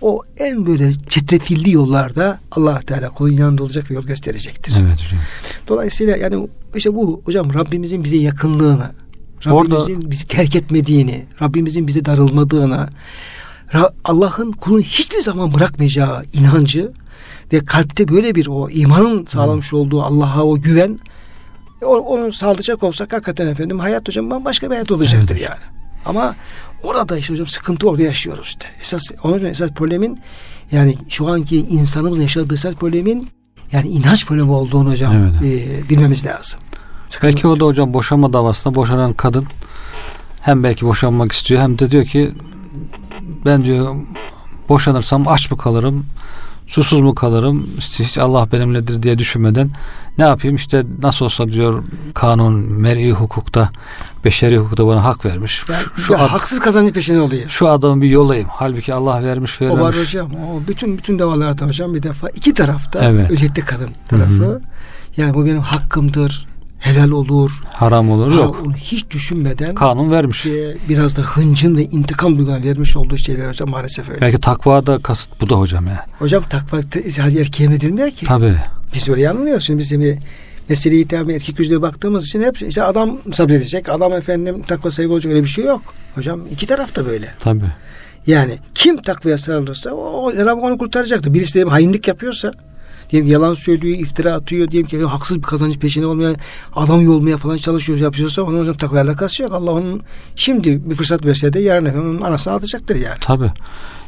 o 0.01 0.21
en 0.37 0.65
böyle 0.65 0.93
çetrefilli 0.93 1.71
yollarda 1.71 2.39
allah 2.51 2.79
Teala 2.79 3.09
kulun 3.09 3.33
yanında 3.33 3.63
olacak 3.63 3.91
ve 3.91 3.95
yol 3.95 4.03
gösterecektir. 4.03 4.73
Evet 4.81 4.93
hocam. 4.93 5.19
Dolayısıyla 5.67 6.17
yani 6.17 6.47
işte 6.75 6.95
bu 6.95 7.21
hocam 7.25 7.53
Rabbimizin 7.53 8.03
bize 8.03 8.17
yakınlığını, 8.17 8.91
Orada- 9.49 9.75
Rabbimizin 9.75 10.11
bizi 10.11 10.27
terk 10.27 10.55
etmediğini, 10.55 11.25
Rabbimizin 11.41 11.87
bize 11.87 12.05
darılmadığını, 12.05 12.89
Allah'ın 14.03 14.51
kulunu 14.51 14.81
hiçbir 14.81 15.21
zaman 15.21 15.53
bırakmayacağı 15.53 16.23
inancı 16.33 16.91
ve 17.53 17.59
kalpte 17.65 18.07
böyle 18.07 18.35
bir 18.35 18.47
o 18.47 18.69
imanın 18.69 19.25
sağlamış 19.25 19.73
olduğu 19.73 20.01
Allah'a 20.03 20.43
o 20.43 20.61
güven 20.61 20.99
onu 21.85 22.33
sağlayacak 22.33 22.83
olsak 22.83 23.13
hakikaten 23.13 23.47
efendim 23.47 23.79
hayat 23.79 24.07
hocam 24.07 24.45
başka 24.45 24.67
bir 24.67 24.71
hayat 24.75 24.91
olacaktır 24.91 25.35
Evet. 25.35 25.49
yani. 25.49 25.61
Ama 26.05 26.35
orada 26.83 27.17
işte 27.17 27.33
hocam 27.33 27.47
sıkıntı 27.47 27.89
orada 27.89 28.01
yaşıyoruz 28.01 28.47
işte. 28.47 28.65
Esas 28.81 29.01
onun 29.23 29.37
için 29.37 29.47
esas 29.47 29.69
problemin 29.71 30.19
yani 30.71 30.97
şu 31.09 31.27
anki 31.31 31.57
insanımızın 31.57 32.21
yaşadığı 32.21 32.53
esas 32.53 32.73
problemin 32.75 33.29
yani 33.71 33.87
inanç 33.87 34.25
problemi 34.25 34.51
olduğunu 34.51 34.91
hocam 34.91 35.13
Evet. 35.13 35.33
e, 35.43 35.89
bilmemiz 35.89 36.25
lazım. 36.25 36.59
Sıkıntı- 37.09 37.27
Belki 37.35 37.47
o 37.47 37.59
da 37.59 37.65
hocam 37.65 37.93
boşanma 37.93 38.33
davasında 38.33 38.75
boşanan 38.75 39.13
kadın 39.13 39.45
hem 40.41 40.63
belki 40.63 40.85
boşanmak 40.85 41.31
istiyor 41.31 41.61
hem 41.61 41.79
de 41.79 41.91
diyor 41.91 42.05
ki 42.05 42.31
ben 43.45 43.63
diyor 43.63 43.95
boşanırsam 44.69 45.27
aç 45.27 45.51
mı 45.51 45.57
kalırım 45.57 46.05
susuz 46.71 47.01
mu 47.01 47.15
kalırım 47.15 47.67
hiç 47.79 48.17
Allah 48.17 48.51
benimledir 48.51 49.03
diye 49.03 49.17
düşünmeden 49.17 49.71
ne 50.17 50.23
yapayım 50.23 50.55
işte 50.55 50.83
nasıl 51.03 51.25
olsa 51.25 51.47
diyor 51.47 51.83
kanun 52.13 52.53
meri 52.53 53.11
hukukta 53.11 53.69
beşeri 54.25 54.57
hukukta 54.57 54.87
bana 54.87 55.03
hak 55.03 55.25
vermiş 55.25 55.63
Yani 55.69 55.83
şu, 55.95 56.01
şu, 56.01 56.15
ad- 56.15 56.27
haksız 56.29 56.59
kazancı 56.59 56.93
peşinde 56.93 57.21
oluyor. 57.21 57.49
şu 57.49 57.67
adamı 57.69 58.01
bir 58.01 58.09
yolayım 58.09 58.47
halbuki 58.51 58.93
Allah 58.93 59.23
vermiş 59.23 59.61
O 59.61 59.79
var 59.79 59.95
hocam. 59.99 60.27
O 60.33 60.67
bütün 60.67 60.97
bütün 60.97 61.19
davalarda 61.19 61.65
hocam 61.65 61.93
bir 61.95 62.03
defa 62.03 62.29
iki 62.29 62.53
tarafta 62.53 62.99
Evet. 63.03 63.31
özellikle 63.31 63.61
kadın 63.61 63.89
tarafı 64.09 64.33
Hı 64.33 64.45
hı. 64.45 64.61
yani 65.17 65.33
bu 65.33 65.45
benim 65.45 65.59
hakkımdır. 65.59 66.47
Helal 66.81 67.11
olur. 67.11 67.51
haram 67.73 68.11
olur 68.11 68.31
yok 68.31 68.61
Onu 68.65 68.73
hiç 68.73 69.09
düşünmeden 69.11 69.75
kanun 69.75 70.11
vermiş 70.11 70.45
e, 70.45 70.77
biraz 70.89 71.17
da 71.17 71.21
hıncın 71.21 71.77
ve 71.77 71.83
intikam 71.83 72.37
duygularına 72.37 72.65
vermiş 72.65 72.97
olduğu 72.97 73.17
şeyler 73.17 73.47
hocam 73.49 73.69
maalesef 73.69 74.09
öyle. 74.09 74.21
belki 74.21 74.39
takva 74.39 74.85
da 74.85 74.99
kasıt 74.99 75.41
bu 75.41 75.49
da 75.49 75.55
hocam 75.55 75.87
yani 75.87 75.99
Hocam 76.19 76.43
takva 76.43 76.77
erkeğe 77.39 77.63
emredilmiyor 77.65 78.09
ki. 78.11 78.25
tabi 78.25 78.55
Biz 78.93 79.09
öyle 79.09 79.21
yanılmıyoruz. 79.21 79.63
Şimdi 79.63 79.79
biz 79.79 79.99
bir 79.99 80.17
meseleyi 80.69 81.07
tabi 81.07 81.33
erkek 81.33 81.59
yüzüne 81.59 81.81
baktığımız 81.81 82.25
için 82.25 82.41
hep 82.41 82.61
işte 82.61 82.83
adam 82.83 83.17
sabredecek. 83.33 83.89
Adam 83.89 84.13
efendim 84.13 84.61
takva 84.67 84.91
sahibi 84.91 85.11
olacak 85.13 85.31
öyle 85.33 85.43
bir 85.43 85.49
şey 85.49 85.65
yok. 85.65 85.81
Hocam 86.15 86.41
iki 86.51 86.65
taraf 86.65 86.95
da 86.95 87.05
böyle. 87.05 87.33
tabi 87.39 87.63
Yani 88.27 88.57
kim 88.75 88.97
takvaya 88.97 89.37
sarılırsa 89.37 89.91
o, 89.91 90.31
Cenab-ı 90.31 90.61
onu 90.61 90.77
kurtaracaktır. 90.77 91.33
Birisi 91.33 91.59
de 91.65 91.69
hainlik 91.69 92.07
yapıyorsa 92.07 92.51
diyelim 93.11 93.29
yalan 93.31 93.53
söylüyor, 93.53 93.97
iftira 93.99 94.33
atıyor, 94.33 94.71
diyelim 94.71 94.89
ki 94.89 95.03
haksız 95.03 95.37
bir 95.37 95.43
kazancı 95.43 95.79
peşine 95.79 96.05
olmaya, 96.05 96.35
adam 96.75 97.01
yolmaya 97.01 97.37
falan 97.37 97.57
çalışıyor, 97.57 97.99
yapıyorsa 97.99 98.41
onun 98.41 98.59
hocam 98.59 98.77
takvaya 98.77 99.03
alakası 99.03 99.43
yok. 99.43 99.51
Allah 99.51 99.71
onun 99.71 100.01
şimdi 100.35 100.89
bir 100.89 100.95
fırsat 100.95 101.25
verse 101.25 101.53
de 101.53 101.59
yarın 101.59 101.85
efendim 101.85 102.09
onun 102.09 102.21
anasını 102.21 102.53
atacaktır 102.53 102.95
yani. 102.95 103.19
Tabi. 103.21 103.51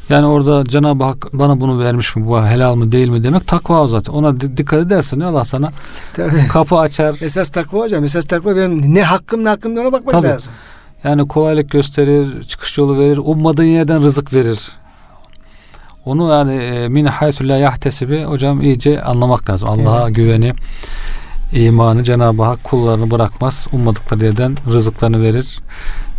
Yani 0.08 0.26
orada 0.26 0.64
Cenab-ı 0.64 1.04
Hak 1.04 1.26
bana 1.32 1.60
bunu 1.60 1.78
vermiş 1.78 2.16
mi, 2.16 2.26
bu 2.26 2.42
helal 2.46 2.74
mı 2.74 2.92
değil 2.92 3.08
mi 3.08 3.24
demek 3.24 3.46
takva 3.46 3.82
o 3.82 3.88
zaten. 3.88 4.12
Ona 4.12 4.40
di- 4.40 4.56
dikkat 4.56 4.86
edersen 4.86 5.20
Allah 5.20 5.44
sana 5.44 5.72
Tabii. 6.14 6.48
kapı 6.48 6.76
açar. 6.76 7.16
Esas 7.20 7.50
takva 7.50 7.78
hocam. 7.78 8.04
Esas 8.04 8.24
takva 8.24 8.56
benim 8.56 8.94
ne 8.94 9.02
hakkım 9.02 9.44
ne 9.44 9.48
hakkım 9.48 9.78
ona 9.78 9.92
bakmak 9.92 10.10
Tabii. 10.10 10.26
lazım. 10.26 10.52
Yani 11.04 11.28
kolaylık 11.28 11.70
gösterir, 11.70 12.42
çıkış 12.42 12.78
yolu 12.78 12.98
verir, 12.98 13.16
ummadığın 13.24 13.62
yerden 13.64 14.02
rızık 14.02 14.34
verir. 14.34 14.58
Onu 16.06 16.30
yani 16.30 16.54
e, 16.54 16.88
min 16.88 17.04
haythu 17.06 17.48
la 17.48 17.56
yahtesibi 17.56 18.24
hocam 18.24 18.62
iyice 18.62 19.02
anlamak 19.02 19.50
lazım. 19.50 19.68
Allah'a 19.68 20.04
Evet. 20.06 20.16
güveni, 20.16 20.52
imanı 21.52 22.04
Cenab-ı 22.04 22.42
Hak 22.42 22.64
kullarını 22.64 23.10
bırakmaz. 23.10 23.66
Ummadıkları 23.72 24.24
yerden 24.24 24.56
rızıklarını 24.70 25.22
verir. 25.22 25.58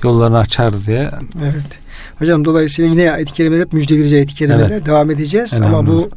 Yollarını 0.04 0.38
açar 0.38 0.86
diye. 0.86 1.12
Evet. 1.44 1.80
Hocam 2.20 2.46
dolayısıyla 2.46 2.92
yine 2.92 3.12
ayet-i 3.12 3.34
kerimeler 3.34 3.62
hep 3.62 3.74
müjde 3.74 3.98
verici 3.98 4.16
ayet-i 4.16 4.36
kerimeler 4.36 4.86
devam 4.86 5.12
edeceğiz 5.12 5.54
ama 5.54 5.88
bu 5.88 6.10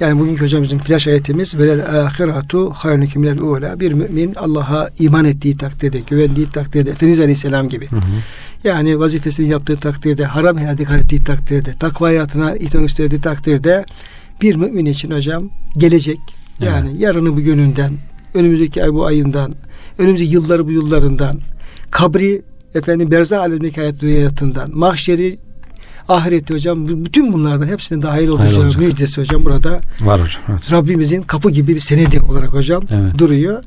yani 0.00 0.20
bugünkü 0.20 0.44
hocamızın 0.44 0.78
flash 0.78 1.06
ayetimiz 1.06 1.58
velel 1.58 2.06
ahiratu 2.06 2.70
hayrun 2.70 3.06
kimler 3.06 3.38
ula 3.38 3.80
bir 3.80 3.92
mümin 3.92 4.34
Allah'a 4.34 4.88
iman 4.98 5.24
ettiği 5.24 5.56
takdirde, 5.56 5.98
güvendiği 6.00 6.50
takdirde 6.50 6.90
Efendimiz 6.90 7.20
Aleyhisselam 7.20 7.68
gibi. 7.68 7.90
Hı 7.90 7.96
hı. 7.96 8.00
Yani 8.64 8.98
vazifesini 8.98 9.48
yaptığı 9.48 9.76
takdirde, 9.76 10.24
haram 10.24 10.58
helal 10.58 10.78
dikkat 10.78 11.02
ettiği 11.02 11.24
takdirde, 11.24 11.72
takva 11.72 12.06
hayatına 12.06 12.56
itibar 12.56 12.82
gösterdiği 12.82 13.20
takdirde 13.20 13.84
bir 14.42 14.56
mümin 14.56 14.84
için 14.84 15.10
hocam 15.10 15.50
gelecek. 15.76 16.18
Yani 16.60 17.02
yarını 17.02 17.36
bu 17.36 17.40
gününden, 17.40 17.92
önümüzdeki 18.34 18.84
ay 18.84 18.92
bu 18.92 19.06
ayından, 19.06 19.54
önümüzdeki 19.98 20.32
yılları 20.32 20.66
bu 20.66 20.72
yıllarından, 20.72 21.40
kabri 21.90 22.42
efendim 22.74 23.10
berzah 23.10 23.40
alemindeki 23.40 23.80
hayat 23.80 24.02
hayatından, 24.02 24.78
mahşeri 24.78 25.38
ahireti 26.08 26.54
hocam 26.54 27.04
bütün 27.04 27.32
bunlardan 27.32 27.66
hepsine 27.66 28.02
dahil 28.02 28.28
olacağı 28.28 28.72
müjdesi 28.78 29.20
hocam 29.20 29.44
burada 29.44 29.80
Var 30.00 30.22
hocam. 30.22 30.42
Evet. 30.48 30.72
Rabbimizin 30.72 31.22
kapı 31.22 31.50
gibi 31.50 31.74
bir 31.74 31.80
senedi 31.80 32.20
olarak 32.20 32.52
hocam 32.52 32.82
Evet. 32.92 33.18
duruyor. 33.18 33.62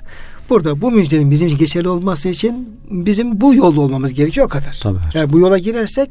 Burada 0.50 0.82
bu 0.82 0.92
müjdenin 0.92 1.32
bizim 1.32 1.48
için 1.48 1.58
geçerli 1.58 1.88
olması 1.90 2.30
için 2.30 2.70
bizim 2.92 3.42
bu 3.42 3.54
yolda 3.56 3.82
olmamız 3.82 4.14
gerekiyor 4.14 4.46
o 4.46 4.50
kadar. 4.50 4.80
Tabii. 4.84 4.98
Yani 5.14 5.34
bu 5.34 5.40
yola 5.40 5.58
girersek 5.58 6.10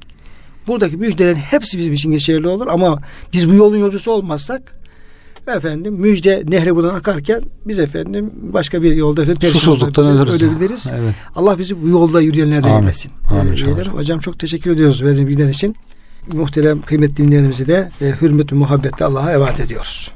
buradaki 0.66 0.96
müjdelerin 0.96 1.34
hepsi 1.34 1.78
bizim 1.78 1.92
için 1.92 2.10
geçerli 2.10 2.48
olur 2.48 2.66
ama 2.66 2.98
biz 3.32 3.50
bu 3.50 3.54
yolun 3.54 3.76
yolcusu 3.76 4.10
olmazsak 4.12 4.76
efendim 5.56 5.94
müjde 5.94 6.42
nehri 6.48 6.76
buradan 6.76 6.94
akarken 6.94 7.40
biz 7.66 7.78
efendim 7.78 8.30
başka 8.52 8.82
bir 8.82 8.94
yolda 8.94 9.22
efendim 9.22 9.48
Susuzluktan 9.48 10.06
olabilir- 10.06 10.30
ölürüz. 10.32 10.42
ölebiliriz. 10.42 10.86
Evet. 10.94 11.14
Allah 11.36 11.58
bizi 11.58 11.82
bu 11.82 11.88
yolda 11.88 12.20
yürüyenlerden 12.20 12.70
Amin. 12.70 12.82
eylesin. 12.82 13.12
Amin 13.30 13.52
Ee. 13.52 13.88
Hocam 13.88 14.18
çok 14.20 14.38
teşekkür 14.38 14.70
ediyoruz 14.70 15.02
verdiğiniz 15.02 15.28
bilgiler 15.28 15.48
için. 15.48 15.76
Muhterem 16.32 16.82
kıymetli 16.82 17.16
dinleyenlerimizi 17.16 17.66
de 17.68 17.90
e, 18.00 18.12
hürmet 18.20 18.52
ve 18.52 18.56
muhabbetle 18.56 19.04
Allah'a 19.04 19.32
emanet 19.32 19.60
ediyoruz. 19.60 20.10